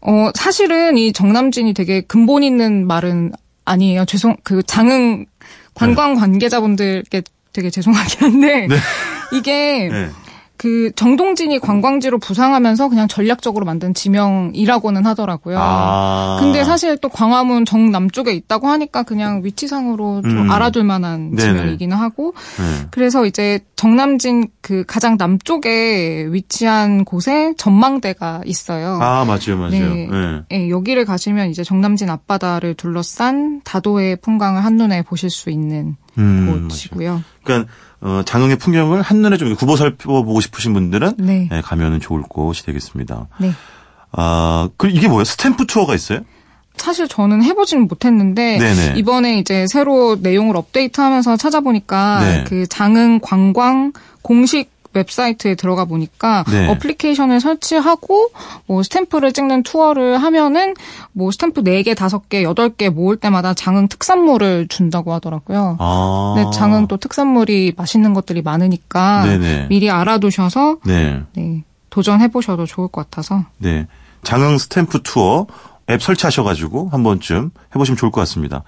어, 0.01 0.31
사실은 0.35 0.97
이 0.97 1.13
정남진이 1.13 1.75
되게 1.75 2.01
근본 2.01 2.43
있는 2.43 2.87
말은 2.87 3.33
아니에요. 3.67 4.07
죄송, 4.07 4.37
그 4.43 4.63
장흥 4.63 5.27
관광 5.75 6.15
관계자분들께 6.15 7.23
되게 7.53 7.69
죄송하긴 7.69 8.23
한데, 8.23 8.69
이게 9.35 9.89
네. 9.91 10.09
그 10.59 10.91
정동진이 10.97 11.59
관광지로 11.59 12.19
부상하면서 12.19 12.89
그냥 12.89 13.09
전략적으로 13.09 13.65
만든 13.65 13.95
지명이라고는 13.95 15.05
하더라고요. 15.07 15.59
아. 15.61 16.39
근데 16.41 16.65
사실 16.65 16.97
또 16.99 17.09
광화문 17.09 17.65
정남쪽에 17.65 18.33
있다고 18.33 18.69
하니까 18.69 19.03
그냥 19.03 19.43
위치상으로 19.45 20.23
좀 20.23 20.39
음. 20.39 20.51
알아둘 20.51 20.85
만한 20.85 21.35
네네. 21.35 21.59
지명이기는 21.59 21.97
하고, 21.97 22.35
네. 22.59 22.87
그래서 22.91 23.27
이제 23.27 23.61
정남진 23.77 24.49
그 24.61 24.85
가장 24.87 25.17
남쪽에 25.19 26.27
위치한 26.31 27.05
곳에 27.05 27.55
전망대가 27.57 28.41
있어요. 28.45 28.99
아, 29.01 29.25
맞아요, 29.25 29.59
맞아요. 29.59 29.71
네. 29.71 30.09
네. 30.11 30.43
예, 30.53 30.71
여기를 30.71 31.05
가시면 31.05 31.51
이제 31.51 31.63
정남진 31.63 32.09
앞바다를 32.11 32.75
둘러싼 32.75 33.61
다도의 33.65 34.17
풍광을 34.17 34.65
한눈에 34.65 35.03
보실 35.03 35.31
수 35.31 35.51
있는 35.51 35.97
음, 36.19 36.47
맞아요. 36.47 36.63
곳이고요. 36.69 37.23
그러니까 37.45 37.71
어, 38.01 38.23
장흥의 38.25 38.57
풍경을 38.57 39.03
한눈에 39.03 39.37
좀 39.37 39.55
굽어 39.55 39.77
살펴보고 39.77 40.41
싶으신 40.41 40.73
분들은 40.73 41.15
네. 41.19 41.49
네, 41.51 41.61
가면은 41.61 42.01
좋을 42.01 42.23
곳이 42.23 42.65
되겠습니다. 42.65 43.29
네. 43.39 43.53
아, 44.13 44.69
그 44.77 44.89
이게 44.89 45.09
뭐예요? 45.09 45.25
스탬프 45.25 45.67
투어가 45.67 45.95
있어요? 45.95 46.21
사실 46.77 47.09
저는 47.09 47.43
해보지는 47.43 47.89
못했는데 47.89 48.59
네네. 48.59 48.99
이번에 48.99 49.39
이제 49.39 49.67
새로 49.69 50.17
내용을 50.21 50.57
업데이트하면서 50.57 51.37
찾아보니까 51.39 52.21
네. 52.21 52.45
그 52.47 52.67
장흥 52.67 53.21
관광 53.21 53.93
공식 54.23 54.71
웹사이트에 54.97 55.55
들어가 55.55 55.85
보니까 55.85 56.45
네. 56.49 56.69
어플리케이션을 56.69 57.41
설치하고 57.41 58.31
뭐 58.67 58.83
스탬프를 58.83 59.33
찍는 59.33 59.63
투어를 59.63 60.19
하면은 60.23 60.75
뭐 61.13 61.31
스탬프 61.31 61.63
4개, 61.63 61.95
5개, 61.95 62.43
8개 62.55 62.91
모을 62.91 63.17
때마다 63.17 63.55
장흥 63.55 63.89
특산물을 63.89 64.69
준다고 64.69 65.13
하더라고요. 65.13 65.77
아. 65.79 66.35
근데 66.37 66.51
장흥 66.57 66.89
또 66.89 66.97
특산물이 66.97 67.75
맛있는 67.77 68.15
것들이 68.15 68.43
많으니까 68.43 69.25
네네. 69.25 69.67
미리 69.69 69.91
알아두셔서 69.91 70.79
네. 70.85 71.23
네, 71.35 71.65
도전해 71.91 72.29
보셔도 72.29 72.67
좋을 72.67 72.89
것 72.89 73.03
같아서. 73.03 73.45
네. 73.59 73.87
장흥 74.23 74.59
스탬프 74.59 75.03
투어 75.03 75.47
앱 75.89 76.03
설치하셔 76.03 76.43
가지고 76.43 76.89
한 76.91 77.03
번쯤 77.03 77.51
해 77.75 77.79
보시면 77.79 77.97
좋을 77.97 78.11
것 78.11 78.21
같습니다. 78.23 78.65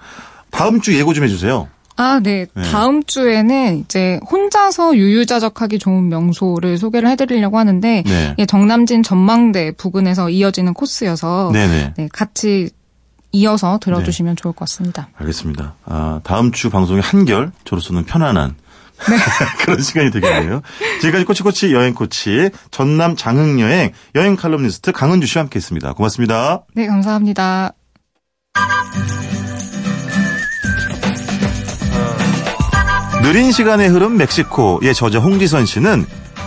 다음 0.51 0.81
주 0.81 0.97
예고 0.97 1.13
좀 1.13 1.23
해주세요. 1.25 1.67
아, 1.99 2.21
네. 2.23 2.45
네. 2.53 2.63
다음 2.63 3.03
주에는 3.03 3.79
이제 3.79 4.21
혼자서 4.31 4.95
유유자적하기 4.95 5.79
좋은 5.79 6.07
명소를 6.07 6.77
소개를 6.77 7.09
해드리려고 7.09 7.57
하는데 7.59 8.03
네. 8.05 8.45
정남진 8.45 9.03
전망대 9.03 9.73
부근에서 9.73 10.29
이어지는 10.29 10.73
코스여서 10.73 11.49
네네. 11.51 11.93
네, 11.97 12.09
같이 12.13 12.69
이어서 13.33 13.79
들어주시면 13.79 14.37
좋을 14.37 14.53
것 14.53 14.59
같습니다. 14.61 15.09
알겠습니다. 15.17 15.75
아, 15.85 16.21
다음 16.23 16.53
주 16.53 16.69
방송의 16.69 17.01
한결 17.01 17.51
저로서는 17.65 18.05
편안한 18.05 18.55
네. 19.09 19.17
그런 19.65 19.81
시간이 19.81 20.11
되겠네요. 20.11 20.61
지금까지 21.01 21.25
꼬치꼬치 21.25 21.73
여행 21.73 21.93
코치 21.93 22.49
전남 22.71 23.17
장흥 23.17 23.59
여행 23.59 23.91
여행 24.15 24.37
칼럼니스트 24.37 24.93
강은주 24.93 25.27
씨와 25.27 25.43
함께했습니다. 25.43 25.93
고맙습니다. 25.93 26.63
네, 26.75 26.87
감사합니다. 26.87 27.73
느린 33.21 33.51
시간의 33.51 33.89
흐름 33.89 34.17
멕시코의 34.17 34.93
저자 34.95 35.19
홍지선 35.19 35.65
씨는 35.65 36.05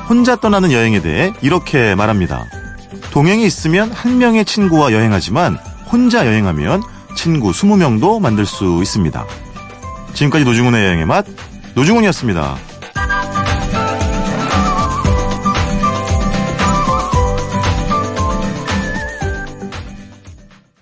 혼자 0.08 0.36
떠나는 0.36 0.72
여행에 0.72 1.02
대해 1.02 1.32
이렇게 1.42 1.94
말합니다. 1.94 2.46
동행이 3.10 3.44
있으면 3.44 3.92
한 3.92 4.18
명의 4.18 4.44
친구와 4.44 4.92
여행하지만 4.92 5.58
혼자 5.90 6.26
여행하면 6.26 6.82
친구 7.14 7.50
20명도 7.50 8.20
만들 8.20 8.46
수 8.46 8.80
있습니다. 8.80 9.24
지금까지 10.14 10.44
노중훈의 10.44 10.84
여행의 10.84 11.06
맛 11.06 11.26
노중훈이었습니다. 11.74 12.56